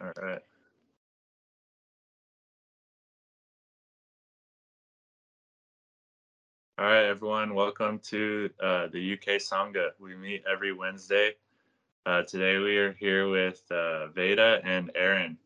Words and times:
All 0.00 0.12
right. 0.22 0.40
All 6.78 6.86
right, 6.86 7.04
everyone. 7.04 7.54
Welcome 7.54 7.98
to 8.04 8.48
uh, 8.62 8.86
the 8.86 9.12
UK 9.12 9.38
Sangha. 9.42 9.90
We 9.98 10.16
meet 10.16 10.42
every 10.50 10.72
Wednesday. 10.72 11.34
Uh, 12.06 12.22
today 12.22 12.56
we 12.56 12.78
are 12.78 12.94
here 12.94 13.28
with 13.28 13.62
uh, 13.70 14.06
Veda 14.06 14.62
and 14.64 14.90
Aaron. 14.94 15.36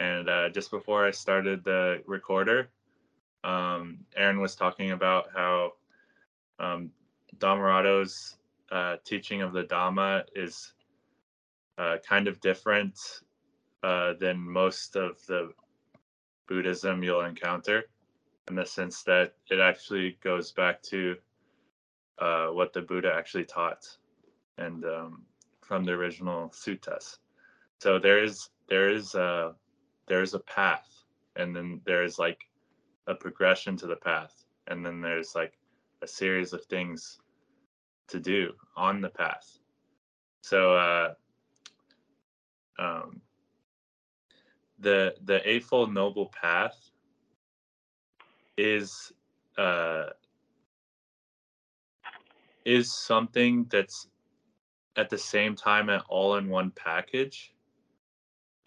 And 0.00 0.28
uh, 0.28 0.48
just 0.48 0.72
before 0.72 1.06
I 1.06 1.12
started 1.12 1.62
the 1.62 2.02
recorder, 2.04 2.70
um, 3.44 3.98
Aaron 4.16 4.40
was 4.40 4.56
talking 4.56 4.90
about 4.90 5.26
how 5.32 5.74
um, 6.58 6.90
Dhammarato's 7.38 8.38
uh, 8.72 8.96
teaching 9.04 9.40
of 9.42 9.52
the 9.52 9.62
Dhamma 9.62 10.24
is 10.34 10.72
uh, 11.78 11.98
kind 12.04 12.26
of 12.26 12.40
different 12.40 12.98
uh, 13.82 14.14
than 14.14 14.38
most 14.38 14.96
of 14.96 15.24
the 15.26 15.52
Buddhism 16.48 17.02
you'll 17.02 17.24
encounter 17.24 17.84
in 18.48 18.56
the 18.56 18.64
sense 18.64 19.02
that 19.04 19.34
it 19.50 19.60
actually 19.60 20.18
goes 20.22 20.52
back 20.52 20.82
to 20.82 21.16
uh, 22.18 22.46
what 22.46 22.72
the 22.72 22.80
Buddha 22.80 23.12
actually 23.14 23.44
taught 23.44 23.86
and 24.56 24.84
um, 24.84 25.22
from 25.60 25.84
the 25.84 25.92
original 25.92 26.48
suttas. 26.48 27.18
So 27.78 27.98
there 27.98 28.22
is 28.22 28.48
there 28.68 28.88
is 28.88 29.14
a 29.14 29.54
there 30.08 30.22
is 30.22 30.34
a 30.34 30.40
path, 30.40 30.88
and 31.36 31.54
then 31.54 31.80
there 31.84 32.02
is 32.02 32.18
like 32.18 32.40
a 33.06 33.14
progression 33.14 33.76
to 33.76 33.86
the 33.86 33.96
path, 33.96 34.44
and 34.66 34.84
then 34.84 35.00
there's 35.00 35.34
like 35.34 35.52
a 36.02 36.06
series 36.06 36.52
of 36.52 36.64
things 36.64 37.18
to 38.08 38.18
do 38.18 38.52
on 38.76 39.00
the 39.00 39.10
path. 39.10 39.58
So 40.40 40.74
uh, 40.74 41.14
um, 42.78 43.20
the 44.78 45.14
the 45.24 45.46
eightfold 45.48 45.92
noble 45.92 46.26
path 46.40 46.90
is 48.56 49.12
uh, 49.56 50.06
is 52.64 52.92
something 52.92 53.66
that's 53.70 54.08
at 54.96 55.08
the 55.08 55.18
same 55.18 55.54
time 55.54 55.88
an 55.88 56.00
all-in-one 56.08 56.70
package 56.72 57.54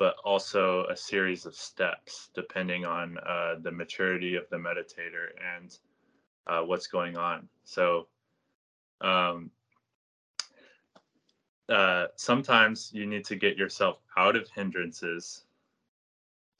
but 0.02 0.16
also 0.23 0.86
a 0.86 0.98
series 0.98 1.45
of 1.45 1.54
steps 1.54 2.32
depending 2.34 2.86
on 2.86 3.20
uh, 3.20 3.54
the 3.62 3.72
maturity 3.72 4.36
of 4.36 4.50
the 4.50 4.58
meditator 4.58 5.28
and 5.59 5.78
uh, 6.48 6.62
what's 6.62 6.88
going 6.88 7.16
on. 7.17 7.48
So 7.66 8.08
um, 9.02 9.52
uh, 11.70 12.08
sometimes 12.16 12.89
you 12.95 13.06
need 13.06 13.26
to 13.26 13.36
get 13.36 13.58
yourself 13.58 14.00
out 14.17 14.36
of 14.36 14.50
hindrances 14.50 15.45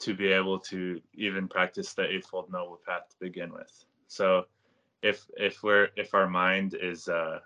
to 0.02 0.16
be 0.16 0.32
able 0.32 0.60
to 0.60 1.00
even 1.14 1.48
practice 1.48 1.94
the 1.94 2.04
eightfold 2.04 2.52
noble 2.52 2.80
path 2.86 3.04
to 3.10 3.16
begin 3.20 3.54
with. 3.54 3.72
So 4.08 4.46
if 5.02 5.26
if 5.38 5.64
we're 5.64 5.90
if 5.96 6.14
our 6.14 6.28
mind 6.28 6.76
is 6.80 7.08
uh 7.08 7.40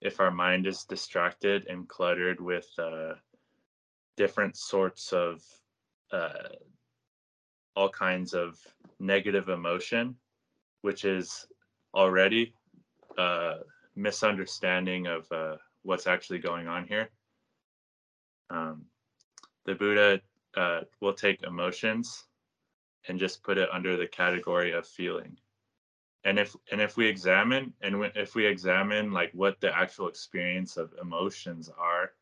if 0.00 0.20
our 0.20 0.30
mind 0.30 0.66
is 0.66 0.84
distracted 0.84 1.66
and 1.68 1.88
cluttered 1.88 2.40
with 2.40 2.68
uh 2.78 3.14
different 4.16 4.56
sorts 4.56 5.12
of 5.12 5.42
uh 6.12 6.48
all 7.76 7.88
kinds 7.88 8.34
of 8.34 8.58
negative 8.98 9.48
emotion 9.48 10.14
which 10.82 11.04
is 11.04 11.46
already 11.94 12.52
uh 13.16 13.56
misunderstanding 13.96 15.06
of 15.06 15.30
uh 15.32 15.56
what's 15.82 16.06
actually 16.06 16.38
going 16.38 16.68
on 16.68 16.86
here 16.86 17.08
um 18.50 18.84
the 19.64 19.74
buddha 19.74 20.20
uh, 20.56 20.80
we'll 21.00 21.14
take 21.14 21.42
emotions 21.42 22.24
and 23.08 23.18
just 23.18 23.42
put 23.42 23.58
it 23.58 23.68
under 23.72 23.96
the 23.96 24.06
category 24.06 24.72
of 24.72 24.86
feeling. 24.86 25.36
And 26.24 26.38
if 26.38 26.54
and 26.70 26.80
if 26.80 26.96
we 26.96 27.06
examine 27.06 27.72
and 27.80 28.10
if 28.14 28.34
we 28.34 28.44
examine 28.46 29.10
like 29.10 29.30
what 29.32 29.60
the 29.60 29.74
actual 29.74 30.08
experience 30.08 30.76
of 30.76 30.92
emotions 31.00 31.70
are 31.78 32.12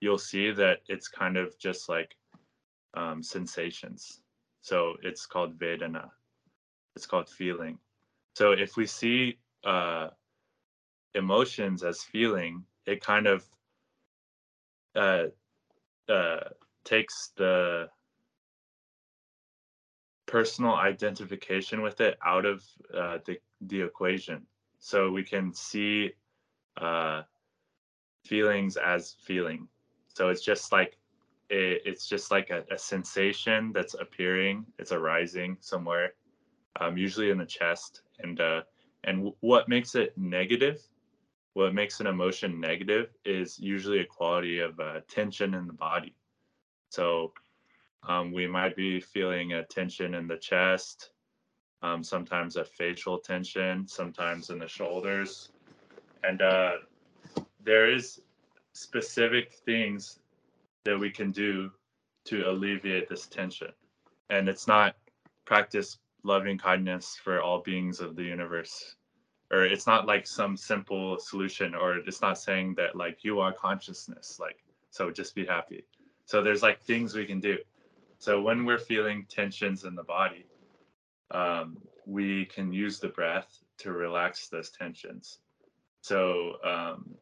you'll 0.00 0.18
see 0.18 0.50
that 0.50 0.80
it's 0.88 1.08
kind 1.08 1.38
of 1.38 1.58
just 1.58 1.88
like 1.88 2.14
um, 2.94 3.22
sensations. 3.22 4.20
So 4.60 4.96
it's 5.02 5.24
called 5.24 5.58
vedana. 5.58 6.10
It's 6.94 7.06
called 7.06 7.28
feeling. 7.28 7.78
So 8.34 8.52
if 8.52 8.76
we 8.76 8.86
see 8.86 9.38
uh, 9.64 10.08
emotions 11.14 11.82
as 11.82 12.02
feeling 12.02 12.64
it 12.86 13.00
kind 13.02 13.26
of 13.26 13.44
uh, 14.94 15.24
uh, 16.08 16.40
takes 16.84 17.32
the 17.36 17.88
personal 20.26 20.74
identification 20.74 21.82
with 21.82 22.00
it 22.00 22.18
out 22.24 22.44
of 22.44 22.62
uh, 22.96 23.18
the 23.24 23.38
the 23.62 23.80
equation, 23.80 24.46
so 24.78 25.10
we 25.10 25.22
can 25.22 25.52
see 25.52 26.12
uh, 26.80 27.22
feelings 28.24 28.76
as 28.76 29.16
feeling. 29.24 29.68
So 30.08 30.28
it's 30.28 30.44
just 30.44 30.72
like 30.72 30.98
it, 31.50 31.82
it's 31.84 32.06
just 32.06 32.30
like 32.30 32.50
a, 32.50 32.64
a, 32.70 32.78
sensation 32.78 33.72
that's 33.72 33.94
appearing. 33.94 34.66
It's 34.78 34.92
arising 34.92 35.56
somewhere, 35.60 36.14
um, 36.80 36.96
usually 36.96 37.30
in 37.30 37.38
the 37.38 37.46
chest, 37.46 38.02
and 38.18 38.40
uh, 38.40 38.62
and 39.04 39.18
w- 39.18 39.36
what 39.40 39.68
makes 39.68 39.94
it 39.94 40.16
negative 40.16 40.80
what 41.54 41.72
makes 41.72 42.00
an 42.00 42.06
emotion 42.06 42.60
negative 42.60 43.10
is 43.24 43.58
usually 43.58 44.00
a 44.00 44.04
quality 44.04 44.58
of 44.58 44.78
uh, 44.78 45.00
tension 45.08 45.54
in 45.54 45.66
the 45.66 45.72
body. 45.72 46.14
So 46.94 47.32
um, 48.08 48.32
we 48.32 48.46
might 48.46 48.76
be 48.76 49.00
feeling 49.00 49.54
a 49.54 49.64
tension 49.64 50.14
in 50.14 50.28
the 50.28 50.36
chest, 50.36 51.10
um, 51.82 52.04
sometimes 52.04 52.54
a 52.54 52.64
facial 52.64 53.18
tension, 53.18 53.88
sometimes 53.88 54.50
in 54.50 54.60
the 54.60 54.68
shoulders. 54.68 55.50
And 56.22 56.40
uh, 56.40 56.72
there 57.64 57.92
is 57.92 58.20
specific 58.74 59.54
things 59.66 60.20
that 60.84 60.96
we 60.96 61.10
can 61.10 61.32
do 61.32 61.72
to 62.26 62.48
alleviate 62.48 63.08
this 63.08 63.26
tension. 63.26 63.72
And 64.30 64.48
it's 64.48 64.68
not 64.68 64.94
practice 65.46 65.98
loving 66.22 66.58
kindness 66.58 67.18
for 67.22 67.42
all 67.42 67.60
beings 67.60 67.98
of 67.98 68.14
the 68.14 68.22
universe. 68.22 68.94
Or 69.50 69.64
it's 69.64 69.88
not 69.88 70.06
like 70.06 70.28
some 70.28 70.56
simple 70.56 71.18
solution, 71.18 71.74
or 71.74 71.96
it's 71.96 72.22
not 72.22 72.38
saying 72.38 72.76
that 72.76 72.94
like 72.94 73.24
you 73.24 73.40
are 73.40 73.52
consciousness, 73.52 74.38
like 74.38 74.62
so 74.90 75.10
just 75.10 75.34
be 75.34 75.44
happy 75.44 75.84
so 76.24 76.42
there's 76.42 76.62
like 76.62 76.80
things 76.82 77.14
we 77.14 77.26
can 77.26 77.40
do. 77.40 77.58
So 78.18 78.40
when 78.40 78.64
we're 78.64 78.78
feeling 78.78 79.26
tensions 79.28 79.84
in 79.84 79.94
the 79.94 80.02
body, 80.04 80.46
um, 81.30 81.76
we 82.06 82.46
can 82.46 82.72
use 82.72 82.98
the 82.98 83.08
breath 83.08 83.58
to 83.78 83.92
relax 83.92 84.48
those 84.48 84.70
tensions. 84.70 85.38
So 86.00 86.54
um, 86.64 87.14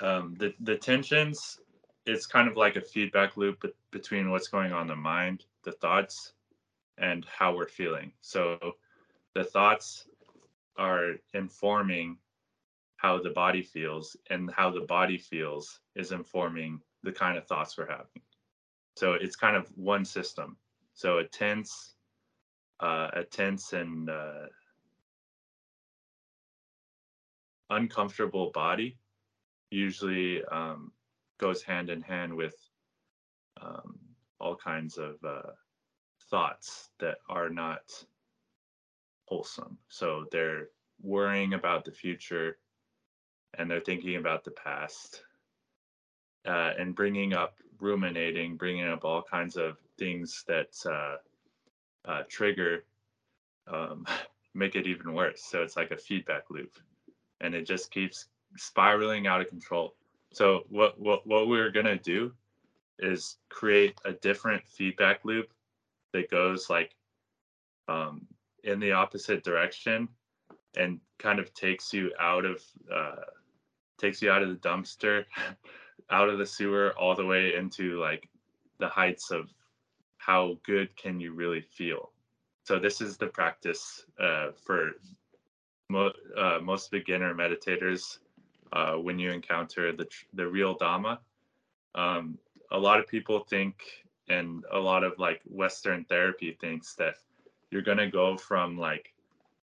um, 0.00 0.34
the 0.38 0.54
the 0.60 0.76
tensions, 0.76 1.60
it's 2.04 2.26
kind 2.26 2.48
of 2.48 2.56
like 2.56 2.76
a 2.76 2.80
feedback 2.80 3.36
loop 3.36 3.64
between 3.90 4.30
what's 4.30 4.48
going 4.48 4.72
on 4.72 4.82
in 4.82 4.88
the 4.88 4.96
mind, 4.96 5.44
the 5.64 5.72
thoughts, 5.72 6.32
and 6.98 7.24
how 7.26 7.54
we're 7.56 7.68
feeling. 7.68 8.12
So 8.20 8.58
the 9.34 9.44
thoughts 9.44 10.06
are 10.76 11.14
informing 11.34 12.18
how 12.96 13.20
the 13.22 13.30
body 13.30 13.62
feels, 13.62 14.16
and 14.30 14.50
how 14.50 14.70
the 14.70 14.80
body 14.80 15.18
feels 15.18 15.80
is 15.94 16.12
informing 16.12 16.80
the 17.02 17.12
kind 17.12 17.38
of 17.38 17.46
thoughts 17.46 17.76
we're 17.76 17.88
having. 17.88 18.22
So 18.96 19.12
it's 19.12 19.36
kind 19.36 19.56
of 19.56 19.68
one 19.76 20.04
system. 20.04 20.56
So 20.94 21.18
a 21.18 21.24
tense, 21.24 21.94
uh, 22.80 23.08
a 23.12 23.24
tense 23.24 23.72
and 23.72 24.08
uh, 24.08 24.46
uncomfortable 27.70 28.50
body 28.54 28.98
usually 29.70 30.42
um, 30.46 30.92
goes 31.38 31.62
hand 31.62 31.90
in 31.90 32.00
hand 32.00 32.34
with 32.34 32.54
um, 33.60 33.98
all 34.40 34.56
kinds 34.56 34.98
of 34.98 35.16
uh, 35.26 35.50
thoughts 36.30 36.90
that 37.00 37.18
are 37.28 37.50
not 37.50 37.82
wholesome. 39.26 39.76
So 39.88 40.24
they're 40.30 40.68
worrying 41.02 41.54
about 41.54 41.84
the 41.84 41.92
future 41.92 42.58
and 43.58 43.70
they're 43.70 43.80
thinking 43.80 44.16
about 44.16 44.44
the 44.44 44.52
past 44.52 45.22
uh, 46.46 46.72
and 46.78 46.94
bringing 46.94 47.34
up 47.34 47.56
ruminating, 47.80 48.56
bringing 48.56 48.88
up 48.88 49.04
all 49.04 49.22
kinds 49.22 49.56
of 49.56 49.76
things 49.98 50.44
that 50.46 50.70
uh, 50.86 51.16
uh, 52.10 52.22
trigger, 52.28 52.84
um, 53.72 54.06
make 54.54 54.74
it 54.74 54.86
even 54.86 55.12
worse. 55.12 55.42
So 55.42 55.62
it's 55.62 55.76
like 55.76 55.90
a 55.90 55.96
feedback 55.96 56.44
loop, 56.50 56.72
and 57.40 57.54
it 57.54 57.66
just 57.66 57.90
keeps 57.90 58.26
spiraling 58.56 59.26
out 59.26 59.40
of 59.40 59.48
control. 59.48 59.94
So 60.32 60.64
what 60.68 60.98
what 61.00 61.26
what 61.26 61.48
we're 61.48 61.70
gonna 61.70 61.98
do 61.98 62.32
is 62.98 63.36
create 63.48 63.94
a 64.04 64.12
different 64.12 64.66
feedback 64.66 65.24
loop 65.24 65.52
that 66.12 66.30
goes 66.30 66.70
like 66.70 66.94
um, 67.88 68.26
in 68.64 68.80
the 68.80 68.92
opposite 68.92 69.44
direction 69.44 70.08
and 70.76 71.00
kind 71.18 71.38
of 71.38 71.52
takes 71.54 71.92
you 71.92 72.12
out 72.18 72.44
of 72.44 72.62
uh, 72.92 73.16
takes 73.98 74.22
you 74.22 74.30
out 74.30 74.42
of 74.42 74.48
the 74.48 74.68
dumpster 74.68 75.24
out 76.10 76.28
of 76.28 76.38
the 76.38 76.46
sewer 76.46 76.94
all 76.98 77.14
the 77.14 77.26
way 77.26 77.54
into 77.54 78.00
like 78.00 78.28
the 78.78 78.88
heights 78.88 79.30
of 79.30 79.50
how 80.18 80.58
good 80.64 80.94
can 80.96 81.20
you 81.20 81.32
really 81.32 81.60
feel. 81.60 82.10
So 82.64 82.78
this 82.78 83.00
is 83.00 83.16
the 83.16 83.26
practice 83.26 84.04
uh, 84.18 84.50
for 84.64 84.92
mo- 85.88 86.12
uh, 86.36 86.58
most 86.62 86.90
beginner 86.90 87.34
meditators 87.34 88.18
uh, 88.72 88.94
when 88.94 89.18
you 89.18 89.30
encounter 89.30 89.92
the 89.92 90.06
the 90.34 90.46
real 90.46 90.76
Dhamma. 90.76 91.18
Um, 91.94 92.38
a 92.72 92.78
lot 92.78 92.98
of 92.98 93.06
people 93.06 93.40
think, 93.40 93.76
and 94.28 94.64
a 94.72 94.78
lot 94.78 95.04
of 95.04 95.18
like 95.18 95.40
Western 95.44 96.04
therapy 96.04 96.56
thinks 96.60 96.94
that 96.94 97.14
you're 97.70 97.82
gonna 97.82 98.10
go 98.10 98.36
from 98.36 98.76
like 98.78 99.12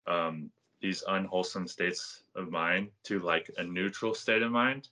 um, 0.06 0.50
these 0.80 1.02
unwholesome 1.08 1.66
states 1.66 2.22
of 2.36 2.50
mind 2.50 2.90
to 3.04 3.18
like 3.18 3.50
a 3.58 3.64
neutral 3.64 4.14
state 4.14 4.42
of 4.42 4.52
mind 4.52 4.88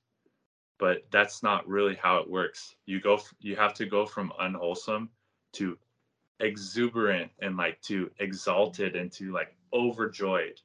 but 0.82 1.06
that's 1.12 1.44
not 1.44 1.68
really 1.68 1.94
how 1.94 2.16
it 2.16 2.28
works. 2.28 2.74
You 2.86 3.00
go 3.00 3.20
you 3.38 3.54
have 3.54 3.72
to 3.74 3.86
go 3.86 4.04
from 4.04 4.32
unwholesome 4.40 5.10
to 5.52 5.78
exuberant 6.40 7.30
and 7.40 7.56
like 7.56 7.80
to 7.82 8.10
exalted 8.18 8.96
and 8.96 9.12
to 9.12 9.30
like 9.30 9.54
overjoyed. 9.72 10.60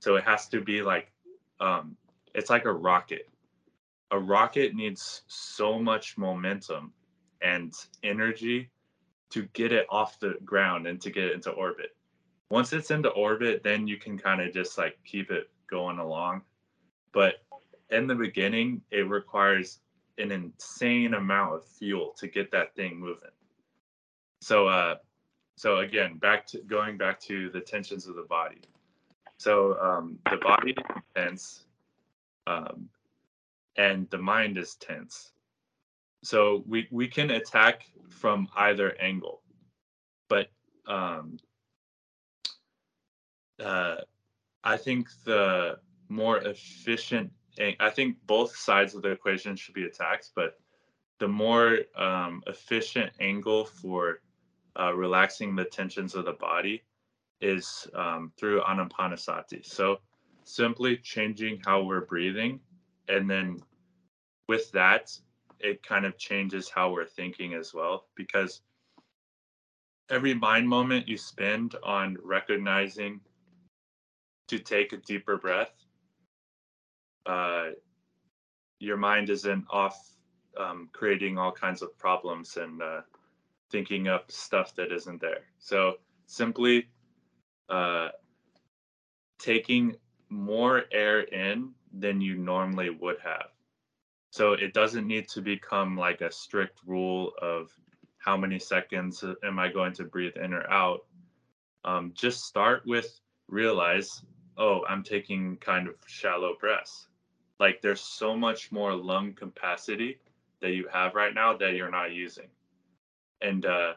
So 0.00 0.16
it 0.16 0.24
has 0.24 0.48
to 0.48 0.60
be 0.60 0.82
like 0.82 1.12
um 1.60 1.96
it's 2.34 2.50
like 2.50 2.64
a 2.64 2.72
rocket. 2.72 3.28
A 4.10 4.18
rocket 4.18 4.74
needs 4.74 5.22
so 5.28 5.78
much 5.78 6.18
momentum 6.18 6.92
and 7.40 7.72
energy 8.02 8.72
to 9.30 9.42
get 9.52 9.70
it 9.70 9.86
off 9.88 10.18
the 10.18 10.34
ground 10.44 10.88
and 10.88 11.00
to 11.00 11.10
get 11.10 11.26
it 11.26 11.32
into 11.32 11.50
orbit. 11.50 11.94
Once 12.50 12.72
it's 12.72 12.90
into 12.90 13.10
orbit 13.10 13.62
then 13.62 13.86
you 13.86 13.98
can 13.98 14.18
kind 14.18 14.40
of 14.40 14.52
just 14.52 14.76
like 14.78 14.98
keep 15.04 15.30
it 15.30 15.48
going 15.70 16.00
along. 16.00 16.42
But 17.12 17.34
in 17.90 18.06
the 18.06 18.14
beginning 18.14 18.80
it 18.90 19.08
requires 19.08 19.80
an 20.18 20.30
insane 20.30 21.14
amount 21.14 21.54
of 21.54 21.64
fuel 21.64 22.14
to 22.18 22.28
get 22.28 22.50
that 22.52 22.74
thing 22.74 22.98
moving. 22.98 23.30
So 24.40 24.68
uh 24.68 24.96
so 25.56 25.78
again 25.78 26.18
back 26.18 26.46
to 26.48 26.58
going 26.62 26.96
back 26.96 27.20
to 27.20 27.50
the 27.50 27.60
tensions 27.60 28.06
of 28.06 28.16
the 28.16 28.22
body. 28.22 28.60
So 29.38 29.78
um 29.80 30.18
the 30.30 30.36
body 30.38 30.72
is 30.72 31.02
tense 31.14 31.66
um 32.46 32.88
and 33.76 34.08
the 34.10 34.18
mind 34.18 34.56
is 34.58 34.76
tense. 34.76 35.32
So 36.22 36.62
we 36.66 36.88
we 36.90 37.08
can 37.08 37.30
attack 37.30 37.86
from 38.10 38.48
either 38.56 38.96
angle 39.00 39.42
but 40.28 40.48
um 40.86 41.36
uh 43.62 43.96
i 44.62 44.76
think 44.76 45.08
the 45.24 45.76
more 46.08 46.38
efficient 46.38 47.30
i 47.58 47.90
think 47.90 48.16
both 48.26 48.56
sides 48.56 48.94
of 48.94 49.02
the 49.02 49.10
equation 49.10 49.56
should 49.56 49.74
be 49.74 49.84
attacked 49.84 50.30
but 50.34 50.58
the 51.20 51.28
more 51.28 51.78
um, 51.96 52.42
efficient 52.46 53.12
angle 53.20 53.64
for 53.64 54.20
uh, 54.78 54.92
relaxing 54.94 55.54
the 55.54 55.64
tensions 55.64 56.14
of 56.14 56.24
the 56.24 56.32
body 56.32 56.82
is 57.40 57.86
um, 57.94 58.32
through 58.36 58.60
anapanasati. 58.62 59.64
So 59.64 59.98
simply 60.44 60.96
changing 60.96 61.60
how 61.64 61.82
we're 61.82 62.04
breathing, 62.04 62.60
and 63.08 63.30
then 63.30 63.60
with 64.48 64.70
that, 64.72 65.16
it 65.60 65.82
kind 65.82 66.04
of 66.04 66.18
changes 66.18 66.68
how 66.68 66.90
we're 66.90 67.06
thinking 67.06 67.54
as 67.54 67.72
well. 67.72 68.06
Because 68.16 68.62
every 70.10 70.34
mind 70.34 70.68
moment 70.68 71.08
you 71.08 71.16
spend 71.16 71.76
on 71.82 72.16
recognizing 72.22 73.20
to 74.48 74.58
take 74.58 74.92
a 74.92 74.98
deeper 74.98 75.36
breath, 75.36 75.83
uh, 77.26 77.70
your 78.78 78.96
mind 78.96 79.30
isn't 79.30 79.64
off 79.70 79.96
um, 80.56 80.88
creating 80.92 81.38
all 81.38 81.52
kinds 81.52 81.82
of 81.82 81.96
problems 81.98 82.56
and 82.56 82.82
uh, 82.82 83.00
thinking 83.70 84.08
up 84.08 84.30
stuff 84.30 84.74
that 84.76 84.92
isn't 84.92 85.20
there. 85.20 85.40
So 85.58 85.94
simply 86.26 86.88
uh, 87.68 88.08
taking 89.38 89.96
more 90.28 90.84
air 90.92 91.20
in 91.20 91.70
than 91.92 92.20
you 92.20 92.36
normally 92.36 92.90
would 92.90 93.18
have. 93.22 93.48
So 94.30 94.52
it 94.52 94.74
doesn't 94.74 95.06
need 95.06 95.28
to 95.28 95.40
become 95.40 95.96
like 95.96 96.20
a 96.20 96.30
strict 96.32 96.80
rule 96.86 97.32
of 97.40 97.70
how 98.18 98.36
many 98.36 98.58
seconds 98.58 99.22
am 99.44 99.58
I 99.58 99.68
going 99.70 99.92
to 99.94 100.04
breathe 100.04 100.36
in 100.36 100.52
or 100.52 100.68
out. 100.70 101.04
Um, 101.84 102.12
just 102.16 102.44
start 102.44 102.82
with 102.86 103.20
realize, 103.48 104.24
oh, 104.56 104.82
I'm 104.88 105.02
taking 105.02 105.56
kind 105.58 105.88
of 105.88 105.94
shallow 106.06 106.54
breaths. 106.58 107.08
Like 107.60 107.80
there's 107.82 108.00
so 108.00 108.36
much 108.36 108.72
more 108.72 108.94
lung 108.94 109.32
capacity 109.32 110.18
that 110.60 110.72
you 110.72 110.88
have 110.92 111.14
right 111.14 111.34
now 111.34 111.56
that 111.56 111.74
you're 111.74 111.90
not 111.90 112.12
using. 112.12 112.48
And 113.42 113.66
uh, 113.66 113.94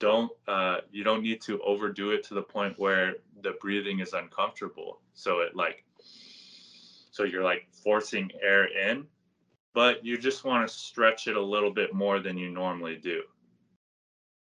don't 0.00 0.30
uh, 0.48 0.78
you 0.90 1.04
don't 1.04 1.22
need 1.22 1.40
to 1.42 1.60
overdo 1.62 2.10
it 2.10 2.24
to 2.24 2.34
the 2.34 2.42
point 2.42 2.78
where 2.78 3.14
the 3.42 3.52
breathing 3.60 4.00
is 4.00 4.12
uncomfortable. 4.12 5.00
So 5.14 5.40
it 5.40 5.56
like 5.56 5.84
so 7.10 7.22
you're 7.22 7.44
like 7.44 7.68
forcing 7.70 8.30
air 8.42 8.66
in, 8.66 9.06
but 9.72 10.04
you 10.04 10.18
just 10.18 10.44
want 10.44 10.66
to 10.66 10.74
stretch 10.74 11.28
it 11.28 11.36
a 11.36 11.42
little 11.42 11.70
bit 11.72 11.94
more 11.94 12.20
than 12.20 12.36
you 12.36 12.50
normally 12.50 12.96
do. 12.96 13.22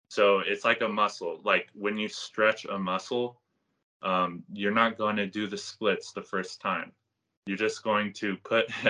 So 0.08 0.40
it's 0.40 0.66
like 0.66 0.82
a 0.82 0.90
muscle. 0.90 1.42
Like 1.44 1.70
when 1.74 1.98
you 1.98 2.08
stretch 2.08 2.66
a 2.66 2.78
muscle, 2.78 3.40
um, 4.02 4.44
you're 4.52 4.72
not 4.74 4.98
going 4.98 5.16
to 5.18 5.28
do 5.28 5.48
the 5.48 5.58
splits 5.58 6.12
the 6.12 6.22
first 6.22 6.60
time. 6.60 6.92
You're 7.46 7.58
just 7.58 7.84
going 7.84 8.14
to 8.14 8.38
put 8.38 8.72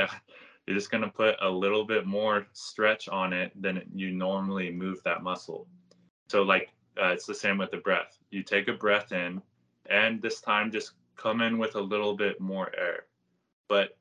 you're 0.68 0.78
just 0.78 0.92
going 0.92 1.04
to 1.04 1.10
put 1.10 1.36
a 1.42 1.50
little 1.50 1.86
bit 1.86 2.06
more 2.06 2.46
stretch 2.54 3.10
on 3.10 3.34
it 3.34 3.52
than 3.60 3.82
you 3.94 4.12
normally 4.12 4.72
move 4.72 5.02
that 5.04 5.24
muscle. 5.24 5.68
So 6.30 6.44
like 6.44 6.70
uh, 7.02 7.08
it's 7.08 7.26
the 7.26 7.34
same 7.36 7.58
with 7.58 7.72
the 7.72 7.78
breath. 7.78 8.18
You 8.30 8.44
take 8.44 8.68
a 8.68 8.74
breath 8.74 9.12
in, 9.12 9.42
and 9.90 10.22
this 10.22 10.42
time 10.42 10.72
just 10.72 10.92
come 11.16 11.42
in 11.42 11.58
with 11.58 11.76
a 11.76 11.82
little 11.82 12.16
bit 12.16 12.40
more 12.40 12.72
air. 12.78 13.06
But 13.68 13.98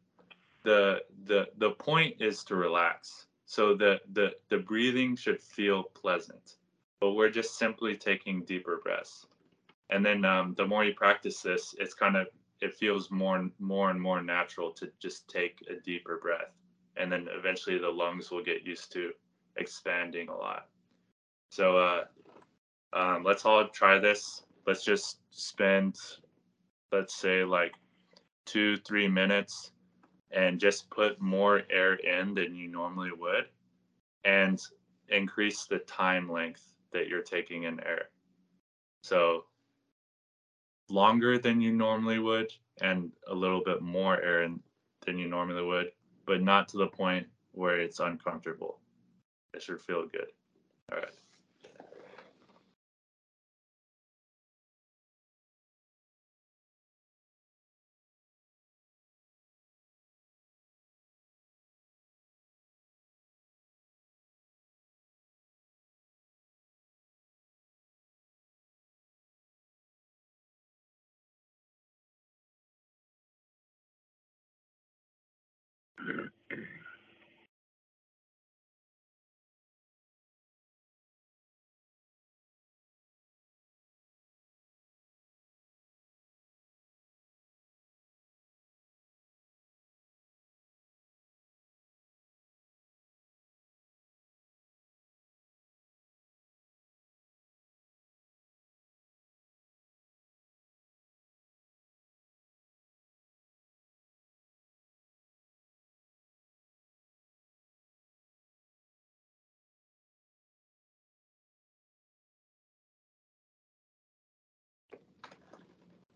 the 0.63 1.03
the 1.25 1.49
the 1.59 1.71
point 1.71 2.17
is 2.21 2.45
to 2.45 2.57
relax. 2.57 3.27
So 3.47 3.75
the 3.75 4.01
the 4.13 4.33
the 4.49 4.59
breathing 4.59 5.17
should 5.17 5.41
feel 5.41 5.83
pleasant, 5.83 6.57
but 7.01 7.13
we're 7.13 7.31
just 7.31 7.59
simply 7.59 7.97
taking 7.97 8.45
deeper 8.45 8.81
breaths. 8.83 9.27
And 9.91 10.07
then 10.07 10.25
um, 10.25 10.55
the 10.57 10.67
more 10.67 10.85
you 10.85 10.95
practice 10.95 11.43
this, 11.43 11.75
it's 11.79 11.95
kind 11.95 12.17
of 12.17 12.29
it 12.61 12.77
feels 12.77 13.11
more 13.11 13.37
and 13.37 13.51
more 13.59 13.91
and 13.91 14.01
more 14.01 14.23
natural 14.23 14.71
to 14.73 14.91
just 15.01 15.29
take 15.29 15.59
a 15.71 15.81
deeper 15.81 16.19
breath. 16.23 16.53
And 16.97 17.11
then 17.11 17.29
eventually 17.31 17.79
the 17.79 17.89
lungs 17.89 18.31
will 18.31 18.43
get 18.43 18.67
used 18.67 18.93
to 18.93 19.13
expanding 19.57 20.29
a 20.29 20.37
lot. 20.37 20.67
So 21.49 21.79
uh, 21.79 22.05
um, 22.93 23.25
let's 23.25 23.45
all 23.45 23.67
try 23.69 23.99
this. 23.99 24.43
Let's 24.67 24.85
just 24.85 25.21
spend 25.31 25.97
let's 26.93 27.15
say 27.15 27.45
like 27.45 27.75
two 28.47 28.77
three 28.79 29.09
minutes 29.09 29.73
and 30.33 30.61
just 30.61 30.91
put 30.91 31.21
more 31.21 31.63
air 31.71 31.95
in 31.95 32.35
than 32.35 32.55
you 32.55 32.69
normally 32.69 33.11
would 33.17 33.47
and 34.25 34.61
increase 35.09 35.67
the 35.67 35.79
time 35.81 36.31
length 36.31 36.63
that 36.93 37.09
you're 37.09 37.23
taking 37.23 37.65
in 37.65 37.81
air. 37.81 38.11
So 39.03 39.45
longer 40.91 41.39
than 41.39 41.61
you 41.61 41.73
normally 41.73 42.19
would 42.19 42.53
and 42.81 43.13
a 43.29 43.35
little 43.35 43.63
bit 43.65 43.83
more 43.83 44.21
air 44.21 44.49
than 45.07 45.19
you 45.19 45.29
normally 45.29 45.63
would, 45.63 45.93
but 46.27 46.43
not 46.43 46.69
to 46.69 46.79
the 46.79 46.87
point 46.87 47.27
where 47.53 47.81
it's 47.81 48.01
uncomfortable. 48.01 48.79
It 49.55 49.63
should 49.63 49.81
feel 49.81 50.07
good. 50.07 50.29
All 50.93 50.99
right. 50.99 51.15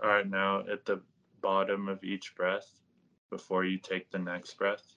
All 0.05 0.11
right, 0.11 0.29
now 0.29 0.59
at 0.71 0.85
the 0.85 1.01
bottom 1.41 1.89
of 1.89 2.05
each 2.05 2.35
breath, 2.37 2.69
before 3.31 3.65
you 3.65 3.79
take 3.79 4.11
the 4.11 4.19
next 4.19 4.59
breath, 4.59 4.97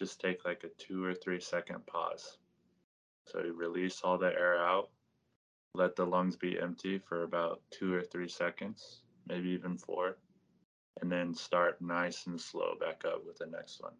just 0.00 0.20
take 0.20 0.44
like 0.44 0.64
a 0.64 0.82
two 0.82 1.04
or 1.04 1.14
three 1.14 1.38
second 1.38 1.86
pause. 1.86 2.38
So 3.28 3.38
you 3.38 3.52
release 3.52 4.00
all 4.02 4.18
the 4.18 4.34
air 4.34 4.58
out, 4.58 4.90
let 5.74 5.94
the 5.94 6.04
lungs 6.04 6.34
be 6.34 6.58
empty 6.58 6.98
for 6.98 7.22
about 7.22 7.62
two 7.70 7.94
or 7.94 8.02
three 8.02 8.26
seconds, 8.26 9.02
maybe 9.28 9.50
even 9.50 9.78
four, 9.78 10.16
and 11.00 11.12
then 11.12 11.32
start 11.34 11.80
nice 11.80 12.26
and 12.26 12.40
slow 12.40 12.74
back 12.80 13.04
up 13.06 13.24
with 13.24 13.38
the 13.38 13.46
next 13.46 13.80
one. 13.80 13.94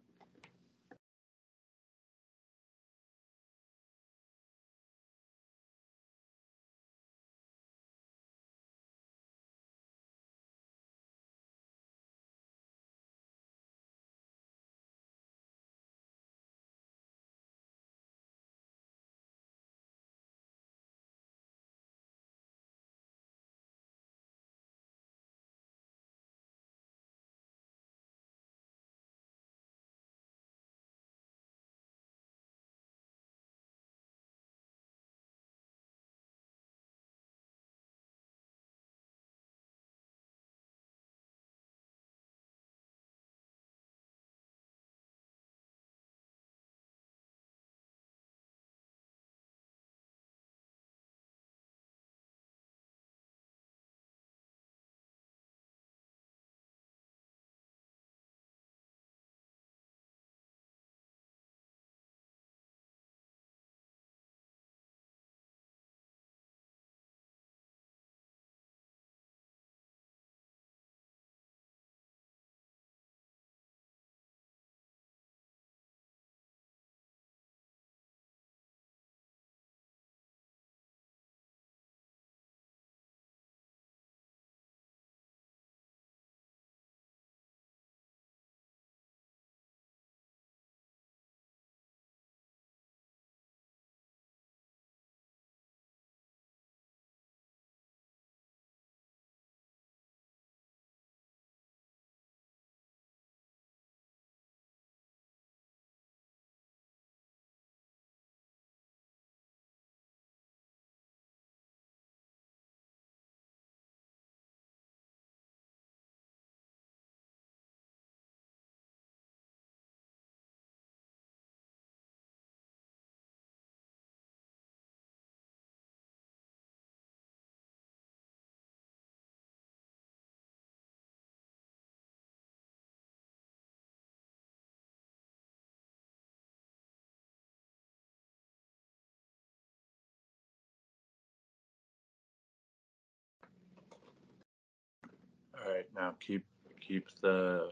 Right, 145.73 145.85
now 145.95 146.13
keep 146.19 146.45
keep 146.79 147.07
the 147.21 147.69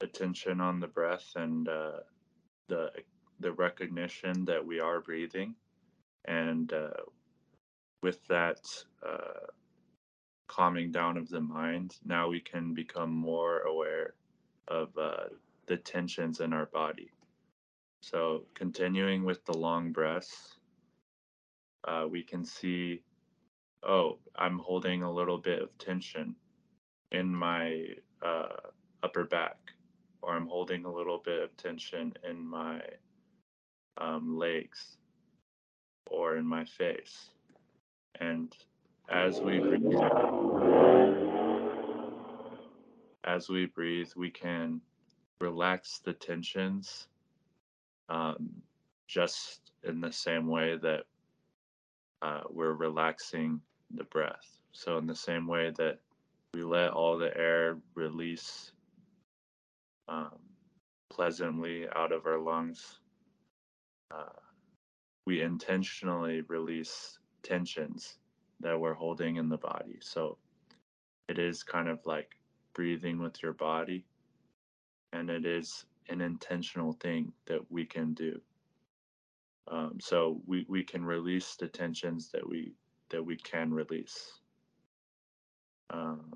attention 0.00 0.60
on 0.60 0.80
the 0.80 0.86
breath 0.86 1.32
and 1.36 1.68
uh, 1.68 2.00
the 2.68 2.90
the 3.40 3.52
recognition 3.52 4.44
that 4.44 4.64
we 4.64 4.80
are 4.80 5.00
breathing, 5.00 5.54
and 6.26 6.72
uh, 6.72 6.90
with 8.02 8.24
that 8.28 8.60
uh, 9.06 9.46
calming 10.48 10.92
down 10.92 11.16
of 11.16 11.28
the 11.28 11.40
mind, 11.40 11.96
now 12.04 12.28
we 12.28 12.40
can 12.40 12.74
become 12.74 13.10
more 13.10 13.60
aware 13.60 14.14
of 14.68 14.88
uh, 14.98 15.24
the 15.66 15.76
tensions 15.76 16.40
in 16.40 16.52
our 16.52 16.66
body. 16.66 17.10
So, 18.02 18.44
continuing 18.54 19.24
with 19.24 19.44
the 19.44 19.56
long 19.56 19.92
breaths, 19.92 20.56
uh, 21.86 22.06
we 22.10 22.22
can 22.22 22.44
see, 22.44 23.02
oh, 23.82 24.18
I'm 24.36 24.58
holding 24.58 25.02
a 25.02 25.12
little 25.12 25.38
bit 25.38 25.62
of 25.62 25.76
tension 25.78 26.34
in 27.12 27.34
my 27.34 27.84
uh, 28.22 28.56
upper 29.02 29.24
back, 29.24 29.56
or 30.22 30.34
I'm 30.34 30.46
holding 30.46 30.84
a 30.84 30.92
little 30.92 31.18
bit 31.18 31.42
of 31.42 31.56
tension 31.56 32.12
in 32.28 32.46
my 32.46 32.80
um, 33.98 34.36
legs 34.36 34.96
or 36.10 36.36
in 36.36 36.46
my 36.46 36.64
face. 36.64 37.30
And 38.20 38.54
as 39.08 39.40
we 39.40 39.58
breathe, 39.58 39.82
as 43.24 43.48
we 43.48 43.66
breathe, 43.66 44.10
we 44.16 44.30
can 44.30 44.80
relax 45.40 45.98
the 45.98 46.12
tensions 46.12 47.08
um, 48.08 48.50
just 49.06 49.72
in 49.84 50.00
the 50.00 50.12
same 50.12 50.46
way 50.46 50.76
that 50.76 51.04
uh, 52.22 52.42
we're 52.50 52.74
relaxing 52.74 53.60
the 53.94 54.04
breath. 54.04 54.58
So, 54.72 54.98
in 54.98 55.06
the 55.06 55.16
same 55.16 55.46
way 55.46 55.72
that 55.78 55.98
we 56.54 56.62
let 56.62 56.90
all 56.90 57.18
the 57.18 57.36
air 57.36 57.78
release 57.94 58.72
um, 60.08 60.38
pleasantly 61.10 61.86
out 61.94 62.12
of 62.12 62.26
our 62.26 62.38
lungs, 62.38 62.98
uh, 64.10 64.38
we 65.26 65.40
intentionally 65.40 66.42
release 66.42 67.18
tensions 67.42 68.18
that 68.60 68.78
we're 68.78 68.94
holding 68.94 69.36
in 69.36 69.48
the 69.48 69.56
body. 69.56 69.98
So, 70.00 70.38
it 71.28 71.38
is 71.38 71.62
kind 71.62 71.88
of 71.88 72.04
like 72.06 72.32
breathing 72.74 73.22
with 73.22 73.40
your 73.42 73.52
body, 73.52 74.04
and 75.12 75.30
it 75.30 75.46
is 75.46 75.84
an 76.08 76.20
intentional 76.20 76.92
thing 76.94 77.32
that 77.46 77.60
we 77.70 77.86
can 77.86 78.14
do. 78.14 78.40
Um, 79.70 79.98
so 80.00 80.40
we, 80.46 80.66
we 80.68 80.82
can 80.82 81.04
release 81.04 81.54
the 81.54 81.68
tensions 81.68 82.30
that 82.32 82.46
we 82.46 82.72
that 83.10 83.24
we 83.24 83.36
can 83.36 83.72
release. 83.72 84.40
Um, 85.90 86.32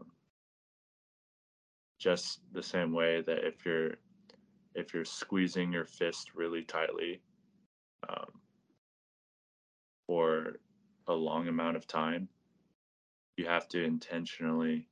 just 1.98 2.40
the 2.52 2.62
same 2.62 2.92
way 2.92 3.22
that 3.22 3.46
if 3.46 3.64
you're 3.64 3.92
if 4.74 4.92
you're 4.92 5.04
squeezing 5.04 5.72
your 5.72 5.84
fist 5.84 6.34
really 6.34 6.62
tightly 6.62 7.20
um, 8.08 8.26
for 10.06 10.58
a 11.06 11.12
long 11.12 11.46
amount 11.48 11.76
of 11.76 11.86
time, 11.86 12.28
you 13.36 13.46
have 13.46 13.68
to 13.68 13.82
intentionally 13.82 14.88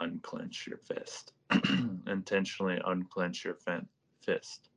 unclench 0.00 0.66
your 0.68 0.78
fist, 0.78 1.32
intentionally 2.06 2.80
unclench 2.86 3.44
your 3.44 3.56
fist. 4.24 4.68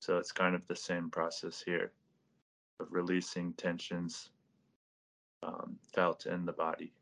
So 0.00 0.18
it's 0.18 0.32
kind 0.32 0.54
of 0.54 0.66
the 0.68 0.76
same 0.76 1.10
process 1.10 1.60
here 1.60 1.92
of 2.80 2.86
releasing 2.90 3.52
tensions 3.54 4.30
um, 5.42 5.76
felt 5.92 6.26
in 6.26 6.46
the 6.46 6.52
body. 6.52 6.92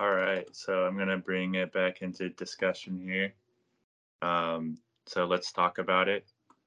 All 0.00 0.10
right, 0.10 0.46
so 0.52 0.86
I'm 0.86 0.96
gonna 0.96 1.18
bring 1.18 1.54
it 1.54 1.70
back 1.70 2.00
into 2.00 2.30
discussion 2.30 2.98
here. 2.98 3.34
Um, 4.22 4.78
so 5.06 5.26
let's 5.26 5.52
talk 5.52 5.76
about 5.76 6.08
it. 6.08 6.24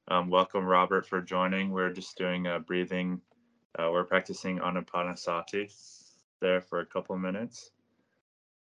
Um, 0.08 0.30
welcome, 0.30 0.64
Robert, 0.64 1.08
for 1.08 1.22
joining. 1.22 1.72
We're 1.72 1.92
just 1.92 2.18
doing 2.18 2.46
a 2.46 2.60
breathing. 2.60 3.20
Uh, 3.78 3.90
we're 3.92 4.04
practicing 4.04 4.60
Anapanasati 4.60 5.74
there 6.40 6.62
for 6.62 6.82
a 6.82 6.86
couple 6.86 7.18
minutes. 7.18 7.72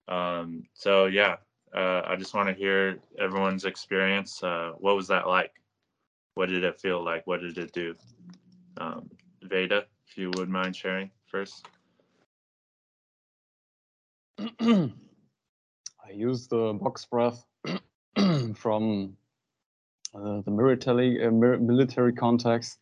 Um, 0.07 0.63
so 0.73 1.07
yeah, 1.07 1.35
uh, 1.75 2.03
I 2.05 2.15
just 2.15 2.33
want 2.33 2.47
to 2.47 2.55
hear 2.55 2.99
everyone's 3.19 3.65
experience. 3.65 4.41
Uh, 4.41 4.71
what 4.77 4.95
was 4.95 5.09
that 5.09 5.27
like? 5.27 5.51
What 6.35 6.47
did 6.47 6.63
it 6.63 6.79
feel 6.79 7.03
like? 7.03 7.27
What 7.27 7.41
did 7.41 7.57
it 7.57 7.73
do? 7.73 7.95
Um, 8.77 9.09
Veda, 9.43 9.85
if 10.07 10.17
you 10.17 10.31
would 10.37 10.47
mind 10.49 10.73
sharing 10.73 11.11
first. 11.25 11.67
I 14.59 16.11
use 16.11 16.47
the 16.47 16.77
box 16.81 17.05
breath 17.05 17.45
from 18.55 19.15
uh, 20.15 20.41
the 20.41 20.51
military 20.51 21.23
uh, 21.23 21.31
military 21.31 22.13
context 22.13 22.79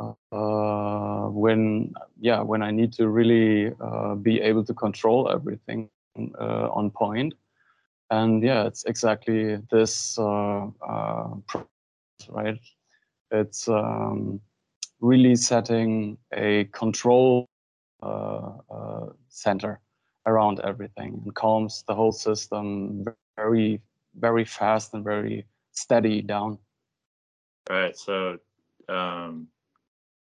uh, 0.00 1.26
when 1.28 1.92
yeah 2.20 2.40
when 2.40 2.62
I 2.62 2.70
need 2.70 2.92
to 2.94 3.08
really 3.08 3.72
uh, 3.80 4.14
be 4.14 4.40
able 4.40 4.64
to 4.64 4.74
control 4.74 5.30
everything 5.30 5.90
uh, 6.18 6.68
on 6.72 6.90
point. 6.90 7.34
And 8.10 8.42
yeah 8.42 8.66
it's 8.66 8.84
exactly 8.84 9.56
this 9.70 10.18
uh, 10.18 10.66
right? 12.28 12.58
It's 13.30 13.68
um, 13.68 14.40
really 15.00 15.36
setting 15.36 16.18
a 16.32 16.64
control 16.72 17.46
center 19.28 19.80
around 20.30 20.60
everything 20.60 21.20
and 21.24 21.34
calms 21.34 21.84
the 21.88 21.94
whole 21.94 22.12
system 22.12 23.04
very 23.36 23.80
very 24.14 24.44
fast 24.44 24.94
and 24.94 25.04
very 25.04 25.46
steady 25.72 26.22
down. 26.22 26.58
Right 27.68 27.96
so 27.96 28.38
um, 28.88 29.48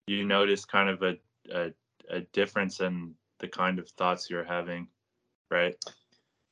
you 0.06 0.24
notice 0.24 0.64
kind 0.64 0.88
of 0.88 1.02
a, 1.02 1.14
a, 1.52 1.72
a 2.10 2.20
difference 2.32 2.80
in 2.80 3.14
the 3.38 3.48
kind 3.48 3.78
of 3.78 3.88
thoughts 3.90 4.28
you're 4.28 4.44
having 4.44 4.88
right? 5.50 5.76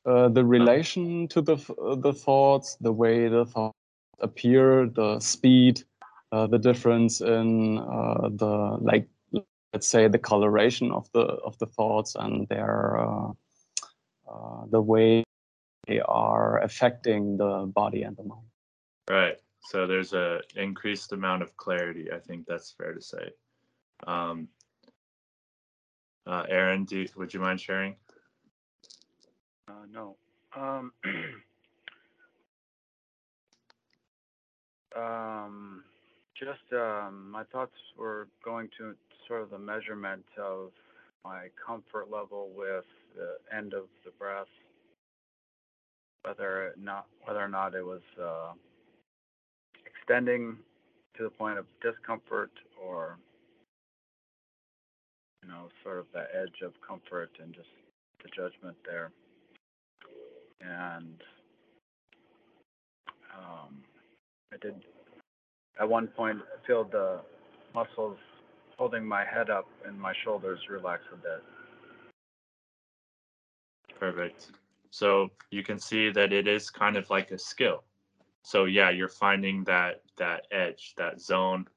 Uh, 0.05 0.29
the 0.29 0.43
relation 0.43 1.27
to 1.27 1.41
the 1.41 1.55
the 2.01 2.13
thoughts 2.13 2.77
the 2.79 2.91
way 2.91 3.27
the 3.27 3.45
thoughts 3.45 3.77
appear 4.19 4.87
the 4.87 5.19
speed 5.19 5.83
uh, 6.31 6.47
the 6.47 6.57
difference 6.57 7.21
in 7.21 7.77
uh, 7.77 8.29
the 8.31 8.77
like 8.81 9.07
let's 9.73 9.87
say 9.87 10.07
the 10.07 10.17
coloration 10.17 10.91
of 10.91 11.11
the 11.11 11.19
of 11.19 11.57
the 11.57 11.65
thoughts 11.65 12.15
and 12.15 12.47
their 12.47 12.97
uh, 14.29 14.65
the 14.69 14.81
way 14.81 15.23
they 15.87 15.99
are 16.01 16.59
affecting 16.59 17.37
the 17.37 17.71
body 17.73 18.03
and 18.03 18.15
the 18.17 18.23
mind. 18.23 18.47
Right. 19.09 19.37
So 19.61 19.87
there's 19.87 20.13
a 20.13 20.41
increased 20.55 21.11
amount 21.11 21.41
of 21.41 21.55
clarity. 21.57 22.11
I 22.11 22.19
think 22.19 22.45
that's 22.47 22.71
fair 22.71 22.93
to 22.93 23.01
say. 23.01 23.31
Um, 24.05 24.47
uh, 26.25 26.43
Aaron, 26.49 26.85
do 26.85 27.05
would 27.15 27.33
you 27.33 27.39
mind 27.39 27.59
sharing? 27.61 27.95
Uh, 29.67 29.85
no. 29.91 30.15
Um, 30.55 30.91
um, 34.95 35.83
just 36.39 36.59
um, 36.73 37.29
my 37.31 37.43
thoughts 37.45 37.75
were 37.97 38.27
going 38.43 38.69
to 38.77 38.95
sort 39.27 39.41
of 39.41 39.49
the 39.49 39.57
measurement 39.57 40.25
of 40.37 40.71
my 41.23 41.47
comfort 41.65 42.09
level 42.11 42.49
with 42.55 42.85
the 43.15 43.37
end 43.55 43.73
of 43.73 43.85
the 44.05 44.11
breath, 44.17 44.47
whether 46.23 46.73
not 46.77 47.05
whether 47.25 47.43
or 47.43 47.47
not 47.47 47.75
it 47.75 47.85
was 47.85 48.01
uh, 48.21 48.53
extending 49.85 50.57
to 51.17 51.23
the 51.23 51.29
point 51.29 51.57
of 51.57 51.65
discomfort 51.81 52.51
or 52.81 53.17
you 55.43 55.49
know 55.49 55.67
sort 55.83 55.99
of 55.99 56.05
the 56.13 56.23
edge 56.39 56.61
of 56.63 56.73
comfort 56.87 57.31
and 57.41 57.53
just 57.53 57.69
the 58.23 58.29
judgment 58.29 58.77
there. 58.85 59.11
And 60.61 61.21
um, 63.37 63.83
I 64.53 64.57
did 64.57 64.75
at 65.79 65.87
one 65.87 66.07
point 66.07 66.39
feel 66.65 66.83
the 66.83 67.21
muscles 67.73 68.17
holding 68.77 69.05
my 69.05 69.25
head 69.25 69.49
up 69.49 69.67
and 69.85 69.99
my 69.99 70.13
shoulders 70.23 70.59
relax 70.69 71.03
a 71.11 71.17
bit. 71.17 71.43
Perfect. 73.99 74.51
So 74.91 75.29
you 75.51 75.63
can 75.63 75.79
see 75.79 76.11
that 76.11 76.31
it 76.31 76.47
is 76.47 76.69
kind 76.69 76.95
of 76.95 77.09
like 77.09 77.31
a 77.31 77.37
skill. 77.37 77.83
So 78.43 78.65
yeah, 78.65 78.89
you're 78.89 79.09
finding 79.09 79.63
that 79.65 80.01
that 80.17 80.47
edge, 80.51 80.93
that 80.97 81.19
zone. 81.19 81.67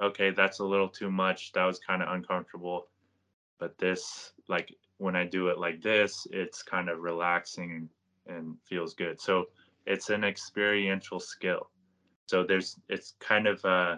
Okay, 0.00 0.30
that's 0.30 0.58
a 0.58 0.64
little 0.64 0.88
too 0.88 1.10
much. 1.10 1.52
That 1.52 1.64
was 1.64 1.78
kind 1.78 2.02
of 2.02 2.12
uncomfortable. 2.12 2.88
But 3.58 3.78
this, 3.78 4.32
like 4.48 4.74
when 4.98 5.16
I 5.16 5.24
do 5.24 5.48
it 5.48 5.58
like 5.58 5.80
this, 5.80 6.26
it's 6.30 6.62
kind 6.62 6.88
of 6.88 7.00
relaxing 7.00 7.88
and 8.26 8.56
feels 8.68 8.94
good. 8.94 9.20
So 9.20 9.46
it's 9.86 10.10
an 10.10 10.24
experiential 10.24 11.20
skill. 11.20 11.70
So 12.26 12.42
there's 12.42 12.80
it's 12.88 13.14
kind 13.20 13.46
of 13.46 13.64
uh 13.64 13.96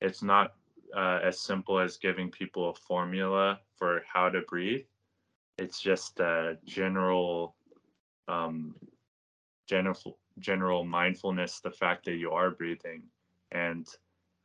it's 0.00 0.22
not 0.22 0.54
uh, 0.96 1.20
as 1.22 1.40
simple 1.40 1.78
as 1.78 1.96
giving 1.96 2.30
people 2.30 2.70
a 2.70 2.74
formula 2.74 3.60
for 3.76 4.02
how 4.12 4.28
to 4.28 4.42
breathe. 4.42 4.84
It's 5.58 5.80
just 5.80 6.20
a 6.20 6.58
general 6.64 7.54
um 8.28 8.74
general 9.66 10.18
general 10.38 10.84
mindfulness, 10.84 11.60
the 11.60 11.70
fact 11.70 12.04
that 12.06 12.16
you 12.16 12.30
are 12.30 12.50
breathing 12.50 13.02
and 13.52 13.86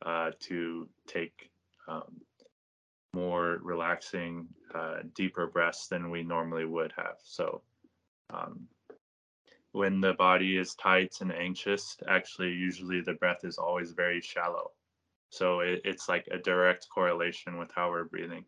uh, 0.04 0.30
to 0.40 0.88
take 1.06 1.50
um, 1.88 2.20
more 3.14 3.58
relaxing, 3.62 4.46
uh, 4.74 4.98
deeper 5.14 5.46
breaths 5.46 5.88
than 5.88 6.10
we 6.10 6.22
normally 6.22 6.66
would 6.66 6.92
have. 6.96 7.16
So 7.22 7.62
um, 8.30 8.68
when 9.72 10.00
the 10.00 10.14
body 10.14 10.58
is 10.58 10.74
tight 10.74 11.16
and 11.20 11.32
anxious, 11.32 11.96
actually, 12.08 12.50
usually 12.52 13.00
the 13.00 13.14
breath 13.14 13.44
is 13.44 13.58
always 13.58 13.92
very 13.92 14.20
shallow. 14.20 14.72
So 15.30 15.60
it, 15.60 15.82
it's 15.84 16.08
like 16.08 16.26
a 16.30 16.38
direct 16.38 16.88
correlation 16.88 17.58
with 17.58 17.70
how 17.74 17.90
we're 17.90 18.04
breathing. 18.04 18.44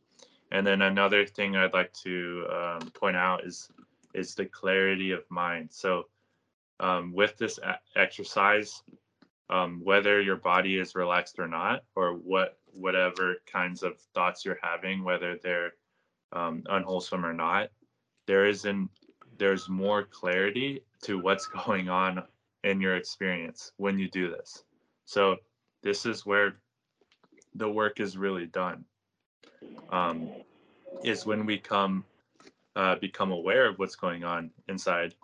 And 0.51 0.67
then 0.67 0.83
another 0.83 1.27
thing 1.27 1.57
I'd 1.57 1.75
like 1.75 1.93
to 2.05 2.47
um, 2.51 2.91
point 2.93 3.17
out 3.17 3.45
is 3.45 3.71
is 4.14 4.35
the 4.35 4.47
clarity 4.47 5.11
of 5.11 5.23
mind. 5.31 5.69
So 5.71 6.05
um, 6.81 7.12
with 7.12 7.37
this 7.37 7.59
exercise, 7.95 8.83
um, 9.51 9.81
whether 9.85 10.21
your 10.21 10.37
body 10.37 10.79
is 10.79 10.95
relaxed 10.95 11.38
or 11.38 11.49
not, 11.49 11.85
or 11.95 12.14
what 12.14 12.59
whatever 12.73 13.37
kinds 13.47 13.83
of 13.83 13.99
thoughts 14.14 14.45
you're 14.45 14.59
having, 14.62 15.05
whether 15.05 15.37
they're 15.43 15.73
um, 16.33 16.62
unwholesome 16.69 17.25
or 17.25 17.33
not, 17.33 17.69
there 18.27 18.47
isn't 18.47 18.91
there's 19.38 19.69
more 19.69 20.05
clarity 20.05 20.83
to 21.03 21.19
what's 21.19 21.47
going 21.64 21.88
on 21.88 22.23
in 22.64 22.81
your 22.81 22.97
experience 22.97 23.73
when 23.77 23.99
you 23.99 24.09
do 24.11 24.31
this. 24.31 24.64
So 25.05 25.37
this 25.83 26.07
is 26.07 26.27
where 26.27 26.57
the 27.59 27.71
work 27.71 28.01
is 28.01 28.16
really 28.16 28.47
done. 28.47 28.85
Um, 29.90 30.31
is 31.05 31.27
when 31.27 31.47
we 31.47 31.59
come 31.59 32.05
uh, 32.77 32.94
become 32.97 33.33
aware 33.33 33.66
of 33.66 33.79
what's 33.79 33.97
going 33.97 34.25
on 34.25 34.51
inside, 34.68 35.14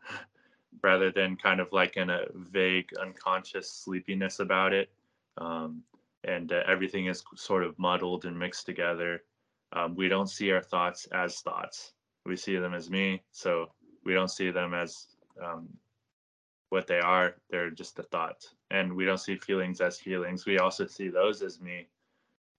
rather 0.82 1.10
than 1.12 1.36
kind 1.36 1.60
of 1.60 1.68
like 1.72 1.96
in 1.96 2.10
a 2.10 2.24
vague 2.34 2.88
unconscious 3.00 3.70
sleepiness 3.70 4.40
about 4.40 4.72
it. 4.72 4.90
Um, 5.38 5.82
and 6.24 6.52
uh, 6.52 6.62
everything 6.66 7.06
is 7.06 7.22
sort 7.36 7.64
of 7.64 7.78
muddled 7.78 8.24
and 8.24 8.38
mixed 8.38 8.66
together. 8.66 9.22
Um, 9.72 9.94
we 9.94 10.08
don't 10.08 10.28
see 10.28 10.50
our 10.52 10.62
thoughts 10.62 11.06
as 11.12 11.40
thoughts. 11.40 11.92
We 12.26 12.36
see 12.36 12.56
them 12.56 12.74
as 12.74 12.90
me. 12.90 13.22
So 13.32 13.66
we 14.04 14.14
don't 14.14 14.30
see 14.30 14.50
them 14.50 14.74
as 14.74 15.06
um, 15.42 15.68
what 16.70 16.86
they 16.86 16.98
are. 16.98 17.36
They're 17.50 17.70
just 17.70 17.98
a 17.98 18.02
thought. 18.02 18.44
And 18.70 18.94
we 18.94 19.04
don't 19.04 19.18
see 19.18 19.36
feelings 19.36 19.80
as 19.80 20.00
feelings. 20.00 20.46
We 20.46 20.58
also 20.58 20.86
see 20.86 21.08
those 21.08 21.42
as 21.42 21.60
me 21.60 21.88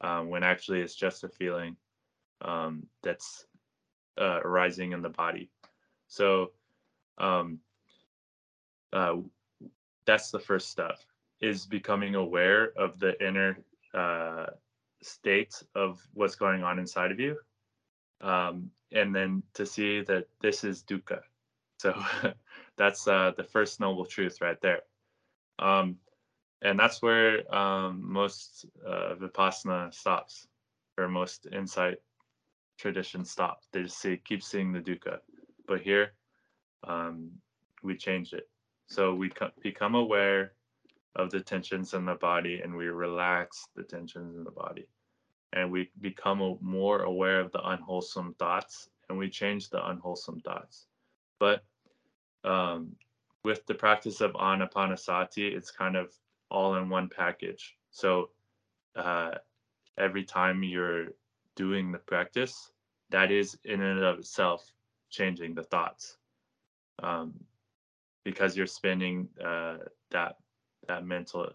um, 0.01 0.29
when 0.29 0.43
actually 0.43 0.81
it's 0.81 0.95
just 0.95 1.23
a 1.23 1.29
feeling 1.29 1.75
um, 2.41 2.85
that's 3.03 3.45
uh, 4.19 4.39
arising 4.43 4.91
in 4.91 5.01
the 5.01 5.09
body. 5.09 5.49
So 6.07 6.51
um, 7.17 7.59
uh, 8.93 9.17
that's 10.05 10.31
the 10.31 10.39
first 10.39 10.69
step 10.69 10.99
is 11.41 11.65
becoming 11.65 12.15
aware 12.15 12.71
of 12.77 12.99
the 12.99 13.21
inner 13.25 13.57
uh, 13.93 14.45
state 15.01 15.61
of 15.75 16.01
what's 16.13 16.35
going 16.35 16.63
on 16.63 16.79
inside 16.79 17.11
of 17.11 17.19
you 17.19 17.37
um, 18.21 18.71
and 18.91 19.13
then 19.13 19.43
to 19.53 19.65
see 19.65 20.01
that 20.01 20.27
this 20.41 20.63
is 20.63 20.83
dukkha 20.83 21.19
so 21.77 21.93
that's 22.77 23.07
uh, 23.07 23.31
the 23.37 23.43
first 23.43 23.79
noble 23.79 24.05
truth 24.05 24.41
right 24.41 24.59
there. 24.61 24.81
Um, 25.59 25.97
and 26.65 26.79
that's 26.79 27.01
where 27.01 27.53
um, 27.55 28.01
most 28.03 28.65
uh, 28.85 29.13
vipassana 29.15 29.93
stops, 29.93 30.47
or 30.97 31.07
most 31.07 31.47
insight 31.51 31.97
traditions 32.79 33.29
stop. 33.29 33.61
They 33.71 33.83
just 33.83 33.99
see, 33.99 34.17
keep 34.17 34.41
seeing 34.41 34.73
the 34.73 34.79
dukkha. 34.79 35.19
But 35.67 35.81
here, 35.81 36.13
um, 36.83 37.29
we 37.83 37.95
change 37.95 38.33
it. 38.33 38.49
So 38.87 39.13
we 39.13 39.29
co- 39.29 39.51
become 39.61 39.93
aware 39.93 40.53
of 41.15 41.29
the 41.29 41.39
tensions 41.39 41.93
in 41.93 42.05
the 42.05 42.15
body 42.15 42.61
and 42.63 42.75
we 42.75 42.87
relax 42.87 43.67
the 43.75 43.83
tensions 43.83 44.35
in 44.35 44.43
the 44.43 44.51
body. 44.51 44.87
And 45.53 45.71
we 45.71 45.91
become 46.01 46.41
a, 46.41 46.55
more 46.61 47.03
aware 47.03 47.39
of 47.39 47.51
the 47.51 47.65
unwholesome 47.67 48.35
thoughts 48.39 48.89
and 49.07 49.17
we 49.17 49.29
change 49.29 49.69
the 49.69 49.87
unwholesome 49.87 50.41
thoughts. 50.41 50.87
But 51.39 51.63
um, 52.43 52.95
with 53.43 53.65
the 53.65 53.75
practice 53.75 54.21
of 54.21 54.33
anapanasati, 54.33 55.55
it's 55.55 55.71
kind 55.71 55.95
of 55.95 56.11
all 56.49 56.75
in 56.75 56.89
one 56.89 57.09
package. 57.09 57.75
So 57.91 58.29
uh, 58.95 59.31
every 59.97 60.23
time 60.23 60.63
you're 60.63 61.07
doing 61.55 61.91
the 61.91 61.99
practice, 61.99 62.71
that 63.09 63.31
is 63.31 63.57
in 63.63 63.81
and 63.81 64.03
of 64.03 64.19
itself 64.19 64.65
changing 65.09 65.55
the 65.55 65.63
thoughts. 65.63 66.17
Um, 67.01 67.33
because 68.23 68.57
you're 68.57 68.67
spending 68.67 69.27
uh, 69.43 69.77
that 70.11 70.37
that 70.87 71.05
mental 71.05 71.51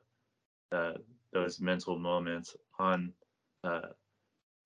uh, 0.73 0.93
those 1.33 1.61
mental 1.61 1.99
moments 1.99 2.57
on 2.79 3.13
uh, 3.65 3.89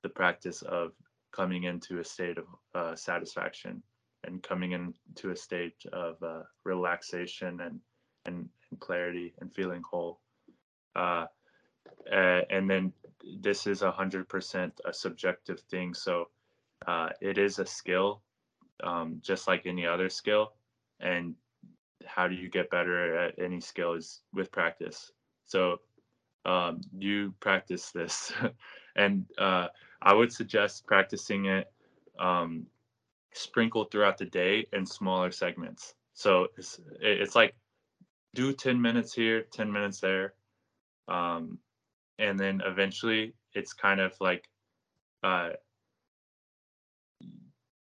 the 0.02 0.08
practice 0.08 0.62
of 0.62 0.92
coming 1.32 1.64
into 1.64 1.98
a 1.98 2.04
state 2.04 2.38
of 2.38 2.46
uh, 2.74 2.94
satisfaction 2.94 3.82
and 4.24 4.42
coming 4.42 4.72
into 4.72 5.30
a 5.30 5.36
state 5.36 5.84
of 5.92 6.22
uh, 6.22 6.42
relaxation 6.64 7.60
and, 7.60 7.80
and, 8.24 8.48
and 8.74 8.80
clarity 8.80 9.32
and 9.40 9.54
feeling 9.54 9.82
whole. 9.88 10.18
Uh, 10.96 11.26
and 12.10 12.68
then 12.68 12.92
this 13.40 13.66
is 13.66 13.82
a 13.82 13.90
hundred 13.90 14.28
percent 14.28 14.80
a 14.84 14.92
subjective 14.92 15.60
thing. 15.60 15.94
So 15.94 16.28
uh, 16.86 17.10
it 17.20 17.38
is 17.38 17.58
a 17.58 17.66
skill, 17.66 18.20
um, 18.82 19.20
just 19.22 19.46
like 19.46 19.66
any 19.66 19.86
other 19.86 20.08
skill. 20.08 20.52
And 21.00 21.34
how 22.04 22.28
do 22.28 22.34
you 22.34 22.50
get 22.50 22.70
better 22.70 23.16
at 23.16 23.38
any 23.38 23.60
skill 23.60 23.94
is 23.94 24.20
with 24.32 24.50
practice. 24.50 25.12
So 25.46 25.78
um, 26.44 26.80
you 26.98 27.32
practice 27.40 27.90
this, 27.92 28.32
and 28.96 29.24
uh, 29.38 29.68
I 30.02 30.12
would 30.12 30.32
suggest 30.32 30.86
practicing 30.86 31.46
it 31.46 31.72
um, 32.18 32.66
sprinkled 33.32 33.90
throughout 33.90 34.18
the 34.18 34.26
day 34.26 34.66
in 34.72 34.84
smaller 34.84 35.30
segments. 35.30 35.94
So 36.12 36.48
it's 36.58 36.80
it's 37.00 37.34
like 37.34 37.54
do 38.34 38.52
10 38.52 38.80
minutes 38.80 39.14
here, 39.14 39.42
10 39.52 39.72
minutes 39.72 40.00
there. 40.00 40.34
Um, 41.08 41.58
and 42.18 42.38
then 42.38 42.60
eventually 42.64 43.34
it's 43.54 43.72
kind 43.72 44.00
of 44.00 44.12
like 44.20 44.48
uh, 45.22 45.50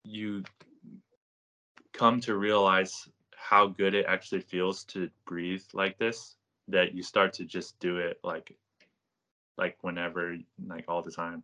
you 0.04 0.42
come 1.92 2.20
to 2.20 2.36
realize 2.36 3.08
how 3.36 3.66
good 3.66 3.94
it 3.94 4.06
actually 4.06 4.40
feels 4.40 4.84
to 4.84 5.10
breathe 5.26 5.62
like 5.72 5.98
this 5.98 6.36
that 6.68 6.94
you 6.94 7.02
start 7.02 7.32
to 7.32 7.44
just 7.44 7.78
do 7.80 7.96
it 7.98 8.18
like 8.22 8.56
like 9.56 9.76
whenever 9.80 10.36
like 10.66 10.84
all 10.86 11.02
the 11.02 11.10
time 11.10 11.42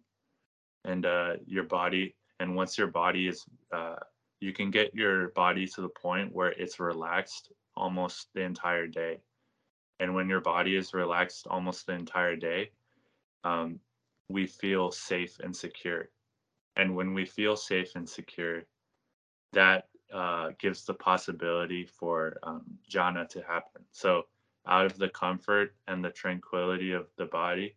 and 0.84 1.06
uh 1.06 1.34
your 1.46 1.64
body 1.64 2.14
and 2.40 2.54
once 2.54 2.76
your 2.76 2.86
body 2.86 3.26
is 3.26 3.44
uh 3.72 3.96
you 4.40 4.52
can 4.52 4.70
get 4.70 4.94
your 4.94 5.28
body 5.28 5.66
to 5.66 5.80
the 5.80 5.88
point 5.88 6.32
where 6.32 6.52
it's 6.52 6.78
relaxed 6.78 7.50
almost 7.76 8.28
the 8.34 8.42
entire 8.42 8.86
day 8.86 9.18
and 10.00 10.14
when 10.14 10.28
your 10.28 10.40
body 10.40 10.76
is 10.76 10.94
relaxed 10.94 11.46
almost 11.48 11.86
the 11.86 11.92
entire 11.92 12.36
day 12.36 12.70
um, 13.44 13.78
we 14.28 14.46
feel 14.46 14.90
safe 14.90 15.38
and 15.40 15.54
secure 15.54 16.08
and 16.76 16.94
when 16.94 17.14
we 17.14 17.24
feel 17.24 17.56
safe 17.56 17.94
and 17.94 18.08
secure 18.08 18.62
that 19.52 19.86
uh, 20.12 20.50
gives 20.58 20.84
the 20.84 20.94
possibility 20.94 21.84
for 21.84 22.36
um, 22.42 22.62
jhana 22.90 23.28
to 23.28 23.42
happen. 23.42 23.82
So, 23.92 24.24
out 24.66 24.86
of 24.86 24.96
the 24.96 25.08
comfort 25.08 25.74
and 25.88 26.04
the 26.04 26.10
tranquility 26.10 26.92
of 26.92 27.08
the 27.18 27.26
body, 27.26 27.76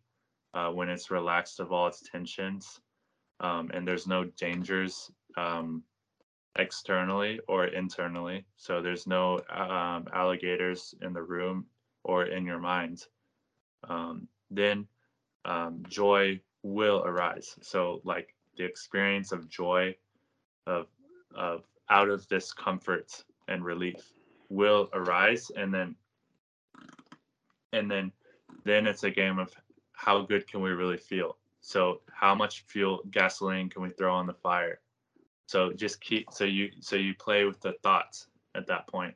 uh, 0.54 0.70
when 0.70 0.90
it's 0.90 1.12
relaxed 1.12 1.60
of 1.60 1.72
all 1.72 1.88
its 1.88 2.02
tensions, 2.02 2.80
um, 3.40 3.70
and 3.74 3.88
there's 3.88 4.08
no 4.08 4.26
dangers 4.26 5.12
um, 5.36 5.84
externally 6.58 7.40
or 7.48 7.66
internally. 7.66 8.46
So, 8.56 8.82
there's 8.82 9.08
no 9.08 9.40
um, 9.50 10.08
alligators 10.14 10.96
in 11.02 11.14
the 11.14 11.24
room 11.24 11.66
or 12.04 12.26
in 12.26 12.46
your 12.46 12.60
mind. 12.60 13.06
Um, 13.88 14.28
then 14.50 14.88
um, 15.46 15.84
joy 15.88 16.40
will 16.64 17.04
arise. 17.06 17.56
So, 17.62 18.02
like 18.04 18.34
the 18.58 18.66
experience 18.66 19.32
of 19.32 19.50
joy, 19.50 19.96
of 20.68 20.88
of 21.36 21.64
out 21.90 22.10
of 22.10 22.28
this 22.28 22.54
comfort 22.54 23.24
and 23.48 23.64
relief 23.64 24.12
will 24.50 24.90
arise 24.94 25.50
and 25.56 25.74
then 25.74 25.96
and 27.74 27.90
then 27.90 28.12
then 28.66 28.86
it's 28.86 29.04
a 29.04 29.12
game 29.12 29.40
of 29.40 29.52
how 29.94 30.22
good 30.22 30.48
can 30.48 30.62
we 30.62 30.70
really 30.72 30.98
feel 30.98 31.38
so 31.62 32.02
how 32.12 32.36
much 32.36 32.64
fuel 32.68 33.02
gasoline 33.12 33.70
can 33.70 33.82
we 33.82 33.90
throw 33.90 34.14
on 34.14 34.28
the 34.28 34.34
fire 34.34 34.80
so 35.48 35.72
just 35.74 36.00
keep 36.02 36.28
so 36.32 36.44
you 36.44 36.70
so 36.80 36.96
you 36.96 37.14
play 37.16 37.46
with 37.46 37.60
the 37.62 37.74
thoughts 37.84 38.28
at 38.56 38.68
that 38.68 38.88
point 38.88 39.16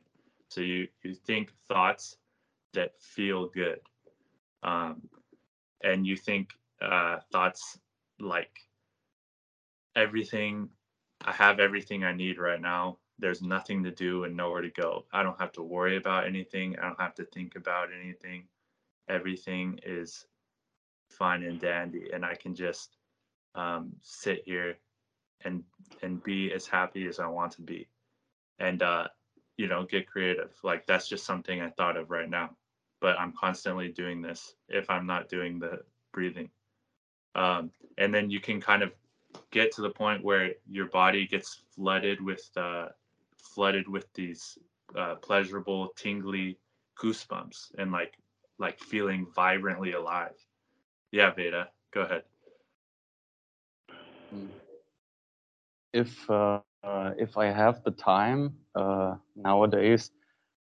so 0.49 0.61
you 0.61 0.87
you 1.03 1.13
think 1.13 1.53
thoughts 1.67 2.17
that 2.73 2.99
feel 2.99 3.47
good 3.47 3.79
um 4.63 5.01
and 5.83 6.05
you 6.07 6.15
think 6.15 6.49
uh 6.81 7.17
thoughts 7.31 7.79
like 8.19 8.59
everything 9.95 10.69
I 11.23 11.31
have 11.33 11.59
everything 11.59 12.03
I 12.03 12.13
need 12.13 12.39
right 12.39 12.61
now. 12.61 12.97
There's 13.19 13.41
nothing 13.43 13.83
to 13.83 13.91
do 13.91 14.23
and 14.23 14.35
nowhere 14.35 14.61
to 14.61 14.69
go. 14.69 15.05
I 15.13 15.21
don't 15.21 15.39
have 15.39 15.51
to 15.53 15.63
worry 15.63 15.97
about 15.97 16.25
anything. 16.25 16.77
I 16.79 16.87
don't 16.87 16.99
have 16.99 17.13
to 17.15 17.25
think 17.25 17.55
about 17.55 17.89
anything. 17.93 18.45
Everything 19.07 19.79
is 19.85 20.25
fine 21.09 21.43
and 21.43 21.59
dandy, 21.59 22.09
and 22.11 22.25
I 22.25 22.33
can 22.33 22.55
just 22.55 22.97
um, 23.53 23.91
sit 24.01 24.41
here 24.45 24.77
and 25.45 25.63
and 26.01 26.23
be 26.23 26.51
as 26.53 26.65
happy 26.67 27.07
as 27.07 27.19
I 27.19 27.27
want 27.27 27.51
to 27.53 27.61
be, 27.61 27.87
and 28.59 28.81
uh, 28.81 29.07
you 29.57 29.67
know, 29.67 29.83
get 29.83 30.07
creative. 30.07 30.51
Like 30.63 30.85
that's 30.87 31.07
just 31.07 31.25
something 31.25 31.61
I 31.61 31.69
thought 31.69 31.97
of 31.97 32.09
right 32.09 32.29
now, 32.29 32.51
but 32.99 33.19
I'm 33.19 33.33
constantly 33.33 33.89
doing 33.89 34.21
this 34.21 34.55
if 34.69 34.89
I'm 34.89 35.05
not 35.05 35.29
doing 35.29 35.59
the 35.59 35.81
breathing. 36.11 36.49
Um, 37.35 37.71
and 37.97 38.13
then 38.13 38.29
you 38.29 38.39
can 38.39 38.59
kind 38.59 38.83
of 38.83 38.91
get 39.51 39.71
to 39.73 39.81
the 39.81 39.89
point 39.89 40.23
where 40.23 40.51
your 40.69 40.87
body 40.87 41.27
gets 41.27 41.61
flooded 41.75 42.21
with 42.21 42.49
uh, 42.57 42.87
flooded 43.37 43.87
with 43.87 44.11
these 44.13 44.57
uh, 44.97 45.15
pleasurable, 45.15 45.89
tingly 45.95 46.57
goosebumps 47.01 47.71
and 47.77 47.91
like 47.91 48.17
like 48.57 48.79
feeling 48.79 49.27
vibrantly 49.35 49.93
alive. 49.93 50.35
Yeah, 51.11 51.31
Veda, 51.31 51.69
go 51.91 52.01
ahead. 52.01 52.23
If 55.93 56.29
uh, 56.29 56.59
uh, 56.83 57.11
if 57.17 57.37
I 57.37 57.47
have 57.47 57.83
the 57.83 57.91
time 57.91 58.55
uh, 58.75 59.15
nowadays, 59.35 60.11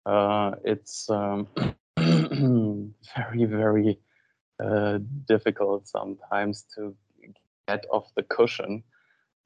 it's 0.05 1.09
um, 1.09 1.47
very 1.97 3.45
very 3.45 3.99
difficult 5.27 5.87
sometimes 5.87 6.65
to 6.75 6.95
get 7.67 7.85
off 7.91 8.07
the 8.15 8.23
cushion 8.23 8.83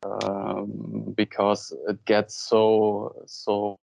um, 0.04 1.14
because 1.16 1.74
it 1.88 2.04
gets 2.06 2.36
so 2.36 3.24
so 3.26 3.80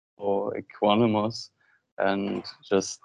equanimous 0.57 1.51
and 1.99 2.45
just 2.69 3.01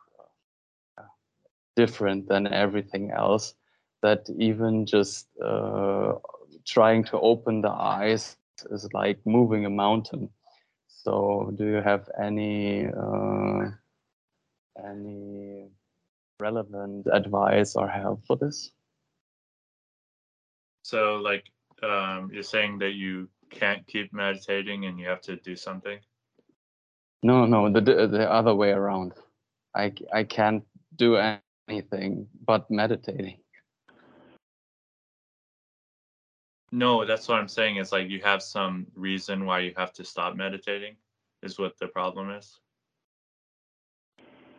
different 1.76 2.28
than 2.28 2.47
everything 2.47 3.12
else 3.12 3.54
that 4.02 4.28
even 4.38 4.86
just 4.86 5.28
uh, 5.43 6.13
trying 6.65 7.04
to 7.04 7.19
open 7.19 7.62
the 7.62 7.69
eyes 7.69 8.36
is 8.71 8.87
like 8.93 9.19
moving 9.25 9.65
a 9.65 9.69
mountain 9.69 10.29
so 10.87 11.53
do 11.55 11.65
you 11.65 11.81
have 11.81 12.09
any 12.21 12.87
uh, 12.87 13.69
any 14.85 15.69
relevant 16.39 17.07
advice 17.11 17.75
or 17.75 17.87
help 17.87 18.25
for 18.25 18.37
this 18.37 18.71
so, 20.87 21.17
like, 21.17 21.43
um, 21.83 22.31
you're 22.31 22.43
saying 22.43 22.79
that 22.79 22.93
you 22.93 23.27
can't 23.49 23.85
keep 23.87 24.13
meditating 24.13 24.85
and 24.85 24.97
you 24.97 25.05
have 25.09 25.19
to 25.23 25.35
do 25.35 25.53
something? 25.53 25.99
No, 27.21 27.45
no, 27.45 27.69
the 27.69 27.81
the 27.81 28.31
other 28.31 28.55
way 28.55 28.71
around. 28.71 29.11
I 29.75 29.91
I 30.13 30.23
can't 30.23 30.63
do 30.95 31.17
anything 31.67 32.29
but 32.45 32.71
meditating. 32.71 33.39
No, 36.71 37.06
that's 37.06 37.27
what 37.27 37.39
I'm 37.39 37.47
saying. 37.47 37.77
Is 37.77 37.91
like 37.91 38.10
you 38.10 38.21
have 38.23 38.43
some 38.43 38.88
reason 38.95 39.45
why 39.45 39.60
you 39.60 39.73
have 39.77 39.93
to 39.93 40.03
stop 40.03 40.36
meditating. 40.36 40.95
Is 41.43 41.60
what 41.60 41.77
the 41.80 41.88
problem 41.88 42.32
is. 42.32 42.60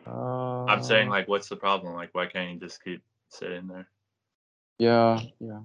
Uh, 0.07 0.65
I'm 0.65 0.81
saying 0.81 1.09
like, 1.09 1.27
what's 1.27 1.49
the 1.49 1.55
problem? 1.55 1.93
Like, 1.93 2.09
why 2.13 2.25
can't 2.25 2.53
you 2.53 2.59
just 2.59 2.83
keep 2.83 3.03
sitting 3.29 3.67
there? 3.67 3.87
Yeah, 4.79 5.19
yeah. 5.39 5.59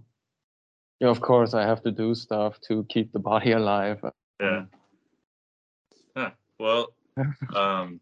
Yeah, 1.00 1.09
of 1.09 1.20
course, 1.20 1.54
I 1.54 1.62
have 1.62 1.83
to 1.83 1.90
do 1.90 2.14
stuff 2.14 2.61
to 2.68 2.85
keep 2.88 3.12
the 3.12 3.18
body 3.18 3.52
alive. 3.61 4.00
Yeah. 4.40 4.64
Huh. 6.16 6.30
Well, 6.59 6.94
um, 7.54 8.00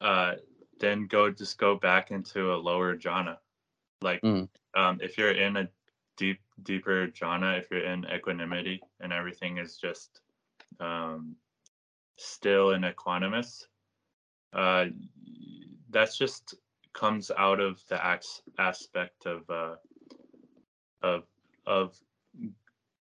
uh, 0.00 0.34
then 0.80 1.06
go 1.06 1.30
just 1.30 1.58
go 1.58 1.76
back 1.76 2.10
into 2.10 2.52
a 2.52 2.56
lower 2.56 2.96
jhana. 2.96 3.38
Like 4.02 4.22
Mm. 4.22 4.48
um, 4.74 4.98
if 5.02 5.16
you're 5.18 5.32
in 5.32 5.56
a 5.56 5.68
deep 6.16 6.40
deeper 6.62 7.08
jhana, 7.08 7.58
if 7.58 7.70
you're 7.70 7.84
in 7.84 8.06
equanimity 8.06 8.80
and 9.00 9.12
everything 9.12 9.58
is 9.58 9.76
just 9.76 10.20
um, 10.80 11.36
still 12.16 12.70
and 12.70 12.84
equanimous, 12.84 13.64
uh, 14.52 14.86
that's 15.90 16.16
just 16.16 16.54
comes 16.92 17.30
out 17.36 17.60
of 17.60 17.80
the 17.88 18.04
acts 18.04 18.42
aspect 18.58 19.26
of 19.26 19.48
uh, 19.50 19.74
of 21.02 21.24
of 21.66 21.98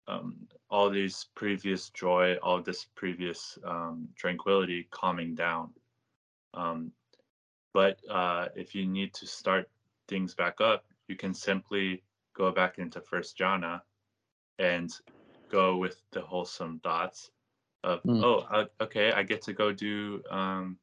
um, 0.08 0.36
all 0.70 0.90
these 0.90 1.26
previous 1.34 1.90
joy, 1.90 2.36
all 2.42 2.60
this 2.60 2.86
previous 2.94 3.58
um, 3.64 4.08
tranquility 4.16 4.86
calming 4.90 5.34
down. 5.34 5.70
Um, 6.52 6.92
but 7.72 7.98
uh, 8.10 8.48
if 8.54 8.74
you 8.74 8.86
need 8.86 9.14
to 9.14 9.26
start 9.26 9.68
things 10.08 10.34
back 10.34 10.60
up, 10.60 10.84
you 11.08 11.16
can 11.16 11.34
simply 11.34 12.02
go 12.34 12.52
back 12.52 12.78
into 12.78 13.00
first 13.00 13.38
jhana 13.38 13.80
and 14.58 14.90
go 15.50 15.76
with 15.76 16.02
the 16.12 16.20
wholesome 16.20 16.80
thoughts 16.80 17.30
of, 17.84 18.02
Mm. 18.04 18.22
oh, 18.24 18.38
uh, 18.50 18.66
okay, 18.80 19.12
I 19.12 19.22
get 19.22 19.42
to 19.42 19.52
go 19.52 19.72
do, 19.72 20.22
um, 20.30 20.78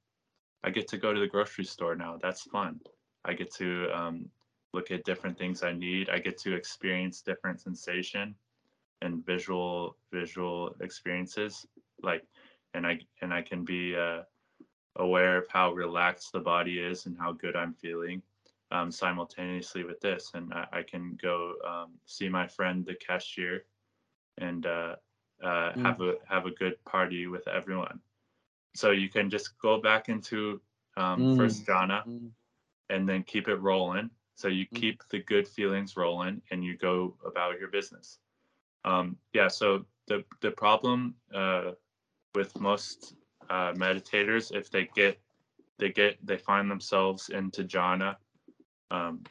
I 0.64 0.70
get 0.70 0.88
to 0.90 0.98
go 0.98 1.14
to 1.14 1.20
the 1.20 1.28
grocery 1.28 1.66
store 1.66 1.96
now. 1.96 2.18
That's 2.22 2.44
fun. 2.44 2.80
I 3.26 3.34
get 3.34 3.52
to 3.56 3.90
um, 3.92 4.30
look 4.74 4.92
at 4.92 5.04
different 5.06 5.38
things 5.38 5.64
I 5.64 5.74
need. 5.74 6.10
I 6.10 6.20
get 6.20 6.38
to 6.40 6.56
experience 6.56 7.22
different 7.22 7.60
sensation 7.62 8.36
and 9.02 9.26
visual 9.26 9.98
visual 10.12 10.76
experiences 10.82 11.66
like 12.04 12.24
and 12.74 12.86
i 12.86 13.00
and 13.22 13.34
i 13.34 13.42
can 13.42 13.66
be 13.66 13.96
uh, 13.96 14.22
aware 14.98 15.38
of 15.38 15.48
how 15.50 15.74
relaxed 15.74 16.32
the 16.32 16.40
body 16.40 16.80
is 16.80 17.06
and 17.06 17.18
how 17.18 17.32
good 17.32 17.56
i'm 17.56 17.74
feeling 17.74 18.22
um, 18.71 18.91
simultaneously 18.91 19.84
with 19.84 19.99
this 20.01 20.31
and 20.34 20.53
i, 20.53 20.67
I 20.79 20.84
can 20.84 21.17
go 21.21 21.53
um, 21.67 21.91
see 22.05 22.29
my 22.29 22.47
friend 22.47 22.86
the 22.86 22.95
cashier 22.95 23.65
and 24.38 24.65
uh, 24.65 24.95
uh, 25.43 25.71
Mm. 25.75 25.84
have 25.84 26.01
a 26.01 26.15
have 26.27 26.45
a 26.45 26.51
good 26.51 26.84
party 26.86 27.27
with 27.27 27.47
everyone 27.47 27.99
so 28.75 28.91
you 28.91 29.10
can 29.10 29.29
just 29.29 29.57
go 29.62 29.79
back 29.81 30.10
into 30.10 30.62
um, 30.97 31.27
first 31.36 31.65
jhana 31.67 32.03
Mm. 32.07 32.31
and 32.89 33.07
then 33.07 33.23
keep 33.23 33.47
it 33.47 33.55
rolling. 33.55 34.10
So 34.36 34.47
you 34.47 34.65
Mm. 34.65 34.75
keep 34.75 35.03
the 35.10 35.19
good 35.19 35.47
feelings 35.47 35.95
rolling 35.97 36.41
and 36.51 36.63
you 36.63 36.77
go 36.77 37.15
about 37.25 37.60
your 37.60 37.69
business. 37.69 38.19
Um, 38.84 39.17
yeah. 39.34 39.47
So 39.47 39.86
the 40.07 40.23
the 40.41 40.51
problem 40.51 41.15
uh, 41.34 41.71
with 42.36 42.60
most 42.60 43.15
uh, 43.49 43.73
meditators, 43.73 44.51
if 44.55 44.69
they 44.71 44.88
get 44.95 45.19
they 45.79 45.89
get 45.89 46.17
they 46.25 46.38
find 46.38 46.69
themselves 46.69 47.29
into 47.29 47.63
jhana, 47.63 48.15
um, 48.91 49.23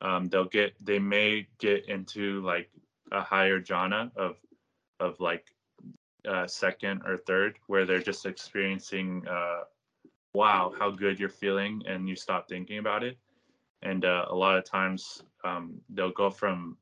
um, 0.00 0.28
they'll 0.28 0.44
get 0.44 0.74
they 0.84 0.98
may 0.98 1.46
get 1.58 1.88
into 1.88 2.40
like 2.42 2.70
a 3.12 3.20
higher 3.20 3.60
jhana 3.60 4.10
of 4.16 4.36
of 4.98 5.20
like 5.20 5.46
uh, 6.26 6.46
second 6.46 7.02
or 7.04 7.18
third, 7.18 7.58
where 7.68 7.84
they're 7.84 8.00
just 8.00 8.26
experiencing. 8.26 9.26
Uh, 9.28 9.60
wow, 10.34 10.72
how 10.78 10.90
good 10.90 11.18
you're 11.18 11.28
feeling, 11.28 11.82
and 11.86 12.08
you 12.08 12.16
stop 12.16 12.48
thinking 12.48 12.78
about 12.78 13.04
it. 13.04 13.16
And 13.82 14.04
uh, 14.04 14.26
a 14.28 14.34
lot 14.34 14.58
of 14.58 14.64
times 14.64 15.22
um, 15.44 15.80
they'll 15.90 16.10
go 16.10 16.30
from 16.30 16.76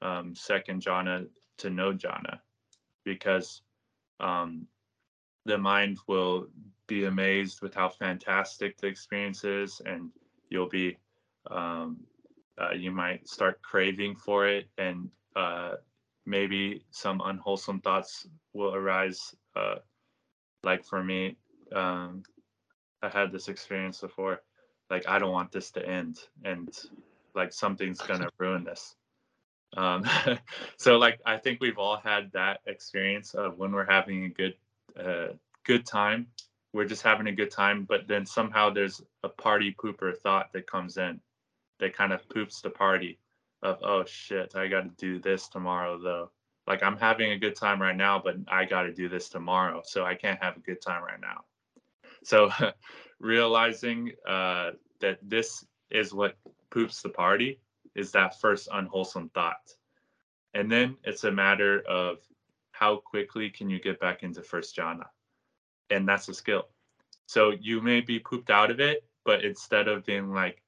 um, 0.00 0.34
second 0.34 0.82
jhana 0.82 1.26
to 1.58 1.70
no 1.70 1.92
jhana 1.92 2.38
because 3.04 3.62
um, 4.20 4.66
the 5.44 5.58
mind 5.58 5.98
will 6.06 6.46
be 6.86 7.04
amazed 7.04 7.60
with 7.62 7.74
how 7.74 7.88
fantastic 7.88 8.78
the 8.78 8.86
experience 8.86 9.44
is, 9.44 9.80
and 9.84 10.10
you'll 10.50 10.68
be 10.68 10.96
um, 11.50 11.98
uh, 12.60 12.72
you 12.72 12.90
might 12.90 13.28
start 13.28 13.62
craving 13.62 14.16
for 14.16 14.46
it, 14.46 14.68
and 14.78 15.08
uh, 15.36 15.74
maybe 16.26 16.84
some 16.90 17.20
unwholesome 17.24 17.80
thoughts 17.80 18.26
will 18.52 18.74
arise. 18.74 19.34
Uh, 19.54 19.76
like 20.64 20.84
for 20.84 21.02
me, 21.02 21.36
um, 21.74 22.22
I 23.02 23.08
had 23.08 23.32
this 23.32 23.48
experience 23.48 24.00
before. 24.00 24.42
Like 24.90 25.08
I 25.08 25.18
don't 25.18 25.32
want 25.32 25.52
this 25.52 25.70
to 25.72 25.86
end, 25.86 26.18
and 26.44 26.68
like 27.34 27.52
something's 27.52 28.00
gonna 28.00 28.28
ruin 28.38 28.64
this. 28.64 28.96
Um, 29.76 30.04
so 30.76 30.96
like 30.96 31.20
I 31.24 31.36
think 31.36 31.60
we've 31.60 31.78
all 31.78 31.98
had 31.98 32.32
that 32.32 32.60
experience 32.66 33.34
of 33.34 33.58
when 33.58 33.72
we're 33.72 33.90
having 33.90 34.24
a 34.24 34.28
good 34.30 34.54
uh, 34.98 35.28
good 35.64 35.86
time, 35.86 36.26
we're 36.72 36.86
just 36.86 37.02
having 37.02 37.26
a 37.28 37.32
good 37.32 37.50
time, 37.50 37.84
but 37.84 38.08
then 38.08 38.26
somehow 38.26 38.70
there's 38.70 39.02
a 39.22 39.28
party 39.28 39.74
pooper 39.82 40.16
thought 40.16 40.52
that 40.52 40.66
comes 40.66 40.96
in, 40.96 41.20
that 41.80 41.96
kind 41.96 42.12
of 42.12 42.28
poops 42.28 42.60
the 42.60 42.70
party 42.70 43.18
of 43.62 43.78
oh 43.82 44.04
shit, 44.04 44.54
I 44.54 44.68
got 44.68 44.82
to 44.82 44.90
do 44.96 45.20
this 45.20 45.48
tomorrow 45.48 45.98
though. 45.98 46.30
Like 46.66 46.82
I'm 46.82 46.96
having 46.96 47.32
a 47.32 47.38
good 47.38 47.56
time 47.56 47.80
right 47.80 47.96
now, 47.96 48.20
but 48.22 48.36
I 48.46 48.64
got 48.64 48.82
to 48.82 48.92
do 48.92 49.08
this 49.08 49.28
tomorrow, 49.28 49.82
so 49.84 50.04
I 50.04 50.14
can't 50.14 50.42
have 50.42 50.56
a 50.56 50.60
good 50.60 50.80
time 50.80 51.02
right 51.02 51.20
now. 51.20 51.44
So 52.24 52.50
realizing 53.20 54.12
uh, 54.26 54.72
that 55.00 55.18
this 55.22 55.64
is 55.90 56.12
what 56.12 56.36
poops 56.70 57.02
the 57.02 57.08
party 57.08 57.60
is 57.94 58.12
that 58.12 58.40
first 58.40 58.68
unwholesome 58.72 59.30
thought. 59.30 59.72
And 60.54 60.70
then 60.70 60.96
it's 61.04 61.24
a 61.24 61.32
matter 61.32 61.82
of 61.88 62.18
how 62.72 62.96
quickly 62.96 63.50
can 63.50 63.68
you 63.68 63.80
get 63.80 63.98
back 64.00 64.22
into 64.22 64.42
first 64.42 64.76
jhana. 64.76 65.06
And 65.90 66.08
that's 66.08 66.28
a 66.28 66.34
skill. 66.34 66.68
So 67.26 67.52
you 67.60 67.80
may 67.80 68.00
be 68.00 68.18
pooped 68.18 68.50
out 68.50 68.70
of 68.70 68.80
it, 68.80 69.04
but 69.24 69.44
instead 69.44 69.88
of 69.88 70.06
being 70.06 70.32
like 70.32 70.62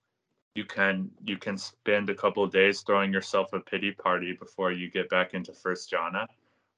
you 0.55 0.65
can 0.65 1.11
you 1.25 1.37
can 1.37 1.57
spend 1.57 2.11
a 2.11 2.15
couple 2.15 2.43
of 2.43 2.53
days 2.53 2.81
throwing 2.81 3.13
yourself 3.13 3.53
a 3.53 3.61
pity 3.61 3.93
party 3.93 4.33
before 4.33 4.73
you 4.73 4.91
get 4.91 5.09
back 5.09 5.35
into 5.35 5.53
first 5.53 5.91
jhana, 5.91 6.27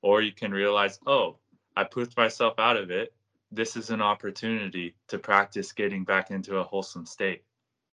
or 0.02 0.20
you 0.20 0.32
can 0.32 0.52
realize, 0.52 0.98
oh, 1.06 1.37
I 1.76 1.85
pushed 1.85 2.16
myself 2.16 2.58
out 2.58 2.76
of 2.76 2.90
it. 2.90 3.14
This 3.50 3.76
is 3.76 3.90
an 3.90 4.02
opportunity 4.02 4.94
to 5.08 5.18
practice 5.18 5.72
getting 5.72 6.04
back 6.04 6.30
into 6.30 6.58
a 6.58 6.62
wholesome 6.62 7.06
state. 7.06 7.42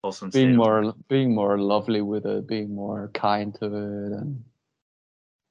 Wholesome 0.02 0.30
state. 0.30 0.40
being 0.40 0.50
of- 0.50 0.56
more 0.56 0.94
being 1.08 1.34
more 1.34 1.58
lovely 1.58 2.00
with 2.00 2.24
it, 2.26 2.46
being 2.46 2.74
more 2.74 3.10
kind 3.12 3.54
to 3.56 3.66
it, 3.66 4.12
and 4.12 4.44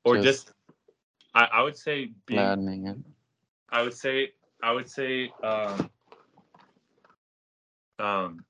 or 0.03 0.15
just 0.15 0.47
just 0.47 0.53
I, 1.35 1.45
I 1.53 1.61
would 1.61 1.77
say 1.77 2.11
being 2.25 2.87
it. 2.87 2.97
I 3.69 3.83
would 3.83 3.93
say 3.93 4.31
I 4.63 4.71
would 4.71 4.89
say 4.89 5.31
um 5.43 5.89
um 7.99 8.45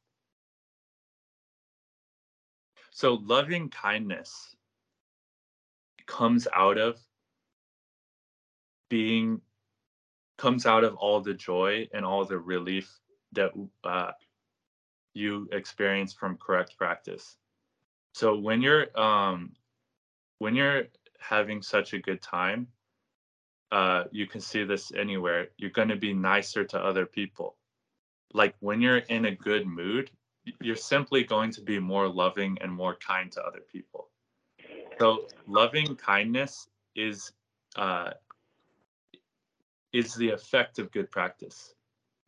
so 2.96 3.16
loving 3.26 3.68
kindness 3.68 4.56
comes 6.08 6.48
out 6.56 6.78
of 6.78 6.98
being 8.90 9.42
comes 10.38 10.66
out 10.66 10.86
of 10.86 10.96
all 10.96 11.20
the 11.20 11.34
joy 11.34 11.90
and 11.94 12.06
all 12.06 12.24
the 12.24 12.38
relief 12.38 12.90
that 13.34 13.52
uh, 13.84 14.12
you 15.14 15.50
experience 15.52 16.14
from 16.14 16.38
correct 16.38 16.78
practice. 16.78 17.36
So 18.14 18.38
when 18.38 18.62
you're 18.62 18.98
um, 18.98 19.52
when 20.40 20.56
you're 20.56 20.84
having 21.20 21.62
such 21.62 21.92
a 21.92 22.00
good 22.00 22.22
time, 22.22 22.68
uh, 23.74 24.06
you 24.12 24.26
can 24.26 24.40
see 24.40 24.64
this 24.64 24.94
anywhere. 24.94 25.50
You're 25.58 25.70
going 25.70 25.90
to 25.90 25.98
be 25.98 26.14
nicer 26.14 26.64
to 26.64 26.80
other 26.80 27.06
people. 27.06 27.58
Like 28.34 28.56
when 28.62 28.80
you're 28.80 29.00
in 29.00 29.26
a 29.26 29.36
good 29.36 29.68
mood, 29.68 30.12
you're 30.62 30.76
simply 30.76 31.24
going 31.24 31.52
to 31.52 31.62
be 31.62 31.80
more 31.80 32.08
loving 32.08 32.58
and 32.62 32.72
more 32.72 32.96
kind 32.96 33.32
to 33.34 33.42
other 33.44 33.62
people. 33.72 34.10
So 35.00 35.28
loving 35.48 35.96
kindness 35.96 36.68
is 36.96 37.32
uh, 37.76 38.12
is 39.94 40.14
the 40.16 40.30
effect 40.30 40.80
of 40.80 40.92
good 40.92 41.10
practice. 41.12 41.74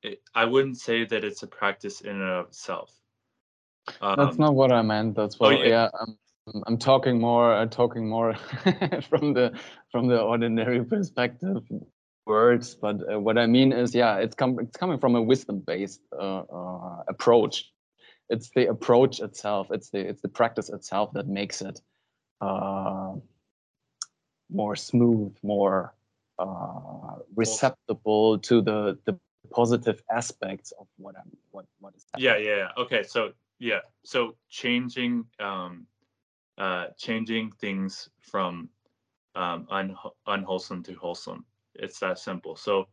It, 0.04 0.22
I 0.36 0.46
wouldn't 0.46 0.78
say 0.78 1.06
that 1.06 1.24
it's 1.24 1.44
a 1.44 1.48
practice 1.48 2.02
in 2.02 2.22
and 2.22 2.24
of 2.24 2.48
itself. 2.48 2.92
That's 3.88 4.00
Um, 4.02 4.38
not 4.38 4.56
what 4.56 4.72
I 4.72 4.82
meant. 4.82 5.16
That's 5.16 5.38
oh, 5.40 5.50
yeah. 5.50 5.66
yeah, 5.66 5.90
I'm, 6.00 6.18
I'm 6.66 6.78
talking 6.78 7.20
more. 7.20 7.54
I'm 7.54 7.70
talking 7.70 8.08
more 8.08 8.36
from 9.10 9.34
the 9.34 9.58
from 9.92 10.08
the 10.08 10.20
ordinary 10.22 10.84
perspective 10.84 11.64
words. 12.26 12.76
But 12.76 12.98
uh, 13.12 13.20
what 13.20 13.38
I 13.38 13.48
mean 13.48 13.72
is, 13.72 13.96
yeah, 13.96 14.18
it's 14.18 14.36
com- 14.36 14.60
it's 14.60 14.78
coming 14.78 15.00
from 15.00 15.16
a 15.16 15.22
wisdom 15.22 15.60
based 15.60 16.02
uh, 16.12 16.42
uh, 16.42 17.04
approach. 17.08 17.72
It's 18.30 18.50
the 18.50 18.68
approach 18.68 19.20
itself. 19.20 19.68
It's 19.72 19.90
the 19.90 20.00
it's 20.00 20.22
the 20.22 20.28
practice 20.30 20.70
itself 20.70 21.14
that 21.14 21.28
makes 21.28 21.62
it 21.62 21.82
uh, 22.42 23.14
more 24.50 24.76
smooth, 24.76 25.36
more 25.44 25.94
uh, 26.40 27.16
receptible 27.36 28.38
to 28.40 28.62
the 28.62 28.98
the 29.06 29.18
positive 29.52 30.02
aspects 30.12 30.74
of 30.80 30.88
what 30.98 31.16
I'm 31.18 31.32
what 31.52 31.66
what 31.80 31.96
is 31.96 32.06
yeah 32.18 32.32
happening. 32.32 32.48
yeah 32.48 32.56
yeah. 32.56 32.84
okay 32.84 33.04
so 33.04 33.32
yeah 33.60 33.80
so 34.04 34.36
changing 34.50 35.26
um 35.40 35.88
uh 36.58 36.88
changing 36.98 37.52
things 37.52 38.10
from 38.20 38.68
um 39.36 39.66
un- 39.70 39.96
unwholesome 40.26 40.84
to 40.84 40.94
wholesome 40.96 41.46
it's 41.76 42.00
that 42.00 42.20
simple 42.20 42.58
so 42.58 42.88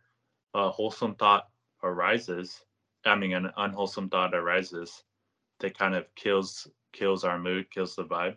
a 0.55 0.71
wholesome 0.71 1.17
thought 1.17 1.49
arises, 1.83 2.63
I 3.05 3.17
mean, 3.17 3.35
an 3.35 3.51
unwholesome 3.57 4.09
thought 4.09 4.35
arises, 4.35 5.03
that 5.65 5.79
kind 5.79 5.95
of 5.95 6.15
kills 6.15 6.69
kills 6.93 7.25
our 7.25 7.39
mood, 7.39 7.71
kills 7.71 7.97
the 7.97 8.05
vibe. 8.05 8.37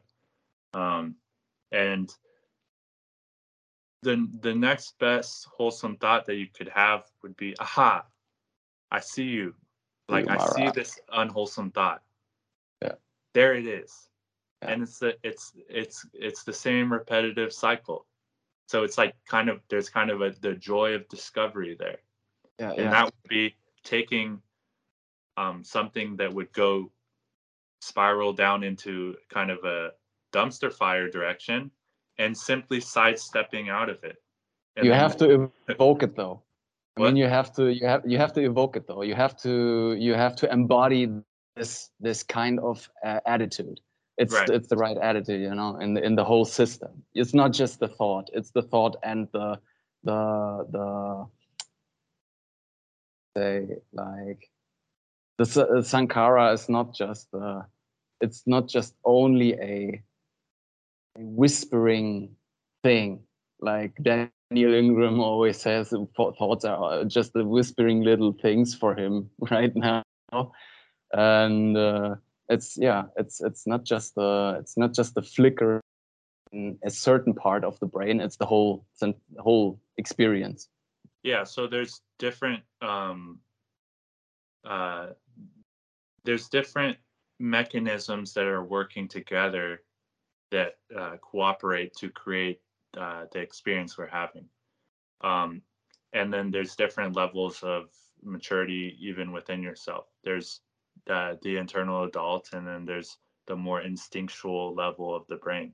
Um, 0.74 1.16
and 1.72 2.10
the 4.02 4.28
the 4.40 4.56
next 4.56 4.98
best 4.98 5.48
wholesome 5.58 5.98
thought 5.98 6.26
that 6.26 6.36
you 6.36 6.48
could 6.48 6.70
have 6.70 7.04
would 7.22 7.36
be, 7.36 7.54
aha, 7.60 8.06
I 8.90 9.02
see 9.02 9.26
you. 9.26 9.54
Like 10.08 10.30
I 10.30 10.38
see 10.56 10.70
this 10.74 10.98
unwholesome 11.12 11.72
thought. 11.72 12.02
Yeah. 12.82 12.94
There 13.34 13.56
it 13.56 13.68
is. 13.68 13.94
Yeah. 14.62 14.72
And 14.72 14.84
it's 14.84 15.00
the 15.00 15.18
it's 15.24 15.52
it's 15.70 16.06
it's 16.14 16.44
the 16.44 16.54
same 16.54 16.92
repetitive 16.92 17.52
cycle. 17.52 18.06
So 18.70 18.84
it's 18.84 18.98
like 18.98 19.16
kind 19.28 19.50
of 19.50 19.60
there's 19.70 19.90
kind 19.90 20.10
of 20.10 20.22
a 20.22 20.32
the 20.42 20.54
joy 20.54 20.94
of 20.94 21.10
discovery 21.10 21.76
there. 21.78 21.98
Yeah, 22.58 22.70
And 22.70 22.80
yeah. 22.80 22.92
that 22.92 23.06
would 23.06 23.30
be 23.30 23.58
taking 23.84 24.42
um, 25.36 25.64
something 25.64 26.16
that 26.16 26.34
would 26.34 26.52
go 26.54 26.90
spiral 27.82 28.34
down 28.34 28.64
into 28.64 29.16
kind 29.30 29.52
of 29.52 29.60
a 29.64 29.92
dumpster 30.34 30.72
fire 30.72 31.10
direction 31.10 31.72
and 32.18 32.36
simply 32.38 32.80
sidestepping 32.80 33.70
out 33.70 33.90
of 33.90 34.04
it. 34.04 34.18
And 34.76 34.86
you 34.86 34.92
then- 34.92 35.00
have 35.00 35.18
to 35.18 35.52
evoke 35.68 36.04
it 36.04 36.16
though. 36.16 36.44
I 36.96 37.02
What? 37.02 37.08
mean, 37.08 37.18
you 37.18 37.28
have 37.28 37.54
to 37.56 37.72
you 37.72 37.86
have 37.86 38.02
you 38.06 38.18
have 38.18 38.34
to 38.34 38.42
evoke 38.42 38.76
it 38.76 38.88
though. 38.88 39.04
You 39.04 39.14
have 39.16 39.38
to 39.44 39.96
you 40.00 40.14
have 40.16 40.36
to 40.38 40.52
embody 40.52 41.08
this 41.56 41.92
this 42.00 42.24
kind 42.24 42.60
of 42.60 42.90
uh, 43.06 43.20
attitude. 43.28 43.80
It's 44.18 44.34
Right. 44.34 44.50
it's 44.50 44.68
the 44.68 44.78
right 44.78 44.98
attitude, 44.98 45.42
you 45.42 45.54
know, 45.54 45.78
in 45.78 45.94
the, 45.94 46.04
in 46.04 46.16
the 46.16 46.24
whole 46.24 46.44
system. 46.46 47.04
It's 47.14 47.36
not 47.36 47.54
just 47.54 47.80
the 47.80 47.88
thought. 47.88 48.30
It's 48.34 48.50
the 48.50 48.64
thought 48.64 48.96
and 49.04 49.28
the 49.32 49.60
the 50.04 50.66
the 50.72 51.28
say 53.38 53.68
like 53.94 54.50
the 55.38 55.44
uh, 55.44 55.82
sankhara 55.82 56.54
is 56.54 56.70
not 56.70 56.94
just 56.94 57.28
uh, 57.34 57.62
it's 58.22 58.44
not 58.46 58.68
just 58.68 58.96
only 59.06 59.54
a, 59.54 60.02
a 61.18 61.22
whispering 61.22 62.36
thing 62.84 63.22
like 63.60 63.96
Daniel 64.02 64.74
Ingram 64.74 65.20
always 65.20 65.58
says 65.58 65.94
uh, 65.94 66.06
thoughts 66.16 66.66
are 66.66 67.04
just 67.06 67.34
the 67.34 67.44
whispering 67.44 68.02
little 68.02 68.34
things 68.34 68.76
for 68.76 68.96
him 68.96 69.30
right 69.52 69.76
now. 69.76 70.04
And 71.14 71.78
uh, 71.78 72.16
it's 72.50 72.78
yeah 72.78 73.04
it's 73.16 73.42
it's 73.42 73.66
not 73.66 73.84
just 73.84 74.16
the 74.16 74.58
it's 74.60 74.78
not 74.78 74.94
just 74.94 75.16
the 75.16 75.22
flicker 75.22 75.82
in 76.52 76.78
a 76.86 76.90
certain 76.90 77.34
part 77.34 77.66
of 77.66 77.78
the 77.80 77.86
brain 77.86 78.22
it's 78.22 78.38
the 78.38 78.46
whole 78.46 78.86
the 79.02 79.14
whole 79.40 79.80
experience. 79.98 80.70
Yeah 81.24 81.44
so 81.44 81.68
there's 81.68 82.02
different 82.20 82.64
um 82.82 83.40
uh 84.66 85.08
there's 86.28 86.50
different 86.50 86.98
mechanisms 87.40 88.34
that 88.34 88.46
are 88.46 88.66
working 88.66 89.08
together 89.08 89.82
that 90.52 90.74
uh, 90.96 91.16
cooperate 91.22 91.94
to 91.96 92.10
create 92.10 92.60
uh, 92.98 93.26
the 93.32 93.40
experience 93.40 93.98
we're 93.98 94.08
having. 94.08 94.46
Um 95.22 95.62
and 96.14 96.34
then 96.34 96.52
there's 96.52 96.76
different 96.76 97.16
levels 97.16 97.64
of 97.64 97.90
maturity 98.24 98.98
even 99.00 99.32
within 99.32 99.62
yourself. 99.64 100.06
There's 100.24 100.62
the 101.06 101.40
the 101.44 101.58
internal 101.58 102.04
adult 102.04 102.50
and 102.54 102.68
then 102.68 102.86
there's 102.86 103.18
the 103.48 103.56
more 103.56 103.82
instinctual 103.82 104.76
level 104.76 105.16
of 105.16 105.26
the 105.28 105.38
brain 105.38 105.74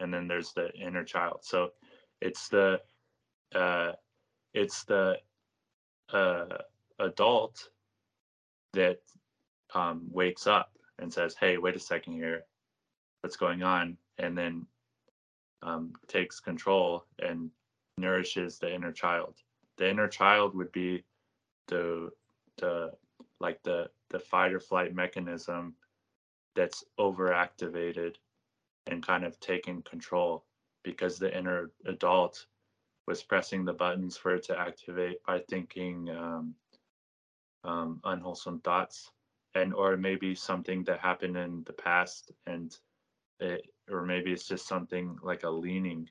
and 0.00 0.12
then 0.12 0.28
there's 0.28 0.52
the 0.52 0.68
inner 0.74 1.04
child. 1.04 1.38
So 1.42 1.70
it's 2.20 2.48
the 2.48 2.80
uh 3.54 3.92
it's 4.52 4.84
the 4.84 5.16
uh, 6.12 6.58
adult 6.98 7.70
that 8.74 8.98
um, 9.74 10.02
wakes 10.10 10.46
up 10.46 10.70
and 10.98 11.12
says, 11.12 11.34
"Hey, 11.38 11.58
wait 11.58 11.76
a 11.76 11.80
second 11.80 12.14
here, 12.14 12.44
what's 13.22 13.36
going 13.36 13.62
on?" 13.62 13.96
And 14.18 14.36
then 14.36 14.66
um, 15.62 15.92
takes 16.06 16.40
control 16.40 17.04
and 17.18 17.50
nourishes 17.98 18.58
the 18.58 18.72
inner 18.72 18.92
child. 18.92 19.34
The 19.76 19.88
inner 19.88 20.08
child 20.08 20.54
would 20.54 20.72
be 20.72 21.04
the 21.68 22.10
the 22.58 22.92
like 23.40 23.62
the 23.62 23.90
the 24.10 24.18
fight 24.18 24.52
or 24.52 24.60
flight 24.60 24.94
mechanism 24.94 25.74
that's 26.54 26.84
overactivated 27.00 28.14
and 28.86 29.04
kind 29.04 29.24
of 29.24 29.40
taking 29.40 29.82
control 29.82 30.44
because 30.84 31.18
the 31.18 31.36
inner 31.36 31.70
adult 31.86 32.46
was 33.06 33.22
pressing 33.22 33.64
the 33.64 33.72
buttons 33.72 34.16
for 34.16 34.34
it 34.34 34.44
to 34.44 34.58
activate 34.58 35.22
by 35.26 35.40
thinking 35.40 36.08
um, 36.10 36.54
um, 37.64 38.00
unwholesome 38.04 38.60
thoughts 38.60 39.10
and 39.54 39.72
or 39.74 39.96
maybe 39.96 40.34
something 40.34 40.84
that 40.84 41.00
happened 41.00 41.36
in 41.36 41.62
the 41.64 41.72
past 41.72 42.32
and 42.46 42.76
it, 43.40 43.66
or 43.90 44.04
maybe 44.04 44.32
it's 44.32 44.46
just 44.46 44.66
something 44.66 45.16
like 45.22 45.42
a 45.42 45.50
leaning 45.50 46.08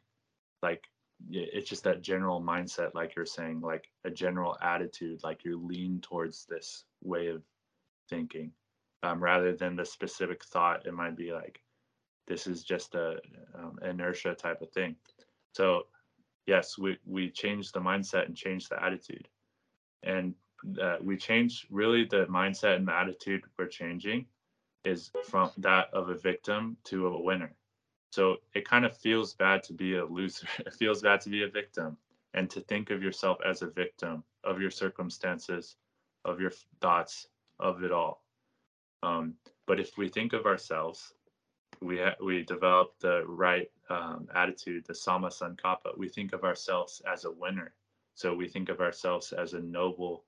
like 0.62 0.84
it's 1.30 1.70
just 1.70 1.84
that 1.84 2.02
general 2.02 2.42
mindset 2.42 2.94
like 2.94 3.16
you're 3.16 3.26
saying 3.26 3.62
like 3.62 3.90
a 4.04 4.10
general 4.10 4.58
attitude 4.62 5.20
like 5.24 5.46
you 5.46 5.58
lean 5.58 6.00
towards 6.02 6.46
this 6.46 6.86
way 7.02 7.28
of 7.28 7.42
thinking 8.10 8.52
um, 9.04 9.22
rather 9.22 9.54
than 9.54 9.76
the 9.76 9.86
specific 9.86 10.44
thought 10.44 10.86
it 10.86 10.94
might 10.94 11.16
be 11.16 11.32
like 11.32 11.62
this 12.28 12.48
is 12.48 12.64
just 12.64 12.96
a 12.96 13.18
um, 13.56 13.78
inertia 13.84 14.34
type 14.34 14.62
of 14.62 14.72
thing. 14.72 14.96
So 15.54 15.84
yes 16.46 16.78
we 16.78 16.98
we 17.06 17.30
change 17.30 17.72
the 17.72 17.80
mindset 17.80 18.26
and 18.26 18.36
change 18.36 18.70
the 18.70 18.82
attitude. 18.84 19.28
And 20.04 20.34
uh, 20.82 20.98
we 21.02 21.18
change 21.18 21.68
really 21.70 22.06
the 22.06 22.26
mindset 22.28 22.76
and 22.76 22.88
the 22.88 22.94
attitude 22.94 23.44
we're 23.58 23.68
changing 23.68 24.26
is 24.86 25.12
from 25.26 25.52
that 25.58 25.88
of 25.94 26.10
a 26.10 26.16
victim 26.16 26.78
to 26.84 27.08
a 27.08 27.22
winner 27.22 27.54
so 28.12 28.38
it 28.54 28.68
kind 28.68 28.86
of 28.86 28.96
feels 28.98 29.34
bad 29.34 29.64
to 29.64 29.74
be 29.74 29.96
a 29.96 30.06
loser 30.06 30.48
it 30.60 30.74
feels 30.74 31.02
bad 31.02 31.22
to 31.22 31.30
be 31.30 31.44
a 31.44 31.48
victim 31.48 31.98
and 32.34 32.50
to 32.50 32.60
think 32.62 32.90
of 32.90 33.04
yourself 33.04 33.38
as 33.46 33.62
a 33.62 33.68
victim 33.68 34.24
of 34.44 34.60
your 34.60 34.72
circumstances 34.72 35.76
of 36.26 36.40
your 36.40 36.52
thoughts 36.82 37.28
of 37.60 37.84
it 37.84 37.92
all 37.92 38.24
um, 39.04 39.34
but 39.68 39.80
if 39.80 39.98
we 39.98 40.08
think 40.10 40.34
of 40.34 40.46
ourselves 40.46 41.14
we 41.82 42.00
ha- 42.00 42.16
we 42.24 42.44
develop 42.44 42.94
the 43.00 43.24
right 43.28 43.70
um, 43.90 44.28
attitude, 44.34 44.86
the 44.86 44.94
samma 44.94 45.30
sankappa. 45.30 45.98
We 45.98 46.10
think 46.10 46.34
of 46.34 46.44
ourselves 46.44 47.02
as 47.12 47.26
a 47.26 47.32
winner. 47.32 47.74
So 48.16 48.34
we 48.34 48.48
think 48.48 48.70
of 48.70 48.80
ourselves 48.80 49.34
as 49.34 49.54
a 49.54 49.60
noble 49.60 50.24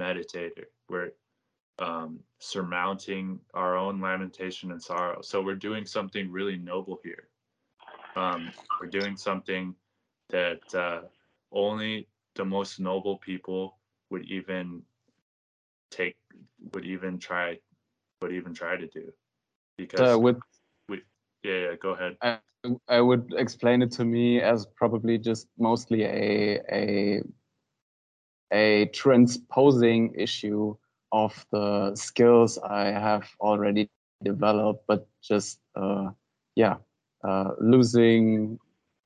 meditator. 0.00 0.64
We're 0.88 1.12
um, 1.78 2.20
surmounting 2.38 3.40
our 3.54 3.76
own 3.76 4.00
lamentation 4.00 4.72
and 4.72 4.82
sorrow. 4.82 5.20
So 5.22 5.42
we're 5.42 5.54
doing 5.54 5.84
something 5.84 6.30
really 6.30 6.56
noble 6.56 6.98
here. 7.04 7.28
Um, 8.16 8.50
we're 8.80 8.88
doing 8.88 9.16
something 9.16 9.74
that 10.30 10.74
uh, 10.74 11.02
only 11.52 12.08
the 12.34 12.44
most 12.44 12.80
noble 12.80 13.18
people 13.18 13.76
would 14.10 14.24
even 14.24 14.82
take, 15.90 16.16
would 16.72 16.84
even 16.84 17.18
try, 17.18 17.58
would 18.22 18.32
even 18.32 18.54
try 18.54 18.76
to 18.76 18.86
do. 18.86 19.12
Because 19.76 20.16
uh, 20.16 20.18
with 20.18 20.36
yeah, 21.42 21.70
yeah, 21.70 21.74
go 21.80 21.90
ahead. 21.90 22.16
I 22.88 23.00
would 23.00 23.32
explain 23.38 23.80
it 23.80 23.90
to 23.92 24.04
me 24.04 24.42
as 24.42 24.66
probably 24.76 25.16
just 25.16 25.48
mostly 25.58 26.02
a 26.02 26.60
a 26.70 27.22
a 28.52 28.86
transposing 28.86 30.14
issue 30.16 30.76
of 31.12 31.46
the 31.52 31.94
skills 31.94 32.58
I 32.58 32.86
have 32.86 33.28
already 33.40 33.88
developed, 34.22 34.84
but 34.86 35.08
just 35.22 35.60
uh, 35.74 36.10
yeah, 36.56 36.76
uh, 37.24 37.52
losing 37.60 38.58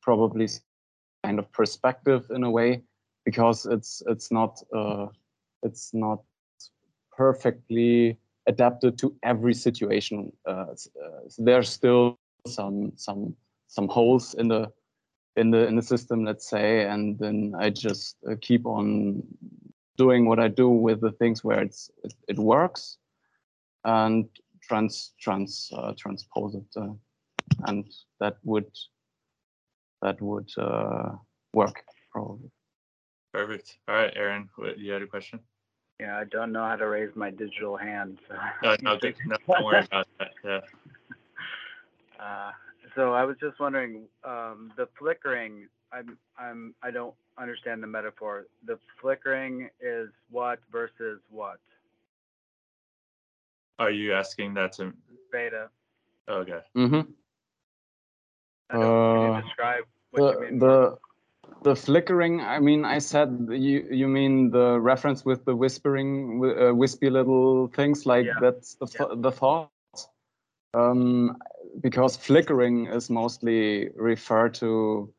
probably 0.02 0.48
kind 1.24 1.38
of 1.38 1.50
perspective 1.52 2.26
in 2.30 2.44
a 2.44 2.50
way 2.50 2.82
because 3.24 3.66
it's 3.66 4.02
it's 4.06 4.30
not 4.30 4.62
uh, 4.74 5.06
it's 5.62 5.94
not 5.94 6.22
perfectly 7.16 8.18
adapted 8.46 8.98
to 8.98 9.14
every 9.22 9.54
situation. 9.54 10.32
Uh, 10.46 10.66
uh, 10.72 11.20
there's 11.38 11.68
still 11.68 12.18
some 12.46 12.92
some 12.96 13.34
some 13.68 13.88
holes 13.88 14.34
in 14.34 14.48
the 14.48 14.70
in 15.36 15.50
the 15.50 15.66
in 15.66 15.76
the 15.76 15.82
system, 15.82 16.24
let's 16.24 16.48
say, 16.48 16.86
and 16.86 17.18
then 17.18 17.54
I 17.58 17.70
just 17.70 18.16
uh, 18.30 18.34
keep 18.40 18.66
on 18.66 19.22
doing 19.96 20.26
what 20.26 20.38
I 20.38 20.48
do 20.48 20.68
with 20.68 21.00
the 21.00 21.12
things 21.12 21.42
where 21.42 21.60
it's 21.60 21.90
it, 22.04 22.14
it 22.28 22.38
works, 22.38 22.98
and 23.84 24.28
trans 24.62 25.12
trans 25.20 25.70
uh, 25.76 25.92
transpose 25.98 26.54
it, 26.54 26.80
uh, 26.80 26.92
and 27.66 27.84
that 28.20 28.36
would 28.44 28.70
that 30.02 30.20
would 30.20 30.50
uh, 30.58 31.12
work 31.52 31.82
probably. 32.12 32.50
Perfect. 33.32 33.78
All 33.88 33.96
right, 33.96 34.12
Aaron, 34.14 34.48
what, 34.54 34.78
you 34.78 34.92
had 34.92 35.02
a 35.02 35.08
question? 35.08 35.40
Yeah, 35.98 36.18
I 36.18 36.24
don't 36.24 36.52
know 36.52 36.64
how 36.64 36.76
to 36.76 36.86
raise 36.86 37.14
my 37.16 37.30
digital 37.30 37.76
hand. 37.76 38.18
So 38.28 38.34
No, 38.62 38.76
no, 38.82 38.92
no, 38.92 39.36
don't 39.46 39.64
worry 39.64 39.84
about 39.84 40.06
that. 40.18 40.30
Yeah. 40.44 40.60
so 42.94 43.12
I 43.12 43.24
was 43.24 43.36
just 43.40 43.58
wondering, 43.60 44.08
um, 44.24 44.72
the 44.76 44.88
flickering. 44.98 45.68
I'm 45.92 46.18
I'm 46.38 46.74
I 46.82 46.90
don't 46.90 47.14
understand 47.38 47.82
the 47.82 47.86
metaphor. 47.86 48.46
The 48.66 48.78
flickering 49.00 49.70
is 49.80 50.08
what 50.30 50.58
versus 50.72 51.20
what? 51.30 51.58
Are 53.78 53.90
you 53.90 54.12
asking 54.14 54.54
that 54.54 54.72
to? 54.74 54.92
Beta. 55.32 55.68
Okay. 56.28 56.60
Mm-hmm. 56.76 57.10
I 58.70 58.74
can 58.74 58.80
Uh, 58.80 59.36
you 59.36 59.42
describe 59.42 59.84
what 60.10 60.22
you 60.22 60.40
The 60.40 60.40
mean? 60.40 60.58
the 60.58 60.98
the 61.62 61.76
flickering. 61.76 62.40
I 62.40 62.58
mean, 62.60 62.84
I 62.84 62.98
said 62.98 63.48
you 63.50 63.86
you 63.90 64.08
mean 64.08 64.50
the 64.50 64.80
reference 64.80 65.24
with 65.24 65.44
the 65.44 65.54
whispering, 65.54 66.40
uh, 66.44 66.74
wispy 66.74 67.10
little 67.10 67.68
things 67.68 68.06
like 68.06 68.26
Yeah. 68.26 68.38
that's 68.40 68.74
the 68.74 68.86
th- 68.86 69.20
the 69.20 69.32
thought. 69.32 69.70
Um, 70.74 71.36
because 71.80 72.16
flickering 72.16 72.86
is 72.86 73.10
mostly 73.10 73.88
referred 73.96 74.54
to 74.54 75.12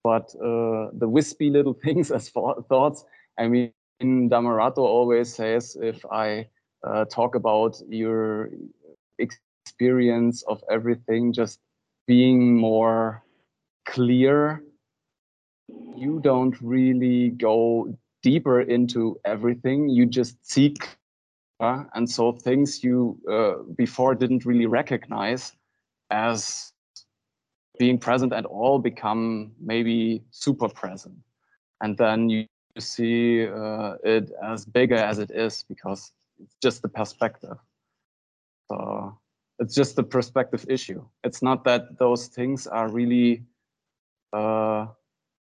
but 0.04 0.34
uh, 0.36 0.90
the 0.94 1.08
wispy 1.08 1.50
little 1.50 1.74
things 1.84 2.12
as 2.12 2.32
thou- 2.32 2.66
thoughts. 2.70 3.06
I 3.38 3.48
mean, 3.48 3.82
Dhammarato 4.02 4.80
always 4.80 5.34
says 5.34 5.78
if 5.80 6.06
I 6.12 6.48
uh, 6.86 7.06
talk 7.06 7.36
about 7.36 7.78
your 7.90 8.50
experience 9.20 10.44
of 10.44 10.64
everything 10.70 11.34
just 11.34 11.60
being 12.08 12.58
more 12.58 13.24
clear, 13.86 14.64
you 15.96 16.20
don't 16.22 16.56
really 16.62 17.30
go 17.30 17.98
deeper 18.22 18.62
into 18.62 19.20
everything. 19.26 19.90
You 19.90 20.06
just 20.06 20.38
seek, 20.46 20.98
uh, 21.60 21.84
and 21.94 22.10
so 22.10 22.32
things 22.32 22.84
you 22.84 23.20
uh, 23.30 23.64
before 23.76 24.16
didn't 24.16 24.46
really 24.46 24.66
recognize 24.66 25.54
as 26.10 26.72
being 27.80 27.98
present 27.98 28.34
at 28.34 28.46
all 28.46 28.80
become 28.80 29.52
maybe 29.60 30.24
super 30.32 30.70
present, 30.70 31.18
and 31.82 31.98
then 31.98 32.30
you 32.30 32.46
see 32.80 33.48
uh, 33.48 33.96
it 34.04 34.32
as 34.44 34.66
bigger 34.66 34.96
as 34.96 35.20
it 35.20 35.32
is 35.32 35.64
because 35.68 36.12
it's 36.42 36.56
just 36.62 36.82
the 36.82 36.90
perspective. 36.90 37.58
So 38.70 39.18
it's 39.60 39.76
just 39.76 39.96
the 39.96 40.04
perspective 40.04 40.66
issue. 40.70 41.04
It's 41.24 41.42
not 41.42 41.64
that 41.66 41.98
those 42.00 42.28
things 42.28 42.68
are 42.68 42.90
really 42.90 43.44
uh, 44.34 44.88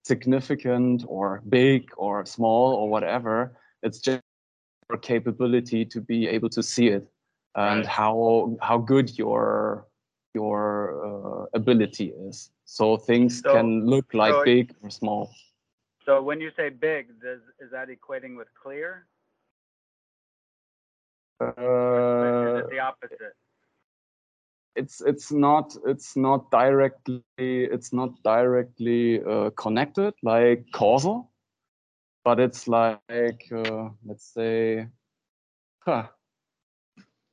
significant 0.06 1.04
or 1.08 1.42
big 1.50 1.90
or 1.98 2.26
small 2.26 2.74
or 2.74 2.90
whatever. 2.90 3.58
It's 3.84 4.00
just 4.00 4.22
your 4.90 4.98
capability 4.98 5.86
to 5.86 6.02
be 6.02 6.28
able 6.28 6.50
to 6.50 6.64
see 6.64 6.88
it 6.88 7.08
and 7.56 7.80
Right. 7.80 7.86
how 7.86 8.58
how 8.62 8.78
good 8.78 9.18
your 9.18 9.86
your 10.34 10.62
uh, 11.08 11.46
ability 11.54 12.14
is. 12.28 12.52
So 12.66 12.98
things 12.98 13.42
So- 13.42 13.54
can 13.54 13.86
look 13.86 14.14
like 14.14 14.34
so- 14.34 14.44
big 14.46 14.74
or 14.82 14.90
small. 14.90 15.32
So 16.06 16.22
when 16.24 16.40
you 16.42 16.50
say 16.56 16.70
big, 16.70 17.20
does 17.22 17.42
is 17.60 17.70
that 17.72 17.90
equating 17.90 18.36
with 18.38 18.48
clear? 18.56 19.06
Uh, 21.42 21.46
is 21.46 22.64
it 22.66 22.70
the 22.70 22.80
opposite? 22.80 23.36
It's 24.80 25.02
it's 25.02 25.32
not 25.32 25.76
it's 25.86 26.16
not 26.16 26.50
directly 26.52 27.22
it's 27.38 27.92
not 27.92 28.12
directly 28.24 29.22
uh, 29.24 29.50
connected 29.52 30.14
like 30.24 30.66
causal 30.72 31.30
but 32.24 32.40
it's 32.40 32.68
like 32.68 33.44
uh, 33.52 33.90
let's 34.06 34.34
say 34.34 34.88
huh, 35.86 36.08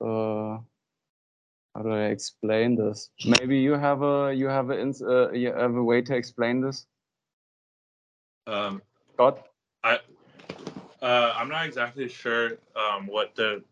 uh, 0.01 0.59
how 1.75 1.83
do 1.83 1.93
I 1.93 2.07
explain 2.07 2.77
this? 2.77 3.11
Maybe 3.27 3.59
you 3.59 3.73
have 3.73 4.03
a 4.03 4.33
you 4.35 4.47
have 4.47 4.71
a 4.71 4.81
uh, 4.81 5.31
you 5.33 5.53
have 5.53 5.75
a 5.75 5.83
way 5.83 6.01
to 6.03 6.17
explain 6.17 6.61
this? 6.61 6.87
Um, 8.47 8.81
Scott? 9.15 9.47
I 9.85 9.99
uh, 11.03 11.35
I'm 11.37 11.49
not 11.49 11.67
exactly 11.67 12.09
sure 12.09 12.53
um, 12.75 13.07
what 13.07 13.35
the 13.35 13.63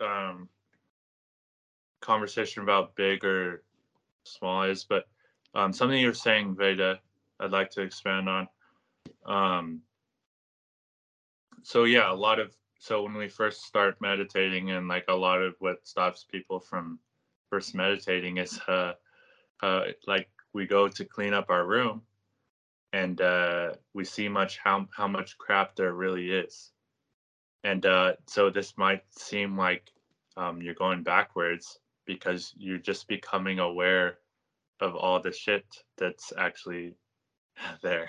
um, 0.00 0.48
conversation 2.00 2.62
about 2.62 2.96
big 2.96 3.24
or 3.24 3.62
small 4.24 4.62
is, 4.62 4.84
but 4.84 5.06
um, 5.54 5.72
something 5.72 5.98
you're 5.98 6.14
saying, 6.14 6.56
Veda, 6.56 7.00
I'd 7.38 7.50
like 7.50 7.70
to 7.70 7.82
expand 7.82 8.28
on. 8.28 8.48
Um, 9.26 9.82
so 11.62 11.84
yeah, 11.84 12.10
a 12.10 12.14
lot 12.14 12.38
of 12.38 12.54
so 12.78 13.02
when 13.02 13.14
we 13.14 13.28
first 13.28 13.64
start 13.64 14.00
meditating, 14.00 14.70
and 14.70 14.88
like 14.88 15.04
a 15.08 15.14
lot 15.14 15.42
of 15.42 15.54
what 15.58 15.86
stops 15.86 16.24
people 16.24 16.60
from 16.60 16.98
first 17.50 17.74
meditating 17.74 18.38
is 18.38 18.58
uh, 18.68 18.92
uh, 19.62 19.82
like 20.06 20.28
we 20.52 20.66
go 20.66 20.88
to 20.88 21.04
clean 21.04 21.34
up 21.34 21.50
our 21.50 21.66
room 21.66 22.02
and 22.92 23.20
uh, 23.20 23.72
we 23.94 24.04
see 24.04 24.28
much 24.28 24.58
how 24.58 24.86
how 24.96 25.06
much 25.06 25.36
crap 25.38 25.76
there 25.76 25.92
really 25.92 26.30
is, 26.30 26.72
and 27.64 27.84
uh, 27.84 28.12
so 28.26 28.50
this 28.50 28.76
might 28.78 29.02
seem 29.10 29.56
like 29.56 29.90
um, 30.36 30.62
you're 30.62 30.74
going 30.74 31.02
backwards 31.02 31.78
because 32.10 32.52
you're 32.58 32.78
just 32.78 33.06
becoming 33.06 33.60
aware 33.60 34.18
of 34.80 34.96
all 34.96 35.20
the 35.20 35.32
shit 35.32 35.64
that's 35.96 36.32
actually 36.36 36.94
there. 37.82 38.08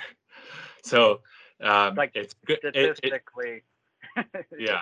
So 0.84 1.22
um, 1.62 1.93
Like 1.93 2.12
it's 2.16 2.34
good. 2.45 2.60
It, 2.64 2.76
it, 2.76 2.97
Statistically, 2.97 3.62
yeah, 4.58 4.82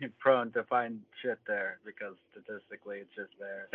you're 0.00 0.10
prone 0.18 0.50
to 0.52 0.64
find 0.64 1.00
shit 1.22 1.38
there 1.46 1.78
because 1.86 2.16
statistically 2.32 2.98
it's 2.98 3.14
just 3.14 3.30
there. 3.38 3.68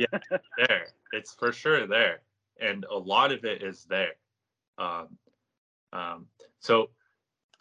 Yeah. 0.00 0.38
there. 0.66 0.86
It's 1.12 1.34
for 1.34 1.52
sure 1.52 1.86
there, 1.86 2.20
and 2.60 2.86
a 2.90 2.96
lot 2.96 3.32
of 3.32 3.44
it 3.44 3.62
is 3.62 3.84
there. 3.84 4.14
Um, 4.78 5.18
um, 5.92 6.26
so 6.60 6.88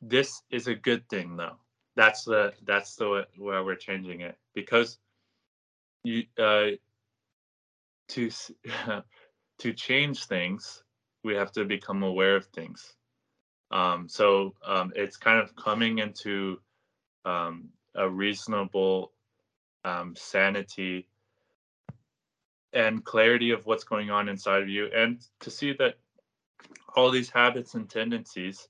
this 0.01 0.41
is 0.49 0.67
a 0.67 0.75
good 0.75 1.07
thing, 1.09 1.35
though. 1.35 1.57
That's 1.97 2.23
the 2.23 2.53
that's 2.65 2.95
the 2.95 3.09
way- 3.09 3.25
where 3.37 3.65
we're 3.65 3.75
changing 3.75 4.21
it 4.21 4.37
because 4.53 4.99
you 6.03 6.23
uh, 6.37 6.71
to 8.09 8.29
to 9.59 9.73
change 9.73 10.25
things, 10.25 10.83
we 11.23 11.35
have 11.35 11.51
to 11.53 11.65
become 11.65 12.03
aware 12.03 12.35
of 12.35 12.45
things. 12.47 12.95
Um, 13.71 14.07
so 14.09 14.55
um, 14.65 14.91
it's 14.95 15.17
kind 15.17 15.39
of 15.39 15.55
coming 15.55 15.99
into 15.99 16.59
um, 17.25 17.69
a 17.95 18.09
reasonable 18.09 19.11
um, 19.83 20.15
sanity 20.15 21.07
and 22.73 23.03
clarity 23.03 23.51
of 23.51 23.65
what's 23.65 23.83
going 23.83 24.09
on 24.09 24.29
inside 24.29 24.61
of 24.61 24.69
you 24.69 24.89
and 24.95 25.19
to 25.39 25.49
see 25.49 25.73
that 25.73 25.95
all 26.95 27.09
these 27.09 27.29
habits 27.29 27.73
and 27.73 27.89
tendencies 27.89 28.67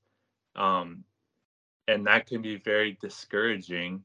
um, 0.56 1.04
and 1.88 2.06
that 2.06 2.26
can 2.26 2.42
be 2.42 2.56
very 2.58 2.98
discouraging 3.02 4.02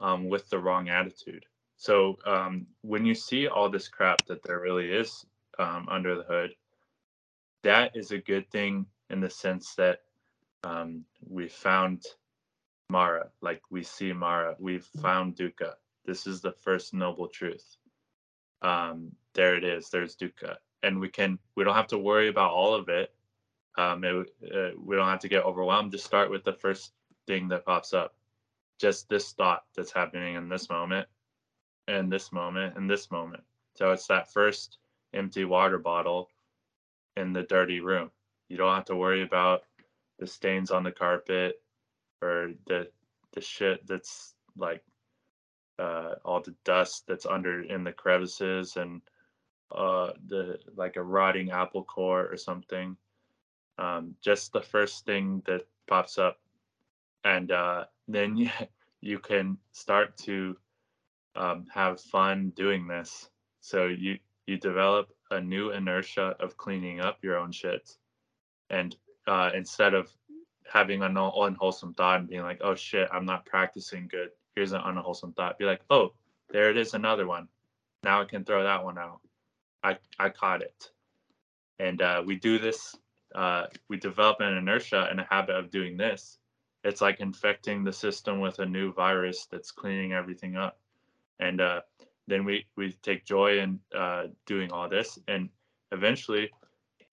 um, 0.00 0.28
with 0.28 0.48
the 0.48 0.58
wrong 0.58 0.88
attitude 0.88 1.44
so 1.84 2.18
um, 2.26 2.66
when 2.82 3.04
you 3.04 3.14
see 3.14 3.46
all 3.48 3.68
this 3.68 3.88
crap 3.88 4.24
that 4.26 4.42
there 4.42 4.60
really 4.60 4.90
is 4.90 5.26
um, 5.58 5.86
under 5.90 6.14
the 6.16 6.24
hood 6.24 6.50
that 7.62 7.96
is 7.96 8.10
a 8.10 8.18
good 8.18 8.50
thing 8.50 8.86
in 9.10 9.20
the 9.20 9.30
sense 9.30 9.74
that 9.74 10.00
um, 10.64 11.04
we 11.28 11.48
found 11.48 12.02
mara 12.90 13.28
like 13.40 13.62
we 13.70 13.82
see 13.82 14.12
mara 14.12 14.54
we've 14.58 14.88
found 15.02 15.36
dukkha 15.36 15.72
this 16.04 16.26
is 16.26 16.40
the 16.40 16.52
first 16.52 16.94
noble 16.94 17.28
truth 17.28 17.76
um, 18.64 19.12
there 19.34 19.56
it 19.56 19.64
is. 19.64 19.90
There's 19.90 20.16
dukkha, 20.16 20.56
and 20.82 20.98
we 20.98 21.08
can 21.08 21.38
we 21.54 21.64
don't 21.64 21.74
have 21.74 21.88
to 21.88 21.98
worry 21.98 22.28
about 22.28 22.52
all 22.52 22.74
of 22.74 22.88
it. 22.88 23.14
Um, 23.76 24.02
it 24.04 24.26
uh, 24.54 24.70
we 24.82 24.96
don't 24.96 25.08
have 25.08 25.20
to 25.20 25.28
get 25.28 25.44
overwhelmed. 25.44 25.92
Just 25.92 26.06
start 26.06 26.30
with 26.30 26.44
the 26.44 26.52
first 26.52 26.92
thing 27.26 27.48
that 27.48 27.66
pops 27.66 27.92
up, 27.92 28.14
just 28.80 29.08
this 29.08 29.32
thought 29.32 29.64
that's 29.76 29.92
happening 29.92 30.36
in 30.36 30.48
this 30.48 30.70
moment, 30.70 31.06
and 31.88 32.10
this 32.10 32.32
moment, 32.32 32.76
and 32.76 32.88
this 32.90 33.10
moment. 33.10 33.42
So 33.74 33.92
it's 33.92 34.06
that 34.06 34.32
first 34.32 34.78
empty 35.12 35.44
water 35.44 35.78
bottle 35.78 36.30
in 37.16 37.32
the 37.32 37.42
dirty 37.42 37.80
room. 37.80 38.10
You 38.48 38.56
don't 38.56 38.74
have 38.74 38.84
to 38.86 38.96
worry 38.96 39.22
about 39.22 39.62
the 40.18 40.26
stains 40.26 40.70
on 40.70 40.82
the 40.82 40.92
carpet 40.92 41.60
or 42.22 42.52
the 42.66 42.88
the 43.32 43.40
shit 43.40 43.84
that's 43.86 44.34
like 44.56 44.82
uh, 45.78 46.14
all 46.24 46.40
the 46.40 46.54
dust 46.64 47.04
that's 47.08 47.26
under 47.26 47.62
in 47.62 47.82
the 47.82 47.92
crevices 47.92 48.76
and 48.76 49.02
uh, 49.74 50.10
the 50.28 50.58
like 50.76 50.96
a 50.96 51.02
rotting 51.02 51.50
apple 51.50 51.84
core 51.84 52.28
or 52.30 52.36
something. 52.36 52.96
Um, 53.78 54.14
just 54.22 54.52
the 54.52 54.62
first 54.62 55.04
thing 55.04 55.42
that 55.46 55.66
pops 55.88 56.16
up, 56.16 56.38
and 57.24 57.50
uh, 57.50 57.86
then 58.06 58.36
you, 58.36 58.50
you 59.00 59.18
can 59.18 59.58
start 59.72 60.16
to 60.18 60.56
um, 61.36 61.66
have 61.72 62.00
fun 62.00 62.52
doing 62.56 62.86
this. 62.86 63.28
So 63.60 63.86
you 63.86 64.18
you 64.46 64.58
develop 64.58 65.08
a 65.30 65.40
new 65.40 65.70
inertia 65.70 66.36
of 66.40 66.56
cleaning 66.56 67.00
up 67.00 67.18
your 67.22 67.38
own 67.38 67.52
shit, 67.52 67.96
and 68.70 68.94
uh, 69.26 69.50
instead 69.54 69.94
of 69.94 70.10
having 70.70 71.02
an 71.02 71.16
unwholesome 71.16 71.94
thought 71.94 72.20
and 72.20 72.28
being 72.28 72.42
like, 72.42 72.60
oh 72.62 72.74
shit, 72.74 73.08
I'm 73.12 73.26
not 73.26 73.46
practicing 73.46 74.08
good. 74.08 74.30
Here's 74.54 74.72
an 74.72 74.80
unwholesome 74.84 75.32
thought. 75.32 75.58
Be 75.58 75.64
like, 75.64 75.82
oh, 75.90 76.14
there 76.50 76.70
it 76.70 76.76
is, 76.76 76.94
another 76.94 77.26
one. 77.26 77.48
Now 78.02 78.22
I 78.22 78.24
can 78.24 78.44
throw 78.44 78.62
that 78.64 78.84
one 78.84 78.98
out. 78.98 79.20
I, 79.82 79.98
I 80.18 80.30
caught 80.30 80.62
it. 80.62 80.90
And 81.78 82.00
uh, 82.00 82.22
we 82.24 82.36
do 82.36 82.58
this, 82.58 82.94
uh, 83.34 83.64
we 83.88 83.96
develop 83.96 84.38
an 84.40 84.56
inertia 84.56 85.08
and 85.10 85.20
a 85.20 85.26
habit 85.28 85.56
of 85.56 85.70
doing 85.70 85.96
this. 85.96 86.38
It's 86.84 87.00
like 87.00 87.20
infecting 87.20 87.82
the 87.82 87.92
system 87.92 88.40
with 88.40 88.58
a 88.58 88.66
new 88.66 88.92
virus 88.92 89.46
that's 89.50 89.70
cleaning 89.70 90.12
everything 90.12 90.56
up. 90.56 90.78
And 91.40 91.60
uh, 91.60 91.80
then 92.26 92.44
we, 92.44 92.66
we 92.76 92.92
take 93.02 93.24
joy 93.24 93.58
in 93.58 93.80
uh, 93.94 94.24
doing 94.46 94.70
all 94.72 94.88
this. 94.88 95.18
And 95.28 95.48
eventually, 95.92 96.50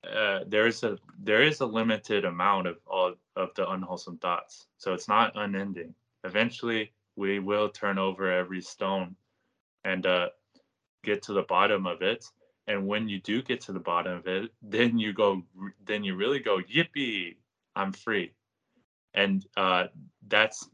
uh, 0.04 0.40
there 0.48 0.66
is 0.66 0.84
a 0.84 0.98
there 1.20 1.44
is 1.44 1.62
a 1.62 1.66
limited 1.66 2.26
amount 2.26 2.68
of 2.68 2.78
all 2.88 3.14
of 3.36 3.50
the 3.56 3.70
unwholesome 3.70 4.18
thoughts. 4.18 4.68
So 4.78 4.94
it's 4.94 5.08
not 5.08 5.34
unending. 5.36 5.94
Eventually, 6.24 6.92
we 7.16 7.40
will 7.40 7.70
turn 7.70 8.00
over 8.00 8.32
every 8.32 8.62
stone 8.62 9.16
and 9.84 10.06
uh, 10.06 10.30
get 11.04 11.22
to 11.24 11.34
the 11.34 11.44
bottom 11.44 11.86
of 11.86 12.02
it. 12.02 12.26
And 12.68 12.88
when 12.88 13.10
you 13.10 13.20
do 13.20 13.42
get 13.42 13.62
to 13.62 13.74
the 13.74 13.80
bottom 13.80 14.18
of 14.18 14.28
it, 14.28 14.52
then 14.62 14.98
you 14.98 15.14
go, 15.14 15.44
then 15.86 16.04
you 16.04 16.16
really 16.16 16.40
go, 16.40 16.60
yippee, 16.60 17.36
I'm 17.76 17.92
free. 17.92 18.34
And 19.14 19.46
uh, 19.58 19.88
that's 20.28 20.70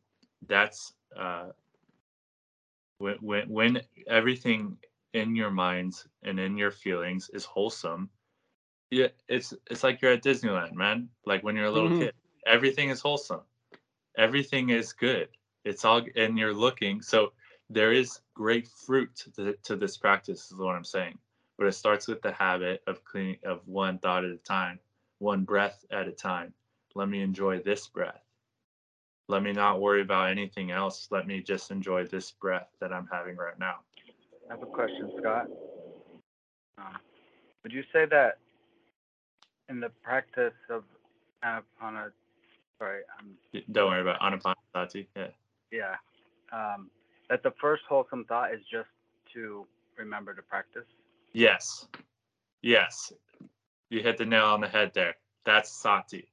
that's 0.47 0.93
uh, 1.17 1.47
when 2.97 3.15
when 3.21 3.49
when 3.49 3.81
everything 4.07 4.77
in 5.13 5.35
your 5.35 5.51
minds 5.51 6.07
and 6.23 6.39
in 6.39 6.57
your 6.57 6.71
feelings 6.71 7.29
is 7.33 7.45
wholesome 7.45 8.09
yeah, 8.89 9.07
it's 9.27 9.53
it's 9.69 9.83
like 9.83 10.01
you're 10.01 10.13
at 10.13 10.23
Disneyland, 10.23 10.73
man. 10.73 11.09
Like 11.25 11.43
when 11.43 11.55
you're 11.55 11.65
a 11.65 11.71
little 11.71 11.89
mm-hmm. 11.89 12.01
kid, 12.01 12.13
everything 12.45 12.89
is 12.89 13.01
wholesome, 13.01 13.41
everything 14.17 14.69
is 14.69 14.93
good. 14.93 15.27
It's 15.65 15.83
all, 15.83 16.01
and 16.15 16.37
you're 16.37 16.53
looking. 16.53 17.01
So 17.01 17.33
there 17.69 17.91
is 17.91 18.21
great 18.33 18.67
fruit 18.67 19.25
to, 19.35 19.53
to 19.63 19.75
this 19.75 19.97
practice, 19.97 20.51
is 20.51 20.57
what 20.57 20.75
I'm 20.75 20.85
saying. 20.85 21.17
But 21.57 21.67
it 21.67 21.73
starts 21.73 22.07
with 22.07 22.21
the 22.21 22.31
habit 22.31 22.81
of 22.87 23.03
cleaning 23.03 23.39
of 23.43 23.67
one 23.67 23.99
thought 23.99 24.23
at 24.23 24.31
a 24.31 24.37
time, 24.37 24.79
one 25.19 25.43
breath 25.43 25.83
at 25.91 26.07
a 26.07 26.11
time. 26.11 26.53
Let 26.95 27.09
me 27.09 27.21
enjoy 27.21 27.59
this 27.59 27.87
breath. 27.87 28.23
Let 29.29 29.43
me 29.43 29.51
not 29.51 29.81
worry 29.81 30.01
about 30.01 30.29
anything 30.29 30.71
else. 30.71 31.09
Let 31.11 31.27
me 31.27 31.41
just 31.41 31.69
enjoy 31.69 32.05
this 32.05 32.31
breath 32.31 32.69
that 32.79 32.93
I'm 32.93 33.07
having 33.11 33.35
right 33.35 33.59
now. 33.59 33.79
I 34.49 34.53
have 34.53 34.63
a 34.63 34.65
question, 34.65 35.11
Scott. 35.19 35.47
Uh, 36.77 36.97
would 37.63 37.73
you 37.73 37.83
say 37.91 38.05
that 38.05 38.37
in 39.67 39.81
the 39.81 39.89
practice 40.01 40.53
of 40.69 40.83
anapana, 41.43 42.11
sorry, 42.79 43.01
I'm, 43.19 43.63
Don't 43.71 43.89
worry 43.89 44.01
about 44.01 44.21
anapanasati. 44.21 45.07
Yeah. 45.15 45.27
yeah, 45.71 45.95
um, 46.53 46.89
that 47.29 47.43
the 47.43 47.51
first 47.59 47.83
wholesome 47.89 48.23
thought 48.25 48.53
is 48.53 48.61
just 48.71 48.87
to 49.33 49.65
remember 49.97 50.33
to 50.33 50.41
practice. 50.41 50.85
Yes. 51.33 51.87
Yes. 52.61 53.11
You 53.89 54.01
hit 54.01 54.17
the 54.17 54.25
nail 54.25 54.45
on 54.45 54.61
the 54.61 54.67
head 54.67 54.91
there. 54.93 55.15
That's 55.45 55.71
sati. 55.71 56.29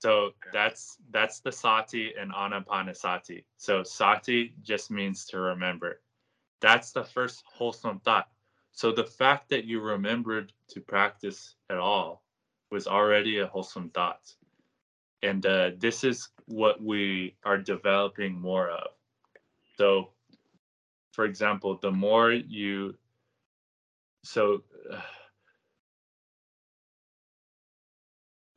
So 0.00 0.10
okay. 0.10 0.50
that's 0.52 0.96
that's 1.10 1.40
the 1.40 1.52
sati 1.52 2.14
and 2.18 2.32
anapanasati. 2.32 3.44
So 3.58 3.82
sati 3.82 4.54
just 4.62 4.90
means 4.90 5.26
to 5.26 5.38
remember. 5.38 6.00
That's 6.62 6.92
the 6.92 7.04
first 7.04 7.44
wholesome 7.46 8.00
thought. 8.00 8.28
So 8.72 8.92
the 8.92 9.04
fact 9.04 9.50
that 9.50 9.66
you 9.66 9.80
remembered 9.80 10.54
to 10.68 10.80
practice 10.80 11.54
at 11.68 11.76
all 11.76 12.22
was 12.70 12.86
already 12.86 13.40
a 13.40 13.46
wholesome 13.46 13.90
thought. 13.90 14.32
And 15.22 15.44
uh, 15.44 15.72
this 15.78 16.02
is 16.02 16.30
what 16.46 16.82
we 16.82 17.36
are 17.44 17.58
developing 17.58 18.40
more 18.40 18.70
of. 18.70 18.88
So, 19.76 20.08
for 21.12 21.26
example, 21.26 21.78
the 21.82 21.90
more 21.90 22.32
you, 22.32 22.94
so 24.24 24.62
uh, 24.90 25.00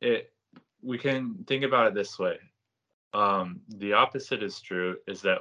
it, 0.00 0.33
we 0.84 0.98
can 0.98 1.44
think 1.46 1.64
about 1.64 1.86
it 1.88 1.94
this 1.94 2.18
way. 2.18 2.38
Um, 3.12 3.60
the 3.68 3.92
opposite 3.92 4.42
is 4.42 4.60
true 4.60 4.96
is 5.06 5.22
that 5.22 5.38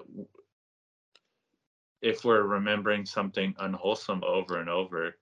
if 2.02 2.24
we're 2.24 2.44
remembering 2.44 3.06
something 3.06 3.56
unwholesome 3.60 4.24
over 4.24 4.60
and 4.60 4.70
over, 4.70 5.16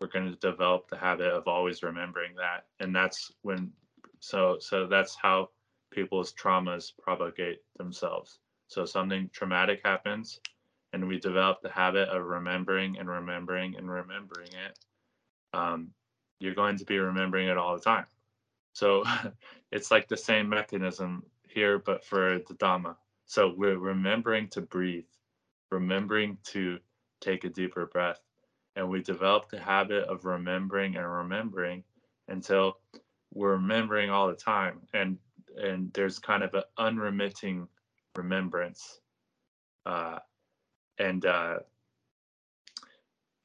we're 0.00 0.08
going 0.08 0.30
to 0.30 0.36
develop 0.36 0.88
the 0.88 0.96
habit 0.96 1.32
of 1.32 1.46
always 1.48 1.82
remembering 1.82 2.34
that 2.36 2.66
and 2.80 2.94
that's 2.94 3.32
when 3.42 3.70
so 4.20 4.58
so 4.60 4.86
that's 4.86 5.14
how 5.14 5.48
people's 5.90 6.32
traumas 6.34 6.92
propagate 7.00 7.60
themselves 7.78 8.38
so 8.68 8.84
something 8.84 9.30
traumatic 9.32 9.80
happens 9.84 10.40
and 10.92 11.06
we 11.06 11.18
develop 11.18 11.60
the 11.62 11.70
habit 11.70 12.08
of 12.08 12.24
remembering 12.24 12.98
and 12.98 13.08
remembering 13.08 13.76
and 13.76 13.90
remembering 13.90 14.48
it 14.48 14.78
um, 15.52 15.88
you're 16.40 16.54
going 16.54 16.76
to 16.76 16.84
be 16.84 16.98
remembering 16.98 17.48
it 17.48 17.56
all 17.56 17.74
the 17.74 17.82
time 17.82 18.06
so 18.74 19.04
it's 19.72 19.90
like 19.90 20.08
the 20.08 20.16
same 20.16 20.48
mechanism 20.48 21.22
here 21.48 21.78
but 21.78 22.04
for 22.04 22.40
the 22.46 22.54
dhamma. 22.54 22.96
So 23.26 23.54
we're 23.56 23.78
remembering 23.78 24.48
to 24.48 24.60
breathe 24.60 25.06
remembering 25.70 26.36
to 26.44 26.78
take 27.20 27.44
a 27.44 27.48
deeper 27.48 27.86
breath. 27.86 28.20
And 28.76 28.88
we 28.88 29.02
develop 29.02 29.48
the 29.48 29.58
habit 29.58 30.04
of 30.04 30.24
remembering 30.24 30.96
and 30.96 31.10
remembering 31.10 31.84
until 32.28 32.78
we're 33.32 33.52
remembering 33.52 34.10
all 34.10 34.28
the 34.28 34.34
time. 34.34 34.80
And 34.92 35.16
and 35.56 35.92
there's 35.92 36.18
kind 36.18 36.42
of 36.42 36.52
an 36.54 36.64
unremitting 36.76 37.68
remembrance 38.16 39.00
uh, 39.86 40.18
and 40.98 41.24
uh, 41.24 41.58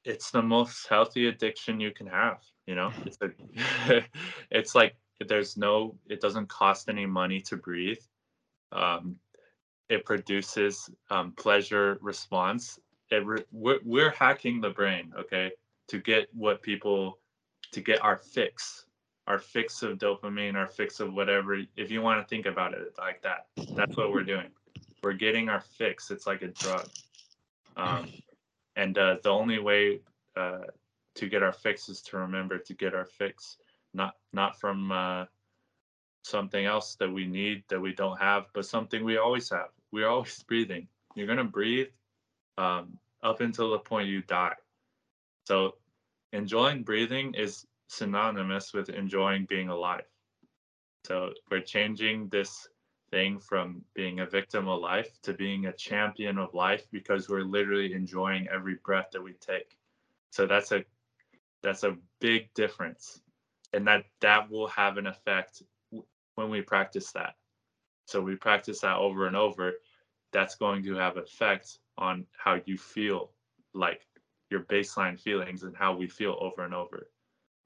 it's 0.03 0.31
the 0.31 0.41
most 0.41 0.87
healthy 0.87 1.27
addiction 1.27 1.79
you 1.79 1.91
can 1.91 2.07
have 2.07 2.39
you 2.69 2.75
know? 2.75 2.91
It's 3.05 3.17
a 3.21 4.03
it's 4.51 4.75
like 4.75 4.95
there's 5.27 5.57
no 5.57 5.95
it 6.07 6.21
doesn't 6.21 6.47
cost 6.47 6.89
any 6.89 7.05
money 7.05 7.41
to 7.41 7.57
breathe 7.57 7.99
um, 8.71 9.15
it 9.89 10.05
produces 10.05 10.89
um, 11.09 11.31
pleasure 11.31 11.97
response. 12.01 12.79
It 13.09 13.25
re- 13.25 13.45
we're, 13.51 13.79
we're 13.83 14.11
hacking 14.11 14.61
the 14.61 14.69
brain 14.69 15.11
okay 15.17 15.51
to 15.87 15.97
get 15.97 16.29
what 16.33 16.61
people 16.61 17.17
to 17.71 17.81
get 17.81 18.03
our 18.03 18.17
fix 18.17 18.85
our 19.25 19.39
fix 19.39 19.81
of 19.83 19.97
dopamine 19.97 20.55
our 20.55 20.67
fix 20.67 20.99
of 20.99 21.13
whatever 21.13 21.57
if 21.75 21.91
you 21.91 22.01
want 22.01 22.21
to 22.21 22.27
think 22.27 22.45
about 22.45 22.73
it 22.73 22.93
like 22.97 23.21
that 23.23 23.47
that's 23.75 23.97
what 23.97 24.11
we're 24.11 24.23
doing. 24.23 24.49
We're 25.01 25.13
getting 25.13 25.49
our 25.49 25.61
fix 25.61 26.11
it's 26.11 26.27
like 26.27 26.43
a 26.43 26.47
drug 26.47 26.87
um, 27.75 28.11
and 28.75 28.97
uh, 28.97 29.17
the 29.23 29.29
only 29.29 29.57
way 29.57 30.01
uh, 30.35 30.61
to 31.15 31.27
get 31.27 31.41
our 31.41 31.53
fix 31.53 31.89
is 31.89 32.01
to 32.03 32.17
remember 32.17 32.59
to 32.59 32.73
get 32.75 32.93
our 32.93 33.05
fix 33.05 33.57
not 33.93 34.15
not 34.33 34.59
from 34.59 34.91
uh, 34.91 35.25
something 36.23 36.65
else 36.65 36.95
that 36.95 37.11
we 37.11 37.25
need 37.25 37.63
that 37.69 37.79
we 37.79 37.93
don't 37.93 38.19
have 38.19 38.45
but 38.53 38.65
something 38.65 39.03
we 39.03 39.17
always 39.17 39.49
have 39.49 39.69
we're 39.91 40.07
always 40.07 40.43
breathing 40.47 40.87
you're 41.15 41.35
to 41.35 41.43
breathe 41.43 41.87
um, 42.57 42.97
up 43.23 43.41
until 43.41 43.71
the 43.71 43.79
point 43.79 44.09
you 44.09 44.21
die. 44.21 44.55
So 45.45 45.75
enjoying 46.33 46.83
breathing 46.83 47.33
is 47.33 47.65
synonymous 47.87 48.73
with 48.73 48.89
enjoying 48.89 49.45
being 49.49 49.69
alive. 49.69 50.05
So 51.05 51.31
we're 51.49 51.61
changing 51.61 52.29
this 52.29 52.67
thing 53.11 53.39
from 53.39 53.81
being 53.95 54.19
a 54.19 54.25
victim 54.25 54.67
of 54.67 54.81
life 54.81 55.19
to 55.23 55.33
being 55.33 55.65
a 55.65 55.73
champion 55.73 56.37
of 56.37 56.53
life 56.53 56.85
because 56.91 57.27
we're 57.27 57.41
literally 57.41 57.93
enjoying 57.93 58.47
every 58.49 58.75
breath 58.85 59.07
that 59.13 59.23
we 59.23 59.33
take. 59.33 59.77
So 60.31 60.45
that's 60.45 60.71
a 60.71 60.83
that's 61.63 61.83
a 61.83 61.97
big 62.21 62.53
difference. 62.53 63.21
And 63.73 63.87
that 63.87 64.05
that 64.21 64.49
will 64.49 64.67
have 64.67 64.97
an 64.97 65.07
effect 65.07 65.63
when 66.35 66.49
we 66.49 66.61
practice 66.61 67.11
that. 67.11 67.35
So 68.05 68.21
we 68.21 68.35
practice 68.35 68.81
that 68.81 68.97
over 68.97 69.27
and 69.27 69.35
over 69.35 69.73
that's 70.31 70.55
going 70.55 70.83
to 70.83 70.95
have 70.95 71.17
effect 71.17 71.79
on 71.97 72.25
how 72.37 72.59
you 72.65 72.77
feel 72.77 73.31
like 73.73 74.05
your 74.49 74.61
baseline 74.61 75.19
feelings 75.19 75.63
and 75.63 75.75
how 75.75 75.95
we 75.95 76.07
feel 76.07 76.37
over 76.39 76.63
and 76.63 76.73
over. 76.73 77.09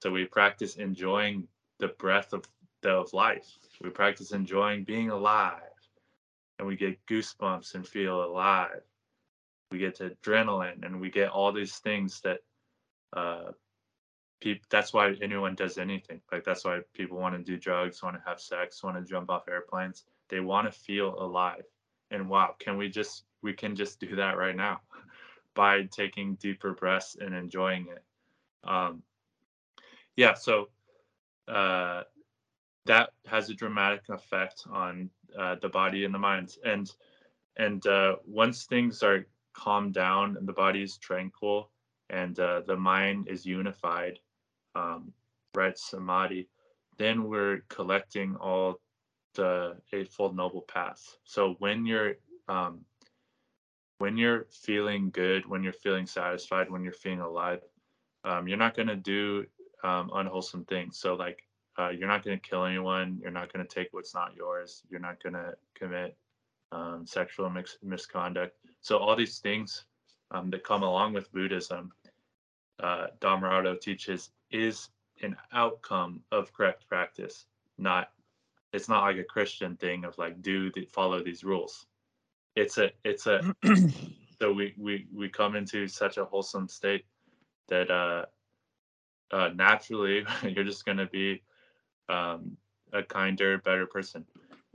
So 0.01 0.12
we 0.12 0.26
practice 0.26 0.76
enjoying 0.76 1.47
the 1.80 1.89
breath 1.89 2.34
of 2.34 2.45
of 2.84 3.14
life. 3.14 3.58
We 3.82 3.89
practice 3.89 4.34
enjoying 4.34 4.84
being 4.84 5.10
alive 5.10 5.62
and 6.60 6.68
we 6.68 6.76
get 6.76 7.06
goosebumps 7.06 7.76
and 7.76 7.88
feel 7.88 8.24
alive. 8.24 8.82
We 9.72 9.80
get 9.80 9.99
adrenaline 9.99 10.86
and 10.86 10.99
we 10.99 11.10
get 11.10 11.30
all 11.30 11.54
these 11.54 11.78
things 11.78 12.20
that 12.22 12.39
uh 13.16 13.51
people 14.44 14.66
that's 14.70 14.94
why 14.94 15.14
anyone 15.22 15.56
does 15.56 15.78
anything. 15.78 16.22
Like 16.32 16.44
that's 16.44 16.66
why 16.66 16.80
people 16.94 17.18
want 17.18 17.36
to 17.36 17.44
do 17.44 17.58
drugs 17.58 18.04
want 18.04 18.16
to 18.16 18.22
have 18.28 18.39
sex 18.39 18.84
want 18.84 18.98
to 18.98 19.10
jump 19.10 19.30
off 19.30 19.48
airplanes. 19.48 20.04
They 20.30 20.41
want 20.41 20.72
to 20.72 20.80
feel 20.80 21.16
alive. 21.20 21.64
And 22.12 22.30
wow 22.30 22.56
can 22.60 22.78
we 22.78 22.89
just 22.89 23.24
we 23.41 23.54
can 23.54 23.76
just 23.76 24.00
do 24.00 24.16
that 24.18 24.38
right 24.38 24.56
now 24.56 24.82
by 25.56 25.84
taking 25.84 26.36
deeper 26.36 26.74
breaths 26.74 27.16
and 27.20 27.34
enjoying 27.34 27.88
it. 27.89 28.04
Um 28.70 29.04
yeah 30.16 30.34
so 30.34 30.70
uh 31.48 32.04
that 32.86 33.12
has 33.26 33.50
a 33.50 33.54
dramatic 33.54 34.10
effect 34.10 34.66
on 34.70 35.10
uh, 35.38 35.56
the 35.62 35.70
body 35.70 36.06
and 36.06 36.14
the 36.14 36.20
mind. 36.20 36.58
And 36.66 36.91
and 37.56 37.86
uh, 37.88 38.18
once 38.26 38.66
things 38.66 39.04
are 39.04 39.26
calmed 39.54 39.94
down 39.94 40.38
and 40.38 40.48
the 40.48 40.54
body 40.54 40.82
is 40.82 40.98
tranquil 40.98 41.70
and 42.10 42.39
uh, 42.39 42.62
the 42.66 42.76
mind 42.76 43.28
is 43.28 43.46
unified, 43.46 44.20
um, 44.76 45.13
right, 45.55 45.78
samadhi, 45.78 46.47
then 46.97 47.24
we're 47.26 47.63
collecting 47.69 48.36
all 48.36 48.80
the 49.36 49.76
eightfold 49.91 50.36
noble 50.36 50.61
paths. 50.61 51.17
So 51.24 51.55
when 51.59 51.86
you're 51.86 52.15
um, 52.47 52.82
when 53.99 54.17
you're 54.17 54.47
feeling 54.51 55.09
good, 55.11 55.45
when 55.45 55.63
you're 55.63 55.74
feeling 55.74 56.05
satisfied, 56.05 56.69
when 56.69 56.84
you're 56.84 56.93
feeling 56.93 57.21
alive, 57.21 57.61
um, 58.26 58.47
you're 58.47 58.57
not 58.57 58.76
going 58.76 58.88
to 58.88 58.95
do 58.95 59.45
um, 59.84 60.11
unwholesome 60.13 60.65
things. 60.65 60.97
So 60.97 61.15
like 61.15 61.43
uh, 61.80 61.89
you're 61.89 62.07
not 62.07 62.24
going 62.24 62.39
to 62.39 62.49
kill 62.49 62.65
anyone. 62.65 63.19
You're 63.21 63.32
not 63.32 63.51
going 63.51 63.65
to 63.65 63.74
take 63.76 63.89
what's 63.91 64.13
not 64.13 64.36
yours. 64.36 64.84
You're 64.89 64.99
not 64.99 65.21
going 65.24 65.34
to 65.34 65.53
commit 65.74 66.15
um, 66.71 67.05
sexual 67.05 67.49
mis- 67.49 67.78
misconduct. 67.82 68.55
So 68.82 68.97
all 68.97 69.15
these 69.15 69.39
things 69.39 69.86
um, 70.32 70.49
that 70.51 70.63
come 70.63 70.84
along 70.84 71.13
with 71.13 71.32
Buddhism, 71.32 71.91
uh, 72.80 73.07
teaches 73.82 74.32
is 74.51 74.89
an 75.21 75.36
outcome 75.51 76.21
of 76.32 76.53
correct 76.53 76.88
practice. 76.88 77.45
Not, 77.78 78.09
it's 78.71 78.89
not 78.89 79.01
like 79.01 79.17
a 79.17 79.24
Christian 79.24 79.76
thing 79.78 80.05
of 80.05 80.17
like 80.17 80.41
do 80.41 80.71
the, 80.71 80.86
follow 80.86 81.24
these 81.24 81.43
rules. 81.43 81.86
It's 82.55 82.78
a, 82.78 82.91
it's 83.03 83.28
a. 83.28 83.53
so 84.39 84.51
we 84.53 84.74
we 84.78 85.07
we 85.13 85.30
come 85.30 85.55
into 85.55 85.88
such 85.88 86.17
a 86.17 86.26
wholesome 86.26 86.67
state 86.67 87.05
that 87.67 87.89
uh, 87.89 88.26
uh 89.32 89.49
naturally 89.55 90.24
you're 90.43 90.63
just 90.63 90.86
going 90.86 90.97
to 90.97 91.07
be 91.07 91.41
um, 92.09 92.57
a 92.91 93.03
kinder, 93.03 93.57
better 93.57 93.88
person. 93.88 94.26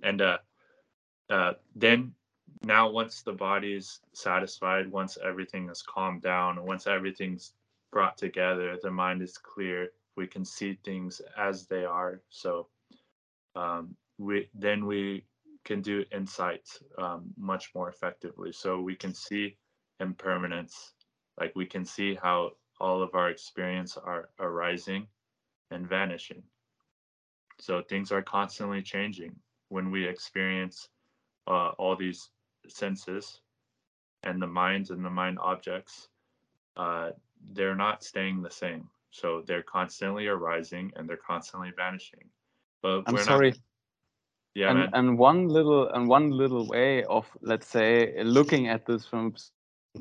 And 0.03 0.21
uh, 0.21 0.39
uh, 1.31 1.53
then 1.77 2.15
now, 2.65 2.91
once 2.91 3.23
the 3.23 3.33
body 3.33 3.75
is 3.75 4.01
satisfied, 4.13 4.91
once 4.91 5.17
everything 5.25 5.69
is 5.69 5.83
calmed 5.83 6.23
down, 6.23 6.65
once 6.65 6.87
everything's 6.87 7.53
brought 7.93 8.17
together, 8.17 8.77
the 8.83 8.91
mind 8.91 9.23
is 9.23 9.39
clear. 9.39 9.89
We 10.17 10.27
can 10.27 10.45
see 10.45 10.79
things 10.85 11.21
as 11.37 11.67
they 11.67 11.85
are. 11.85 12.21
So 12.31 12.69
um, 13.55 13.97
we 14.19 14.49
then 14.55 14.87
we 14.87 15.25
can 15.65 15.81
do 15.81 16.05
insights 16.13 16.83
um, 16.99 17.25
much 17.37 17.71
more 17.75 17.89
effectively. 17.89 18.53
So 18.53 18.81
we 18.81 18.97
can 18.97 19.15
see 19.15 19.57
impermanence, 20.01 20.95
like 21.39 21.55
we 21.55 21.67
can 21.67 21.85
see 21.85 22.15
how 22.15 22.53
all 22.81 23.03
of 23.03 23.15
our 23.15 23.31
experience 23.31 23.97
are 23.97 24.31
arising 24.39 25.07
and 25.71 25.89
vanishing. 25.89 26.43
So 27.61 27.83
things 27.83 28.13
are 28.13 28.23
constantly 28.23 28.83
changing 28.83 29.35
when 29.69 29.91
we 29.91 30.07
experience 30.07 30.89
uh, 31.47 31.71
all 31.79 31.97
these 31.97 32.31
senses 32.69 33.41
and 34.23 34.41
the 34.41 34.47
minds 34.47 34.91
and 34.91 35.05
the 35.05 35.11
mind 35.11 35.39
objects. 35.41 36.09
Uh, 36.77 37.11
they're 37.53 37.77
not 37.77 38.03
staying 38.05 38.43
the 38.43 38.51
same. 38.51 38.89
So 39.11 39.43
they're 39.47 39.63
constantly 39.63 40.27
arising 40.27 40.93
and 40.97 41.09
they're 41.09 41.17
constantly 41.17 41.73
vanishing. 41.77 42.31
But 42.83 43.07
I'm 43.07 43.17
sorry. 43.19 43.51
Not, 43.51 43.59
yeah, 44.55 44.73
and 44.73 44.79
man. 44.79 44.91
and 44.93 45.19
one 45.19 45.49
little 45.49 45.89
and 45.89 46.09
one 46.09 46.31
little 46.31 46.67
way 46.67 47.05
of 47.05 47.27
let's 47.43 47.67
say 47.67 48.23
looking 48.23 48.69
at 48.69 48.87
this 48.87 49.07
from 49.07 49.35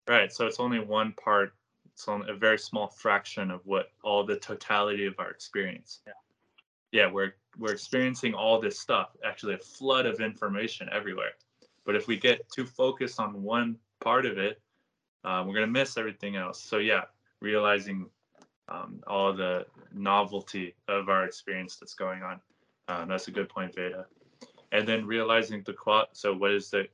Right. 0.10 0.34
So 0.34 0.48
it's 0.48 0.60
only 0.60 0.80
one 0.80 1.14
part. 1.24 1.54
It's 1.94 2.08
only 2.08 2.32
a 2.32 2.34
very 2.34 2.58
small 2.58 2.88
fraction 2.88 3.52
of 3.52 3.62
what 3.66 3.92
all 4.04 4.24
the 4.26 4.38
totality 4.38 5.06
of 5.06 5.14
our 5.20 5.30
experience. 5.30 6.02
Yeah. 6.08 6.14
Yeah, 6.92 7.12
we're 7.12 7.36
we're 7.60 7.74
experiencing 7.74 8.34
all 8.34 8.60
this 8.60 8.80
stuff. 8.80 9.10
Actually, 9.24 9.54
a 9.54 9.60
flood 9.60 10.08
of 10.08 10.20
information 10.20 10.90
everywhere. 10.92 11.34
But 11.86 11.96
if 11.96 12.08
we 12.08 12.18
get 12.18 12.42
too 12.50 12.66
focused 12.66 13.20
on 13.20 13.44
one 13.44 13.78
part 14.00 14.26
of 14.26 14.40
it, 14.40 14.60
uh, 15.24 15.44
we're 15.46 15.54
gonna 15.54 15.68
miss 15.68 15.96
everything 15.96 16.36
else. 16.36 16.60
So 16.60 16.80
yeah, 16.80 17.04
realizing 17.40 18.08
um, 18.68 19.04
all 19.06 19.32
the 19.32 19.68
novelty 19.94 20.74
of 20.88 21.10
our 21.10 21.24
experience 21.24 21.76
that's 21.76 21.94
going 21.94 22.24
on. 22.24 22.42
Uh, 22.88 23.06
that's 23.06 23.28
a 23.28 23.32
good 23.32 23.48
point, 23.48 23.76
Veda. 23.76 24.08
And 24.72 24.88
then 24.88 25.06
realizing 25.06 25.62
the 25.68 25.74
qual. 25.74 26.08
So 26.14 26.34
what 26.34 26.50
is 26.50 26.72
the 26.72 26.88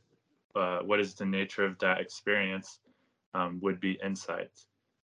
uh, 0.54 0.80
what 0.80 1.00
is 1.00 1.14
the 1.14 1.26
nature 1.26 1.64
of 1.64 1.80
that 1.80 2.02
experience? 2.02 2.80
Um, 3.36 3.60
would 3.62 3.80
be 3.82 4.00
insights. 4.02 4.68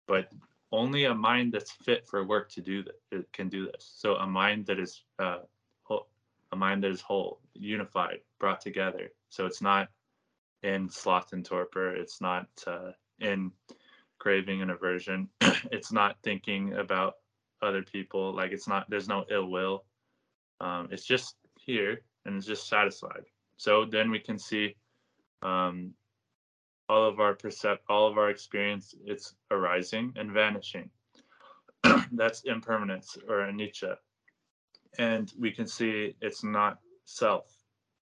but 0.08 0.32
only 0.72 1.06
a 1.06 1.14
mind 1.16 1.54
that's 1.54 1.72
fit 1.72 2.08
for 2.08 2.26
work 2.26 2.50
to 2.52 2.62
do 2.62 2.84
that 2.84 3.32
can 3.32 3.48
do 3.48 3.68
this. 3.68 3.94
So 3.96 4.16
a 4.16 4.28
mind 4.28 4.66
that 4.66 4.80
is 4.80 5.04
uh, 5.20 5.42
whole, 5.84 6.08
a 6.52 6.56
mind 6.56 6.84
that 6.84 6.92
is 6.92 7.02
whole, 7.02 7.40
unified, 7.54 8.20
brought 8.40 8.60
together. 8.60 9.12
So 9.30 9.46
it's 9.46 9.62
not 9.62 9.90
in 10.64 10.90
sloth 10.90 11.34
and 11.34 11.46
torpor. 11.46 11.96
It's 11.96 12.20
not 12.22 12.48
uh, 12.66 12.92
in 13.20 13.52
craving 14.20 14.62
and 14.62 14.72
aversion. 14.72 15.30
it's 15.72 15.92
not 15.92 16.18
thinking 16.24 16.74
about 16.74 17.14
other 17.62 17.84
people. 17.84 18.36
Like 18.36 18.52
it's 18.52 18.68
not. 18.68 18.90
There's 18.90 19.08
no 19.08 19.26
ill 19.32 19.50
will. 19.50 19.86
Um, 20.60 20.90
it's 20.92 21.06
just 21.06 21.36
here 21.60 22.02
and 22.26 22.36
it's 22.36 22.48
just 22.48 22.68
satisfied. 22.68 23.26
So 23.58 23.86
then 23.86 24.12
we 24.12 24.20
can 24.20 24.40
see 24.40 24.76
um, 25.44 25.94
all 26.90 27.06
of 27.06 27.20
our 27.20 27.36
percept, 27.36 27.84
all 27.90 28.08
of 28.08 28.18
our 28.18 28.30
experience. 28.30 28.96
It's 29.06 29.36
arising 29.52 30.14
and 30.18 30.32
vanishing. 30.32 30.90
That's 32.12 32.44
impermanence 32.44 33.18
or 33.28 33.38
anicca, 33.40 33.98
and 35.00 35.32
we 35.40 35.52
can 35.52 35.68
see 35.68 36.16
it's 36.22 36.44
not 36.44 36.80
self. 37.06 37.52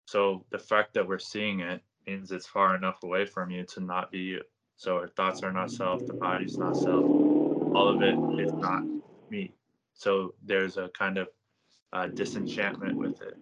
So 0.05 0.45
the 0.51 0.59
fact 0.59 0.93
that 0.93 1.07
we're 1.07 1.19
seeing 1.19 1.61
it 1.61 1.81
means 2.07 2.31
it's 2.31 2.47
far 2.47 2.75
enough 2.75 3.03
away 3.03 3.25
from 3.25 3.51
you 3.51 3.65
to 3.65 3.81
not 3.81 4.11
be 4.11 4.19
you. 4.19 4.41
So 4.77 4.97
our 4.97 5.07
thoughts 5.07 5.43
are 5.43 5.53
not 5.53 5.71
self, 5.71 6.05
the 6.05 6.13
body's 6.13 6.57
not 6.57 6.77
self. 6.77 7.05
All 7.05 7.89
of 7.89 8.01
it 8.01 8.15
is 8.39 8.53
not 8.53 8.83
me. 9.29 9.55
So 9.93 10.35
there's 10.43 10.77
a 10.77 10.89
kind 10.89 11.17
of 11.17 11.29
uh, 11.93 12.07
disenchantment 12.07 12.97
with 12.97 13.21
it, 13.21 13.35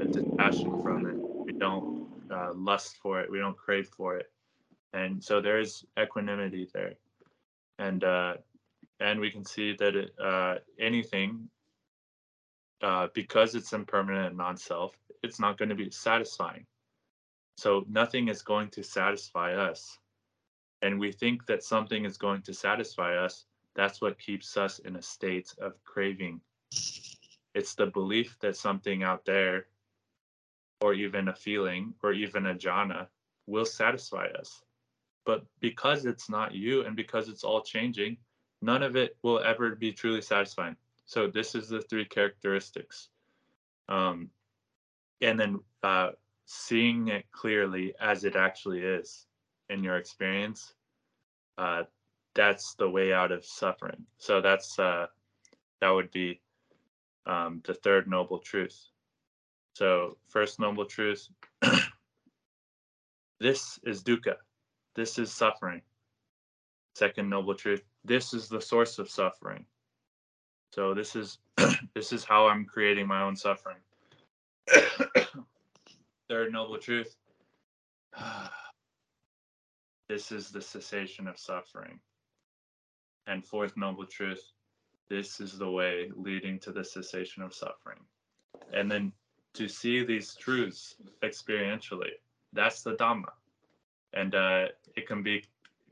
a 0.00 0.06
detachment 0.06 0.82
from 0.82 1.06
it. 1.06 1.16
We 1.18 1.52
don't 1.52 2.08
uh, 2.30 2.52
lust 2.54 2.98
for 3.02 3.20
it, 3.20 3.30
we 3.30 3.38
don't 3.38 3.56
crave 3.56 3.88
for 3.88 4.16
it, 4.18 4.32
and 4.94 5.22
so 5.22 5.42
there 5.42 5.60
is 5.60 5.84
equanimity 6.00 6.68
there, 6.72 6.94
and 7.78 8.02
uh, 8.02 8.34
and 9.00 9.20
we 9.20 9.30
can 9.30 9.44
see 9.44 9.76
that 9.78 9.94
it, 9.94 10.14
uh, 10.18 10.56
anything, 10.80 11.50
uh, 12.82 13.08
because 13.12 13.54
it's 13.54 13.74
impermanent 13.74 14.28
and 14.28 14.36
non-self, 14.38 14.96
it's 15.22 15.38
not 15.40 15.58
going 15.58 15.68
to 15.68 15.74
be 15.74 15.90
satisfying. 15.90 16.64
So 17.58 17.84
nothing 17.88 18.28
is 18.28 18.42
going 18.42 18.70
to 18.70 18.82
satisfy 18.82 19.54
us 19.54 19.98
and 20.84 21.00
we 21.00 21.12
think 21.12 21.46
that 21.46 21.62
something 21.62 22.04
is 22.04 22.18
going 22.18 22.42
to 22.42 22.52
satisfy 22.52 23.16
us, 23.16 23.46
that's 23.74 24.02
what 24.02 24.18
keeps 24.18 24.56
us 24.58 24.80
in 24.80 24.96
a 24.96 25.02
state 25.02 25.54
of 25.60 25.82
craving. 25.84 26.42
It's 27.54 27.74
the 27.74 27.86
belief 27.86 28.36
that 28.40 28.56
something 28.56 29.02
out 29.02 29.24
there, 29.24 29.66
or 30.82 30.92
even 30.92 31.28
a 31.28 31.34
feeling, 31.34 31.94
or 32.02 32.12
even 32.12 32.46
a 32.46 32.54
jhana, 32.54 33.08
will 33.46 33.64
satisfy 33.64 34.26
us. 34.38 34.63
But 35.24 35.44
because 35.60 36.04
it's 36.04 36.28
not 36.28 36.54
you 36.54 36.84
and 36.84 36.94
because 36.96 37.28
it's 37.28 37.44
all 37.44 37.62
changing, 37.62 38.16
none 38.62 38.82
of 38.82 38.96
it 38.96 39.16
will 39.22 39.40
ever 39.40 39.74
be 39.74 39.92
truly 39.92 40.20
satisfying. 40.20 40.76
So, 41.06 41.28
this 41.28 41.54
is 41.54 41.68
the 41.68 41.80
three 41.82 42.04
characteristics. 42.04 43.08
Um, 43.88 44.30
and 45.20 45.38
then 45.38 45.60
uh, 45.82 46.10
seeing 46.46 47.08
it 47.08 47.24
clearly 47.32 47.94
as 48.00 48.24
it 48.24 48.36
actually 48.36 48.80
is 48.80 49.26
in 49.70 49.82
your 49.82 49.96
experience, 49.96 50.74
uh, 51.58 51.84
that's 52.34 52.74
the 52.74 52.88
way 52.88 53.12
out 53.12 53.32
of 53.32 53.44
suffering. 53.44 54.04
So 54.18 54.40
that's 54.40 54.78
uh, 54.78 55.06
that 55.80 55.90
would 55.90 56.10
be 56.10 56.40
um, 57.26 57.62
the 57.64 57.74
third 57.74 58.08
noble 58.08 58.38
truth. 58.38 58.78
So 59.74 60.16
first 60.28 60.60
noble 60.60 60.84
truth, 60.84 61.28
this 63.40 63.78
is 63.84 64.02
dukkha, 64.02 64.36
this 64.94 65.18
is 65.18 65.32
suffering. 65.32 65.82
Second 66.94 67.28
noble 67.28 67.54
truth, 67.54 67.82
this 68.04 68.32
is 68.34 68.48
the 68.48 68.60
source 68.60 68.98
of 68.98 69.10
suffering. 69.10 69.64
So 70.72 70.94
this 70.94 71.16
is 71.16 71.38
this 71.94 72.12
is 72.12 72.24
how 72.24 72.46
I'm 72.46 72.64
creating 72.64 73.06
my 73.06 73.22
own 73.22 73.36
suffering. 73.36 73.78
Third 76.28 76.52
noble 76.52 76.78
truth. 76.78 77.16
This 80.06 80.30
is 80.30 80.50
the 80.50 80.60
cessation 80.60 81.26
of 81.26 81.38
suffering. 81.38 81.98
And 83.26 83.42
fourth 83.42 83.74
noble 83.74 84.04
truth 84.04 84.52
this 85.08 85.40
is 85.40 85.58
the 85.58 85.70
way 85.70 86.10
leading 86.16 86.58
to 86.60 86.72
the 86.72 86.84
cessation 86.84 87.42
of 87.42 87.54
suffering. 87.54 87.98
And 88.72 88.90
then 88.90 89.12
to 89.54 89.68
see 89.68 90.04
these 90.04 90.34
truths 90.34 90.96
experientially, 91.22 92.12
that's 92.52 92.82
the 92.82 92.96
Dhamma. 92.96 93.32
And 94.14 94.34
uh, 94.34 94.68
it 94.96 95.06
can 95.06 95.22
be, 95.22 95.44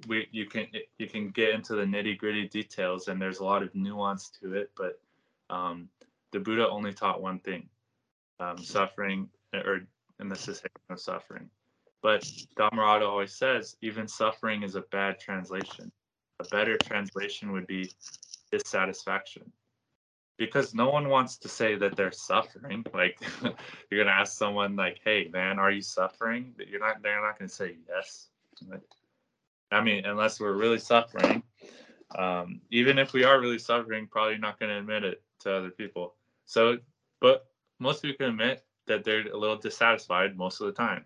we 0.06 0.28
you 0.30 0.46
can 0.46 0.66
you 0.98 1.06
can 1.06 1.30
get 1.30 1.50
into 1.50 1.74
the 1.74 1.84
nitty 1.84 2.18
gritty 2.18 2.48
details, 2.48 3.08
and 3.08 3.20
there's 3.20 3.40
a 3.40 3.44
lot 3.44 3.62
of 3.62 3.74
nuance 3.74 4.30
to 4.40 4.54
it. 4.54 4.70
But 4.76 5.00
um, 5.50 5.88
the 6.30 6.40
Buddha 6.40 6.68
only 6.68 6.92
taught 6.92 7.20
one 7.20 7.40
thing: 7.40 7.68
um, 8.40 8.58
suffering, 8.58 9.28
or 9.52 9.82
in 10.20 10.28
the 10.28 10.36
cessation 10.36 10.70
of 10.90 11.00
suffering. 11.00 11.50
But 12.02 12.22
Dhammarato 12.56 13.08
always 13.08 13.32
says 13.32 13.76
even 13.80 14.08
suffering 14.08 14.62
is 14.62 14.74
a 14.74 14.82
bad 14.82 15.20
translation. 15.20 15.90
A 16.40 16.44
better 16.44 16.76
translation 16.78 17.52
would 17.52 17.66
be 17.66 17.92
dissatisfaction. 18.50 19.52
Because 20.46 20.74
no 20.74 20.90
one 20.90 21.08
wants 21.08 21.36
to 21.36 21.48
say 21.48 21.76
that 21.76 21.94
they're 21.96 22.10
suffering. 22.10 22.84
Like 22.94 23.20
you're 23.88 24.02
gonna 24.04 24.16
ask 24.22 24.36
someone 24.36 24.74
like, 24.74 24.98
"Hey, 25.04 25.28
man, 25.32 25.60
are 25.60 25.70
you 25.70 25.82
suffering?" 25.82 26.52
But 26.56 26.66
you're 26.66 26.80
not. 26.80 27.00
They're 27.00 27.22
not 27.22 27.38
gonna 27.38 27.48
say 27.48 27.76
yes. 27.88 28.28
I 29.70 29.80
mean, 29.80 30.04
unless 30.04 30.40
we're 30.40 30.54
really 30.64 30.80
suffering. 30.80 31.44
Um, 32.18 32.60
even 32.70 32.98
if 32.98 33.12
we 33.12 33.22
are 33.22 33.40
really 33.40 33.58
suffering, 33.58 34.08
probably 34.08 34.36
not 34.36 34.58
gonna 34.58 34.78
admit 34.78 35.04
it 35.04 35.22
to 35.40 35.54
other 35.54 35.70
people. 35.70 36.14
So, 36.44 36.78
but 37.20 37.46
most 37.78 38.02
people 38.02 38.16
can 38.18 38.30
admit 38.30 38.64
that 38.86 39.04
they're 39.04 39.28
a 39.28 39.36
little 39.36 39.56
dissatisfied 39.56 40.36
most 40.36 40.60
of 40.60 40.66
the 40.66 40.72
time. 40.72 41.04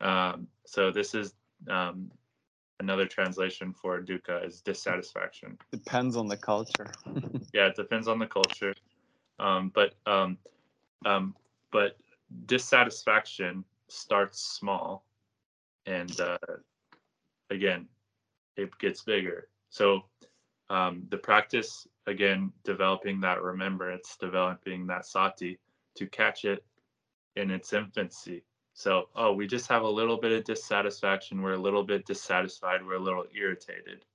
Um, 0.00 0.46
so 0.64 0.92
this 0.92 1.14
is 1.14 1.34
um, 1.68 2.12
another 2.80 3.06
translation 3.06 3.72
for 3.72 4.00
dukkha 4.00 4.44
is 4.44 4.60
dissatisfaction. 4.62 5.56
Depends 5.70 6.16
on 6.16 6.26
the 6.26 6.36
culture. 6.36 6.90
yeah, 7.52 7.66
it 7.66 7.76
depends 7.76 8.08
on 8.08 8.18
the 8.18 8.26
culture. 8.26 8.74
Um, 9.38 9.70
but 9.74 9.94
um, 10.06 10.38
um, 11.06 11.36
but 11.70 11.96
dissatisfaction 12.46 13.64
starts 13.88 14.40
small, 14.40 15.04
and 15.86 16.20
uh, 16.20 16.38
again, 17.50 17.86
it 18.56 18.76
gets 18.78 19.02
bigger. 19.02 19.48
So 19.68 20.02
um, 20.68 21.04
the 21.10 21.18
practice 21.18 21.86
again, 22.06 22.52
developing 22.64 23.20
that 23.20 23.42
remembrance, 23.42 24.16
developing 24.18 24.86
that 24.88 25.06
sati 25.06 25.58
to 25.96 26.06
catch 26.06 26.44
it 26.44 26.64
in 27.36 27.50
its 27.50 27.72
infancy 27.72 28.42
so, 28.80 29.10
oh, 29.14 29.34
we 29.34 29.46
just 29.46 29.68
have 29.68 29.82
a 29.82 29.88
little 29.88 30.16
bit 30.16 30.32
of 30.32 30.44
dissatisfaction. 30.44 31.42
We're 31.42 31.52
a 31.52 31.58
little 31.58 31.82
bit 31.82 32.06
dissatisfied. 32.06 32.80
We're 32.82 32.94
a 32.94 32.98
little 32.98 33.26
irritated. 33.36 34.06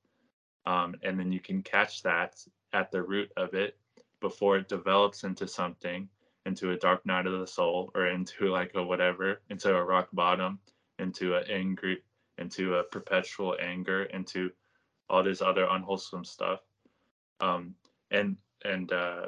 Um, 0.65 0.95
and 1.03 1.19
then 1.19 1.31
you 1.31 1.39
can 1.39 1.61
catch 1.61 2.01
that 2.01 2.43
at 2.73 2.89
the 2.89 3.03
root 3.03 3.31
of 3.37 3.53
it 3.53 3.77
before 4.21 4.57
it 4.57 4.67
develops 4.67 5.23
into 5.23 5.47
something, 5.47 6.09
into 6.47 6.71
a 6.71 6.77
dark 6.77 7.05
night 7.05 7.27
of 7.27 7.39
the 7.39 7.45
soul, 7.45 7.91
or 7.93 8.07
into 8.07 8.47
like 8.47 8.71
a 8.73 8.81
whatever, 8.81 9.39
into 9.51 9.71
a 9.71 9.83
rock 9.83 10.07
bottom, 10.13 10.57
into 10.97 11.35
an 11.35 11.43
angry, 11.47 12.01
into 12.39 12.73
a 12.77 12.83
perpetual 12.85 13.55
anger, 13.61 14.05
into 14.05 14.49
all 15.11 15.21
this 15.21 15.43
other 15.43 15.67
unwholesome 15.69 16.25
stuff. 16.25 16.61
Um, 17.39 17.75
and 18.09 18.35
and 18.63 18.91
uh, 18.91 19.27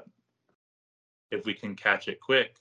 if 1.29 1.45
we 1.45 1.53
can 1.53 1.75
catch 1.75 2.07
it 2.07 2.19
quick, 2.19 2.57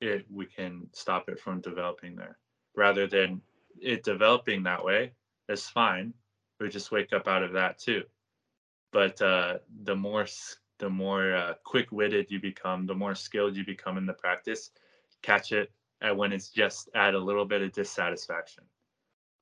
it 0.00 0.26
we 0.32 0.46
can 0.46 0.86
stop 0.92 1.28
it 1.28 1.40
from 1.40 1.60
developing 1.60 2.16
there. 2.16 2.38
Rather 2.76 3.06
than 3.06 3.40
it 3.80 4.02
developing 4.02 4.62
that 4.62 4.84
way 4.84 5.12
that's 5.48 5.68
fine. 5.68 6.14
We 6.60 6.68
just 6.68 6.92
wake 6.92 7.12
up 7.12 7.26
out 7.26 7.42
of 7.42 7.52
that 7.54 7.78
too. 7.78 8.04
But 8.92 9.20
uh, 9.22 9.58
the 9.84 9.96
more 9.96 10.26
the 10.78 10.90
more 10.90 11.34
uh, 11.34 11.54
quick-witted 11.64 12.30
you 12.30 12.40
become 12.40 12.86
the 12.86 12.94
more 12.94 13.14
skilled 13.14 13.56
you 13.56 13.64
become 13.64 13.98
in 13.98 14.06
the 14.06 14.14
practice 14.14 14.70
catch 15.22 15.52
it 15.52 15.70
at 16.02 16.16
when 16.16 16.32
it's 16.32 16.48
just 16.48 16.88
at 16.94 17.14
a 17.14 17.18
little 17.18 17.44
bit 17.44 17.62
of 17.62 17.72
dissatisfaction. 17.72 18.64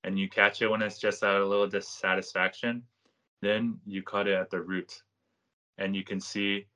And 0.05 0.19
you 0.19 0.29
catch 0.29 0.63
it 0.63 0.69
when 0.69 0.83
it's 0.83 0.99
just 0.99 1.23
at 1.23 1.37
a 1.37 1.47
little 1.47 1.69
dissatisfaction 1.69 2.83
then 3.41 3.79
you 3.87 4.03
cut 4.03 4.27
it 4.27 4.35
at 4.35 4.51
the 4.51 4.61
root. 4.61 5.03
And 5.79 5.95
you 5.95 6.03
can 6.03 6.21
see 6.21 6.67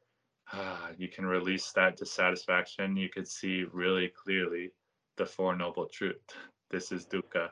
uh, 0.52 0.88
you 0.98 1.08
can 1.08 1.24
release 1.24 1.72
that 1.72 1.96
dissatisfaction. 1.96 2.96
You 2.96 3.08
could 3.08 3.26
see 3.26 3.64
really 3.72 4.08
clearly 4.08 4.70
the 5.16 5.24
Four 5.24 5.56
Noble 5.56 5.86
Truth. 5.86 6.20
This 6.70 6.92
is 6.92 7.06
dukkha. 7.06 7.50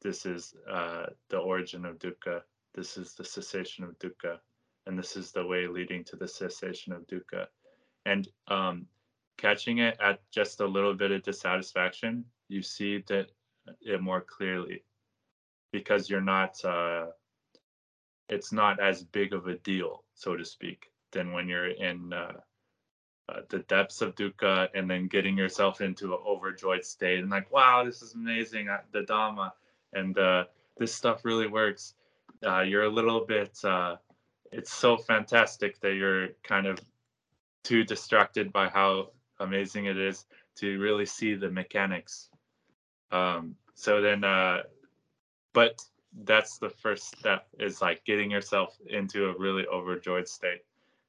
This 0.00 0.24
is 0.24 0.54
uh, 0.70 1.06
the 1.28 1.38
origin 1.38 1.84
of 1.84 1.98
dukkha. 1.98 2.40
This 2.74 2.96
is 2.96 3.14
the 3.14 3.24
cessation 3.24 3.84
of 3.84 3.98
dukkha. 3.98 4.38
And 4.86 4.98
this 4.98 5.16
is 5.16 5.32
the 5.32 5.46
way 5.46 5.66
leading 5.66 6.02
to 6.04 6.16
the 6.16 6.28
cessation 6.28 6.92
of 6.92 7.06
dukkha. 7.06 7.46
And 8.06 8.26
um, 8.48 8.86
catching 9.36 9.78
it 9.78 9.98
at 10.00 10.20
just 10.30 10.60
a 10.60 10.66
little 10.66 10.94
bit 10.94 11.10
of 11.10 11.22
dissatisfaction, 11.22 12.24
you 12.48 12.62
see 12.62 13.04
that 13.08 13.26
it 13.82 14.00
more 14.00 14.22
clearly 14.22 14.82
because 15.72 16.08
you're 16.08 16.22
not, 16.22 16.64
uh, 16.64 17.06
it's 18.30 18.52
not 18.52 18.80
as 18.80 19.04
big 19.04 19.34
of 19.34 19.46
a 19.46 19.56
deal, 19.56 20.04
so 20.14 20.36
to 20.36 20.44
speak 20.44 20.89
than 21.12 21.32
when 21.32 21.48
you're 21.48 21.70
in 21.70 22.12
uh, 22.12 22.32
uh, 23.30 23.40
the 23.48 23.60
depths 23.60 24.02
of 24.02 24.14
dukkha 24.14 24.68
and 24.74 24.90
then 24.90 25.06
getting 25.06 25.36
yourself 25.36 25.80
into 25.80 26.14
an 26.14 26.20
overjoyed 26.26 26.84
state 26.84 27.20
and 27.20 27.30
like, 27.30 27.50
wow, 27.52 27.84
this 27.84 28.02
is 28.02 28.14
amazing, 28.14 28.68
uh, 28.68 28.78
the 28.92 29.02
Dhamma, 29.02 29.52
and 29.92 30.18
uh, 30.18 30.44
this 30.78 30.92
stuff 30.94 31.24
really 31.24 31.46
works. 31.46 31.94
Uh, 32.44 32.62
you're 32.62 32.84
a 32.84 32.88
little 32.90 33.24
bit, 33.24 33.56
uh, 33.64 33.96
it's 34.52 34.72
so 34.72 34.96
fantastic 34.96 35.78
that 35.80 35.94
you're 35.94 36.28
kind 36.42 36.66
of 36.66 36.78
too 37.62 37.84
distracted 37.84 38.52
by 38.52 38.68
how 38.68 39.10
amazing 39.38 39.84
it 39.84 39.98
is 39.98 40.24
to 40.56 40.78
really 40.80 41.06
see 41.06 41.34
the 41.34 41.50
mechanics. 41.50 42.30
Um, 43.12 43.54
so 43.74 44.00
then, 44.00 44.22
but 45.52 45.80
that's 46.24 46.58
the 46.58 46.70
first 46.70 47.16
step 47.16 47.46
is 47.58 47.80
like 47.80 48.04
getting 48.04 48.30
yourself 48.30 48.76
into 48.88 49.26
a 49.26 49.38
really 49.38 49.66
overjoyed 49.66 50.26
state 50.26 50.62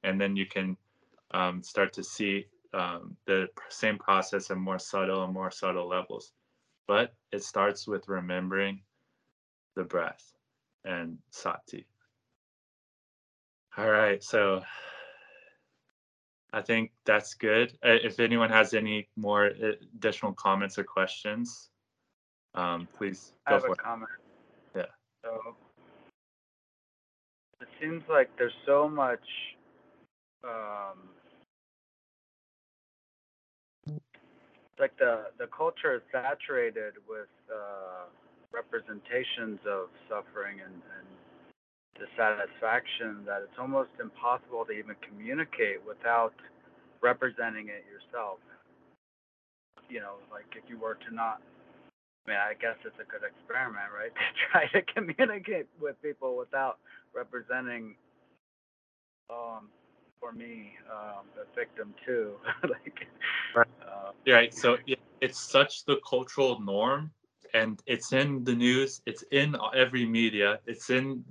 and 0.04 0.20
then 0.20 0.36
you 0.36 0.46
can 0.46 0.76
um, 1.32 1.62
start 1.62 1.92
to 1.94 2.04
see 2.04 2.46
um, 2.74 3.16
the 3.26 3.48
same 3.68 3.98
process 3.98 4.50
at 4.50 4.56
more 4.56 4.78
subtle 4.78 5.24
and 5.24 5.32
more 5.32 5.50
subtle 5.50 5.88
levels. 5.88 6.32
But 6.88 7.14
it 7.32 7.42
starts 7.44 7.86
with 7.86 8.08
remembering 8.08 8.80
the 9.76 9.84
breath 9.84 10.32
and 10.84 11.18
sati. 11.30 11.86
All 13.76 13.88
right, 13.88 14.22
so 14.22 14.62
I 16.52 16.60
think 16.60 16.92
that's 17.06 17.34
good. 17.34 17.78
If 17.82 18.20
anyone 18.20 18.50
has 18.50 18.74
any 18.74 19.08
more 19.16 19.52
additional 19.96 20.32
comments 20.34 20.78
or 20.78 20.84
questions, 20.84 21.70
um, 22.54 22.86
please 22.98 23.32
go 23.48 23.54
I 23.54 23.54
have 23.54 23.62
for 23.62 23.68
a 23.68 23.72
it. 23.72 23.78
comment. 23.78 24.10
Yeah. 24.76 24.86
So 25.24 25.56
it 27.62 27.68
seems 27.80 28.02
like 28.10 28.28
there's 28.36 28.52
so 28.66 28.88
much 28.88 29.24
um, 30.44 30.98
like 34.78 34.96
the 34.98 35.30
the 35.38 35.46
culture 35.56 35.94
is 35.94 36.02
saturated 36.10 36.94
with 37.08 37.30
uh, 37.52 38.08
representations 38.52 39.60
of 39.68 39.88
suffering 40.08 40.60
and, 40.60 40.74
and 40.74 41.08
dissatisfaction 41.98 43.24
that 43.26 43.42
it's 43.42 43.58
almost 43.58 43.90
impossible 44.00 44.64
to 44.64 44.72
even 44.72 44.96
communicate 45.06 45.78
without 45.86 46.34
representing 47.02 47.68
it 47.68 47.84
yourself. 47.86 48.38
You 49.88 50.00
know, 50.00 50.16
like 50.30 50.46
if 50.56 50.64
you 50.68 50.78
were 50.78 50.96
to 51.08 51.14
not 51.14 51.42
I 52.26 52.30
mean, 52.30 52.38
I 52.38 52.54
guess 52.54 52.76
it's 52.84 52.94
a 53.02 53.08
good 53.10 53.26
experiment, 53.26 53.90
right? 53.90 54.12
To 54.18 54.30
try 54.50 54.64
to 54.80 54.82
communicate 54.94 55.66
with 55.80 56.00
people 56.02 56.36
without 56.36 56.78
representing 57.14 57.96
um, 59.30 59.68
for 60.22 60.32
me, 60.32 60.74
um, 60.90 61.26
the 61.34 61.44
victim 61.54 61.92
too. 62.06 62.34
like, 62.62 63.06
right. 63.56 63.66
Uh, 63.82 64.12
right. 64.26 64.54
So 64.54 64.78
it's 65.20 65.40
such 65.40 65.84
the 65.84 65.96
cultural 66.08 66.60
norm, 66.60 67.10
and 67.54 67.82
it's 67.86 68.12
in 68.12 68.44
the 68.44 68.54
news. 68.54 69.02
It's 69.04 69.24
in 69.32 69.56
every 69.74 70.06
media. 70.06 70.60
It's 70.66 70.90
in 70.90 71.24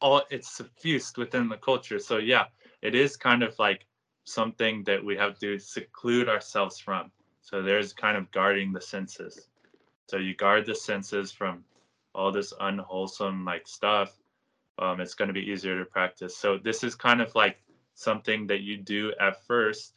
all. 0.00 0.22
It's 0.30 0.50
suffused 0.56 1.16
within 1.16 1.48
the 1.48 1.56
culture. 1.56 2.00
So 2.00 2.18
yeah, 2.18 2.46
it 2.82 2.94
is 2.96 3.16
kind 3.16 3.44
of 3.44 3.56
like 3.58 3.86
something 4.24 4.82
that 4.84 5.02
we 5.02 5.16
have 5.16 5.38
to 5.38 5.58
seclude 5.58 6.28
ourselves 6.28 6.80
from. 6.80 7.12
So 7.40 7.62
there's 7.62 7.92
kind 7.92 8.16
of 8.16 8.30
guarding 8.32 8.72
the 8.72 8.80
senses. 8.80 9.48
So 10.08 10.16
you 10.16 10.34
guard 10.34 10.66
the 10.66 10.74
senses 10.74 11.30
from 11.30 11.64
all 12.14 12.32
this 12.32 12.52
unwholesome 12.60 13.44
like 13.44 13.68
stuff. 13.68 14.18
Um, 14.78 15.00
it's 15.00 15.14
going 15.14 15.28
to 15.28 15.34
be 15.34 15.48
easier 15.52 15.78
to 15.78 15.84
practice. 15.84 16.36
So 16.36 16.58
this 16.58 16.82
is 16.82 16.96
kind 16.96 17.20
of 17.20 17.32
like 17.36 17.58
something 17.94 18.46
that 18.48 18.60
you 18.60 18.76
do 18.76 19.12
at 19.20 19.44
first 19.46 19.94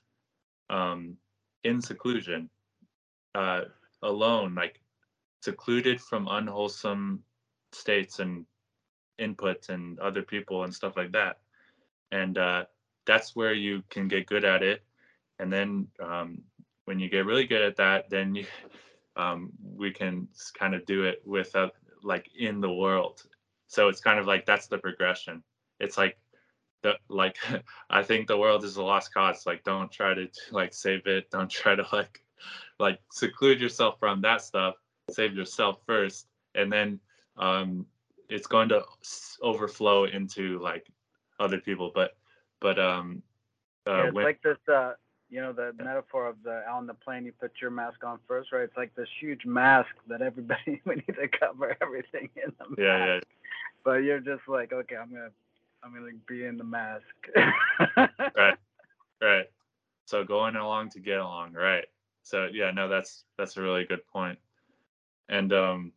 um, 0.69 1.17
in 1.63 1.81
seclusion, 1.81 2.49
uh, 3.35 3.61
alone, 4.03 4.55
like 4.55 4.81
secluded 5.41 6.01
from 6.01 6.27
unwholesome 6.27 7.23
states 7.71 8.19
and 8.19 8.45
inputs 9.19 9.69
and 9.69 9.99
other 9.99 10.21
people 10.21 10.63
and 10.63 10.73
stuff 10.73 10.95
like 10.95 11.11
that. 11.11 11.39
And 12.11 12.37
uh, 12.37 12.65
that's 13.05 13.35
where 13.35 13.53
you 13.53 13.83
can 13.89 14.07
get 14.07 14.27
good 14.27 14.45
at 14.45 14.63
it. 14.63 14.83
And 15.39 15.51
then 15.51 15.87
um, 15.99 16.41
when 16.85 16.99
you 16.99 17.09
get 17.09 17.25
really 17.25 17.45
good 17.45 17.61
at 17.61 17.75
that 17.77 18.09
then 18.09 18.35
you 18.35 18.45
um, 19.15 19.51
we 19.75 19.91
can 19.91 20.27
kind 20.53 20.75
of 20.75 20.85
do 20.85 21.03
it 21.03 21.23
with 21.25 21.55
a, 21.55 21.71
like 22.03 22.29
in 22.37 22.61
the 22.61 22.71
world. 22.71 23.23
So 23.65 23.87
it's 23.87 23.99
kind 23.99 24.19
of 24.19 24.27
like 24.27 24.45
that's 24.45 24.67
the 24.67 24.77
progression. 24.77 25.41
It's 25.79 25.97
like 25.97 26.17
the 26.83 26.93
like 27.09 27.37
i 27.89 28.03
think 28.03 28.27
the 28.27 28.37
world 28.37 28.63
is 28.63 28.77
a 28.77 28.83
lost 28.83 29.13
cause 29.13 29.45
like 29.45 29.63
don't 29.63 29.91
try 29.91 30.13
to 30.13 30.27
like 30.51 30.73
save 30.73 31.05
it 31.07 31.29
don't 31.31 31.49
try 31.49 31.75
to 31.75 31.85
like 31.93 32.21
like 32.79 32.99
seclude 33.11 33.59
yourself 33.59 33.99
from 33.99 34.21
that 34.21 34.41
stuff 34.41 34.75
save 35.09 35.35
yourself 35.35 35.79
first 35.85 36.27
and 36.55 36.71
then 36.71 36.99
um 37.37 37.85
it's 38.29 38.47
going 38.47 38.67
to 38.67 38.83
overflow 39.41 40.03
into 40.05 40.59
like 40.59 40.85
other 41.39 41.59
people 41.59 41.91
but 41.93 42.17
but 42.59 42.77
um 42.79 43.21
uh, 43.87 43.91
yeah, 43.91 44.03
it's 44.07 44.15
when, 44.15 44.25
like 44.25 44.41
this 44.41 44.57
uh 44.67 44.93
you 45.29 45.41
know 45.41 45.53
the 45.53 45.71
metaphor 45.77 46.27
of 46.27 46.35
the 46.43 46.63
on 46.69 46.85
the 46.87 46.93
plane 46.93 47.25
you 47.25 47.31
put 47.31 47.51
your 47.61 47.71
mask 47.71 48.03
on 48.03 48.19
first 48.27 48.51
right? 48.51 48.63
It's 48.63 48.77
like 48.77 48.93
this 48.95 49.07
huge 49.19 49.45
mask 49.45 49.89
that 50.07 50.21
everybody 50.21 50.81
we 50.85 50.95
need 50.95 51.15
to 51.15 51.27
cover 51.27 51.75
everything 51.81 52.29
in 52.35 52.53
the 52.59 52.65
mask. 52.69 52.79
yeah. 52.79 53.05
yeah 53.05 53.19
but 53.83 54.03
you're 54.03 54.19
just 54.19 54.41
like 54.49 54.73
okay 54.73 54.97
i'm 54.97 55.09
gonna 55.09 55.29
i'm 55.87 55.93
gonna 55.93 56.11
be 56.27 56.45
in 56.45 56.57
the 56.57 56.63
mask. 56.63 57.05
Right. 58.35 58.57
Right. 59.21 59.45
So 60.05 60.23
going 60.23 60.55
along 60.55 60.91
to 60.91 60.99
get 60.99 61.17
along 61.17 61.53
right. 61.53 61.85
So 62.23 62.47
yeah 62.51 62.71
no 62.71 62.89
that's 62.89 63.23
that's 63.37 63.57
a 63.57 63.61
really 63.61 63.85
good 63.85 64.05
point. 64.07 64.37
And 65.29 65.51
um 65.53 65.91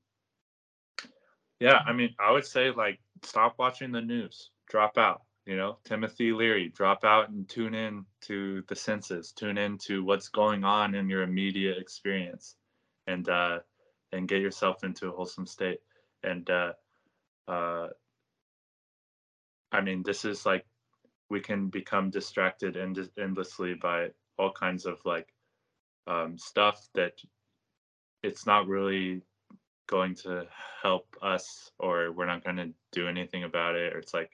yeah 1.58 1.80
i 1.86 1.92
mean 1.92 2.14
i 2.18 2.30
would 2.30 2.46
say 2.46 2.70
like 2.70 2.98
stop 3.24 3.58
watching 3.58 3.92
the 3.92 4.00
news. 4.00 4.50
Drop 4.68 4.96
out 4.96 5.22
you 5.46 5.56
know. 5.56 5.78
Timothy 5.84 6.32
leary 6.32 6.68
drop 6.68 7.04
out 7.04 7.30
and 7.30 7.48
tune 7.48 7.74
in 7.74 8.04
to 8.22 8.62
the 8.68 8.76
senses. 8.76 9.32
Tune 9.32 9.58
in 9.58 9.78
to 9.78 10.04
what's 10.04 10.28
going 10.28 10.64
on 10.64 10.94
in 10.94 11.08
your 11.08 11.22
immediate 11.22 11.78
experience. 11.78 12.56
And 13.06 13.28
uh 13.28 13.58
and 14.12 14.28
get 14.28 14.40
yourself 14.40 14.84
into 14.84 15.08
a 15.08 15.12
wholesome 15.12 15.46
state. 15.46 15.80
And 16.22 16.48
uh 16.48 16.72
uh 17.48 17.88
i 19.72 19.80
mean 19.80 20.02
this 20.02 20.24
is 20.24 20.46
like 20.46 20.64
we 21.28 21.40
can 21.40 21.68
become 21.68 22.10
distracted 22.10 22.76
end- 22.76 23.10
endlessly 23.18 23.74
by 23.74 24.08
all 24.38 24.52
kinds 24.52 24.86
of 24.86 24.98
like 25.04 25.28
um 26.06 26.36
stuff 26.38 26.88
that 26.94 27.12
it's 28.22 28.46
not 28.46 28.66
really 28.66 29.22
going 29.88 30.14
to 30.14 30.46
help 30.82 31.16
us 31.22 31.70
or 31.78 32.12
we're 32.12 32.26
not 32.26 32.44
going 32.44 32.56
to 32.56 32.70
do 32.92 33.08
anything 33.08 33.44
about 33.44 33.74
it 33.74 33.92
or 33.92 33.98
it's 33.98 34.14
like 34.14 34.30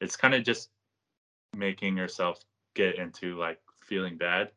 it's 0.00 0.16
kind 0.16 0.34
of 0.34 0.44
just 0.44 0.70
making 1.56 1.96
yourself 1.96 2.40
get 2.74 2.98
into 2.98 3.38
like 3.38 3.58
feeling 3.82 4.16
bad 4.16 4.50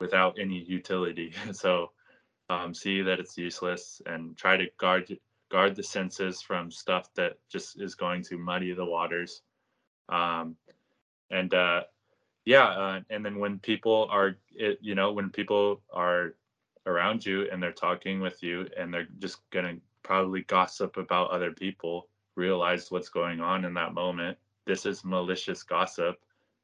without 0.00 0.36
any 0.40 0.64
utility. 0.66 1.32
so 1.52 1.90
um, 2.50 2.74
see 2.74 3.02
that 3.02 3.20
it's 3.20 3.38
useless 3.38 4.00
and 4.06 4.36
try 4.36 4.56
to 4.56 4.66
guard 4.78 5.16
guard 5.50 5.76
the 5.76 5.82
senses 5.82 6.42
from 6.42 6.70
stuff 6.70 7.08
that 7.14 7.34
just 7.50 7.80
is 7.80 7.94
going 7.94 8.22
to 8.22 8.36
muddy 8.36 8.72
the 8.72 8.84
waters. 8.84 9.42
Um, 10.08 10.56
and 11.30 11.52
uh, 11.52 11.82
yeah, 12.44 12.64
uh, 12.64 13.00
and 13.10 13.24
then 13.24 13.38
when 13.38 13.58
people 13.58 14.08
are, 14.10 14.36
it, 14.54 14.78
you 14.80 14.94
know, 14.94 15.12
when 15.12 15.30
people 15.30 15.82
are 15.92 16.34
around 16.86 17.26
you 17.26 17.48
and 17.50 17.62
they're 17.62 17.72
talking 17.72 18.20
with 18.20 18.42
you 18.42 18.68
and 18.76 18.92
they're 18.92 19.08
just 19.18 19.38
gonna 19.50 19.76
probably 20.02 20.42
gossip 20.42 20.96
about 20.96 21.30
other 21.30 21.52
people, 21.52 22.08
realize 22.36 22.90
what's 22.90 23.08
going 23.08 23.40
on 23.40 23.64
in 23.64 23.74
that 23.74 23.94
moment 23.94 24.38
this 24.66 24.84
is 24.84 25.04
malicious 25.04 25.62
gossip. 25.62 26.16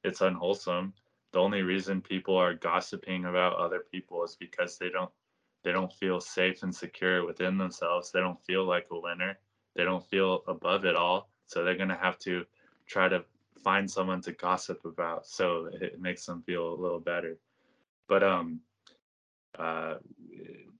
It's 0.04 0.20
unwholesome. 0.20 0.92
The 1.32 1.38
only 1.38 1.62
reason 1.62 2.02
people 2.02 2.36
are 2.36 2.54
gossiping 2.54 3.24
about 3.24 3.56
other 3.56 3.84
people 3.90 4.24
is 4.24 4.36
because 4.38 4.76
they 4.76 4.90
don't 4.90 5.10
they 5.62 5.70
don't 5.70 5.92
feel 5.92 6.20
safe 6.20 6.64
and 6.64 6.74
secure 6.74 7.24
within 7.24 7.56
themselves. 7.56 8.10
They 8.10 8.18
don't 8.18 8.44
feel 8.44 8.64
like 8.64 8.88
a 8.90 8.98
winner. 8.98 9.38
They 9.76 9.84
don't 9.84 10.04
feel 10.04 10.42
above 10.48 10.84
it 10.84 10.96
all. 10.96 11.30
So 11.46 11.62
they're 11.62 11.76
gonna 11.76 11.96
have 11.96 12.18
to 12.20 12.44
try 12.86 13.08
to 13.08 13.24
find 13.62 13.90
someone 13.90 14.20
to 14.22 14.32
gossip 14.32 14.84
about 14.84 15.26
so 15.26 15.68
it 15.80 16.00
makes 16.00 16.26
them 16.26 16.42
feel 16.42 16.72
a 16.72 16.80
little 16.80 17.00
better. 17.00 17.36
But 18.08 18.22
um 18.22 18.60
uh 19.58 19.94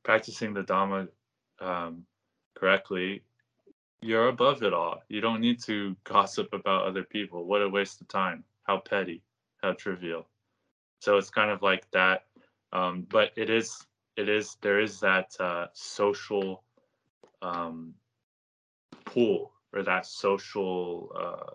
practicing 0.02 0.54
the 0.54 0.62
Dhamma 0.62 1.08
um, 1.60 2.04
correctly 2.54 3.22
you're 4.02 4.28
above 4.28 4.64
it 4.64 4.74
all. 4.74 5.00
You 5.08 5.20
don't 5.20 5.40
need 5.40 5.62
to 5.62 5.96
gossip 6.04 6.52
about 6.52 6.84
other 6.84 7.04
people. 7.04 7.44
What 7.44 7.62
a 7.62 7.68
waste 7.68 8.00
of 8.00 8.08
time. 8.08 8.44
How 8.64 8.78
petty. 8.78 9.22
How 9.62 9.72
trivial. 9.72 10.26
So 10.98 11.16
it's 11.16 11.30
kind 11.30 11.50
of 11.50 11.62
like 11.62 11.88
that. 11.92 12.24
Um, 12.72 13.06
but 13.08 13.30
it 13.36 13.48
is, 13.48 13.86
it 14.16 14.28
is, 14.28 14.56
there 14.60 14.80
is 14.80 14.98
that 15.00 15.36
uh, 15.38 15.66
social 15.72 16.64
um, 17.42 17.94
pool 19.04 19.52
or 19.72 19.84
that 19.84 20.04
social 20.04 21.12
uh, 21.16 21.54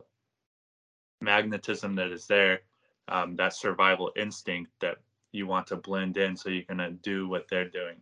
magnetism 1.22 1.96
that 1.96 2.12
is 2.12 2.28
there, 2.28 2.62
um, 3.08 3.36
that 3.36 3.54
survival 3.54 4.12
instinct 4.16 4.72
that 4.82 4.98
you 5.32 5.48
want 5.48 5.68
to 5.68 5.76
blend 5.76 6.18
in 6.18 6.36
so 6.36 6.50
you're 6.50 6.64
going 6.64 6.78
to 6.78 6.92
do 6.92 7.28
what 7.28 7.48
they're 7.50 7.70
doing. 7.70 7.98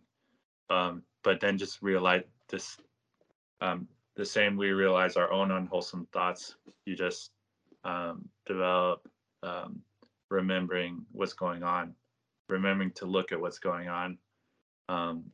Um, 0.70 1.02
but 1.22 1.40
then 1.40 1.58
just 1.58 1.82
realize 1.82 2.22
this 2.48 2.76
um, 3.60 3.88
the 4.16 4.24
same 4.24 4.56
we 4.56 4.70
realize 4.70 5.16
our 5.16 5.30
own 5.32 5.50
unwholesome 5.50 6.06
thoughts. 6.12 6.56
You 6.84 6.96
just 6.96 7.30
um, 7.84 8.28
develop 8.46 9.08
um, 9.42 9.80
remembering 10.30 11.04
what's 11.12 11.32
going 11.32 11.62
on 11.62 11.94
remembering 12.48 12.92
to 12.92 13.06
look 13.06 13.32
at 13.32 13.40
what's 13.40 13.58
going 13.58 13.88
on. 13.88 14.18
Um, 14.88 15.24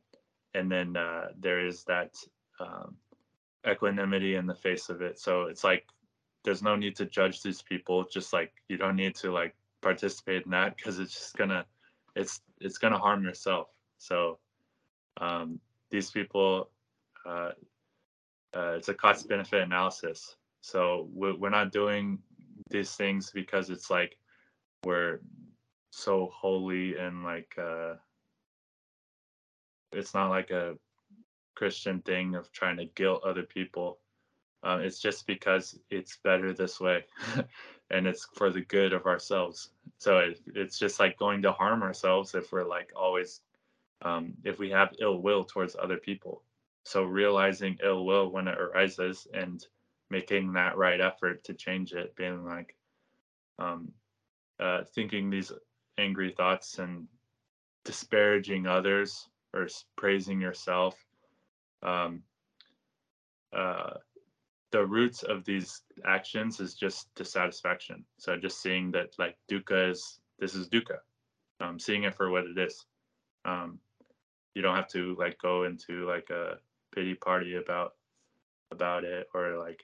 and 0.53 0.71
then 0.71 0.95
uh, 0.95 1.27
there 1.39 1.65
is 1.65 1.83
that 1.85 2.15
equanimity 3.67 4.35
in 4.35 4.45
the 4.45 4.55
face 4.55 4.89
of 4.89 5.01
it. 5.01 5.19
So 5.19 5.43
it's 5.43 5.63
like 5.63 5.85
there's 6.43 6.61
no 6.61 6.75
need 6.75 6.95
to 6.95 7.05
judge 7.05 7.41
these 7.41 7.61
people 7.61 8.03
just 8.03 8.33
like 8.33 8.53
you 8.67 8.77
don't 8.77 8.95
need 8.95 9.15
to 9.15 9.31
like 9.31 9.55
participate 9.81 10.45
in 10.45 10.51
that 10.51 10.75
because 10.75 10.99
it's 10.99 11.13
just 11.13 11.35
gonna 11.35 11.65
it's 12.15 12.41
it's 12.59 12.77
gonna 12.77 12.97
harm 12.97 13.23
yourself 13.23 13.67
so 13.97 14.37
um, 15.21 15.59
these 15.89 16.09
people 16.11 16.69
uh, 17.25 17.51
uh, 18.55 18.73
it's 18.77 18.89
a 18.89 18.93
cost 18.93 19.27
benefit 19.27 19.61
analysis. 19.61 20.35
So 20.61 21.09
we're 21.13 21.49
not 21.49 21.71
doing 21.71 22.19
these 22.69 22.91
things 22.95 23.31
because 23.31 23.69
it's 23.69 23.89
like 23.89 24.17
we're 24.85 25.19
so 25.89 26.29
holy 26.33 26.97
and 26.97 27.23
like 27.23 27.53
uh, 27.57 27.95
it's 29.91 30.13
not 30.13 30.29
like 30.29 30.51
a 30.51 30.75
Christian 31.55 32.01
thing 32.01 32.35
of 32.35 32.51
trying 32.51 32.77
to 32.77 32.85
guilt 32.85 33.23
other 33.25 33.43
people. 33.43 33.99
Um, 34.63 34.81
it's 34.81 34.99
just 34.99 35.27
because 35.27 35.77
it's 35.89 36.17
better 36.23 36.53
this 36.53 36.79
way 36.79 37.05
and 37.91 38.07
it's 38.07 38.27
for 38.33 38.49
the 38.49 38.61
good 38.61 38.93
of 38.93 39.05
ourselves. 39.05 39.71
So 39.97 40.19
it, 40.19 40.39
it's 40.55 40.79
just 40.79 40.99
like 40.99 41.17
going 41.17 41.41
to 41.41 41.51
harm 41.51 41.83
ourselves 41.83 42.33
if 42.33 42.51
we're 42.51 42.63
like 42.63 42.91
always, 42.95 43.41
um, 44.01 44.33
if 44.43 44.59
we 44.59 44.69
have 44.69 44.95
ill 44.99 45.21
will 45.21 45.43
towards 45.43 45.75
other 45.75 45.97
people. 45.97 46.43
So 46.85 47.03
realizing 47.03 47.77
ill 47.83 48.05
will 48.05 48.29
when 48.29 48.47
it 48.47 48.57
arises 48.57 49.27
and 49.33 49.65
making 50.09 50.53
that 50.53 50.77
right 50.77 50.99
effort 51.01 51.43
to 51.45 51.53
change 51.53 51.93
it, 51.93 52.15
being 52.15 52.45
like 52.45 52.75
um, 53.59 53.91
uh, 54.59 54.83
thinking 54.95 55.29
these 55.29 55.51
angry 55.97 56.31
thoughts 56.31 56.79
and 56.79 57.07
disparaging 57.83 58.65
others 58.65 59.27
or 59.53 59.67
praising 59.95 60.39
yourself. 60.39 60.95
Um, 61.81 62.23
uh, 63.51 63.95
the 64.73 64.83
roots 64.83 65.21
of 65.21 65.45
these 65.45 65.83
actions 66.03 66.59
is 66.59 66.73
just 66.73 67.13
dissatisfaction. 67.13 68.03
So 68.17 68.35
just 68.37 68.59
seeing 68.59 68.89
that 68.93 69.13
like 69.19 69.37
dukkha 69.49 69.91
is 69.91 70.19
this 70.39 70.55
is 70.55 70.67
dukkha, 70.67 70.97
um, 71.61 71.79
seeing 71.79 72.03
it 72.05 72.15
for 72.15 72.31
what 72.31 72.45
it 72.45 72.57
is. 72.57 72.83
Um, 73.45 73.77
you 74.55 74.63
don't 74.63 74.75
have 74.75 74.87
to 74.89 75.15
like 75.19 75.37
go 75.39 75.65
into 75.65 76.07
like 76.07 76.31
a 76.31 76.57
pity 76.93 77.13
party 77.13 77.55
about 77.55 77.93
about 78.71 79.03
it 79.03 79.27
or 79.35 79.59
like 79.59 79.83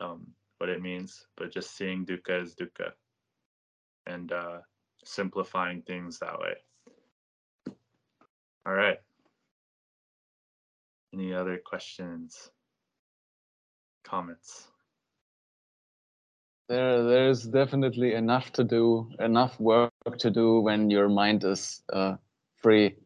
um, 0.00 0.26
what 0.58 0.68
it 0.68 0.82
means, 0.82 1.24
but 1.36 1.52
just 1.52 1.76
seeing 1.76 2.04
dukkha 2.04 2.42
as 2.42 2.56
dukkha 2.56 2.90
and 4.08 4.32
uh, 4.32 4.58
simplifying 5.04 5.82
things 5.82 6.18
that 6.18 6.40
way. 6.40 6.54
All 8.66 8.74
right. 8.74 8.98
Any 11.14 11.32
other 11.32 11.56
questions, 11.64 12.50
comments? 14.08 14.68
There, 16.68 17.02
there's 17.04 17.44
definitely 17.44 18.14
enough 18.14 18.52
to 18.52 18.64
do, 18.64 19.10
enough 19.20 19.58
work 19.58 19.92
to 20.18 20.30
do 20.30 20.60
when 20.60 20.90
your 20.90 21.08
mind 21.08 21.44
is 21.44 21.82
uh, 21.92 22.16
free 22.56 22.96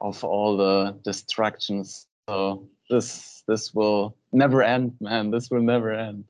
of 0.00 0.22
all 0.22 0.56
the 0.56 0.96
distractions 1.04 2.06
so 2.30 2.68
this 2.88 3.42
this 3.48 3.74
will 3.74 4.16
never 4.30 4.62
end, 4.62 4.94
man. 5.00 5.32
This 5.32 5.50
will 5.50 5.62
never 5.62 5.92
end. 5.92 6.24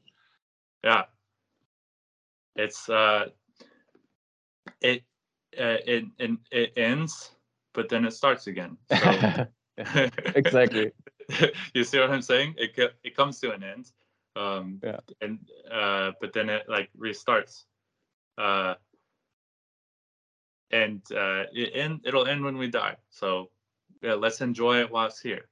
Yeah. 0.83 1.05
It's 2.57 2.89
uh 2.89 3.27
it 4.81 5.03
uh, 5.59 5.77
it, 5.87 6.05
it 6.19 6.31
it 6.51 6.73
ends, 6.79 7.33
but 7.75 7.91
then 7.91 8.07
it 8.07 8.13
starts 8.13 8.47
again. 8.47 8.79
So, 8.89 9.47
exactly. 10.35 10.93
you 11.75 11.85
see 11.85 11.99
what 11.99 12.11
I'm 12.11 12.23
saying? 12.23 12.55
It 12.57 12.71
it 13.05 13.15
comes 13.15 13.41
to 13.41 13.53
an 13.53 13.63
end, 13.63 13.93
um, 14.37 14.81
Yeah. 14.83 15.01
and 15.21 15.39
uh, 15.71 16.13
but 16.21 16.33
then 16.33 16.49
it 16.49 16.69
like 16.69 16.91
restarts, 16.99 17.65
uh, 18.39 18.75
and 20.71 21.01
uh, 21.13 21.45
it 21.53 21.73
end 21.75 22.01
it'll 22.05 22.27
end 22.27 22.45
when 22.45 22.57
we 22.57 22.69
die. 22.69 22.97
So 23.11 23.51
yeah, 24.03 24.15
let's 24.15 24.41
enjoy 24.41 24.81
it 24.81 24.91
while 24.91 25.07
it's 25.07 25.21
here. 25.21 25.49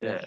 Yeah. 0.00 0.24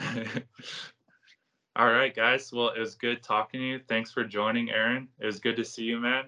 Yeah. 0.00 0.24
All 1.76 1.90
right, 1.90 2.14
guys. 2.14 2.52
Well, 2.52 2.68
it 2.70 2.78
was 2.78 2.96
good 2.96 3.22
talking 3.22 3.60
to 3.60 3.66
you. 3.66 3.80
Thanks 3.88 4.12
for 4.12 4.24
joining, 4.24 4.70
Aaron. 4.70 5.08
It 5.18 5.24
was 5.24 5.40
good 5.40 5.56
to 5.56 5.64
see 5.64 5.84
you, 5.84 5.98
man. 5.98 6.24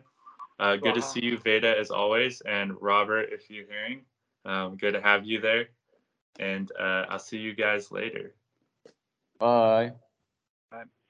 Uh, 0.59 0.77
good 0.77 0.95
to 0.95 1.03
see 1.03 1.23
you, 1.23 1.37
Veda, 1.37 1.77
as 1.79 1.91
always, 1.91 2.41
and 2.43 2.81
Robert, 2.81 3.29
if 3.31 3.51
you're 3.51 3.67
hearing. 3.67 4.05
Um, 4.47 4.77
good 4.77 4.93
to 4.95 5.03
have 5.03 5.27
you 5.27 5.41
there. 5.41 5.69
And 6.39 6.71
uh, 6.79 7.07
I'll 7.09 7.19
see 7.19 7.39
you 7.39 7.55
guys 7.55 7.91
later. 7.91 8.35
Bye. 9.39 9.93
Bye. 10.75 11.04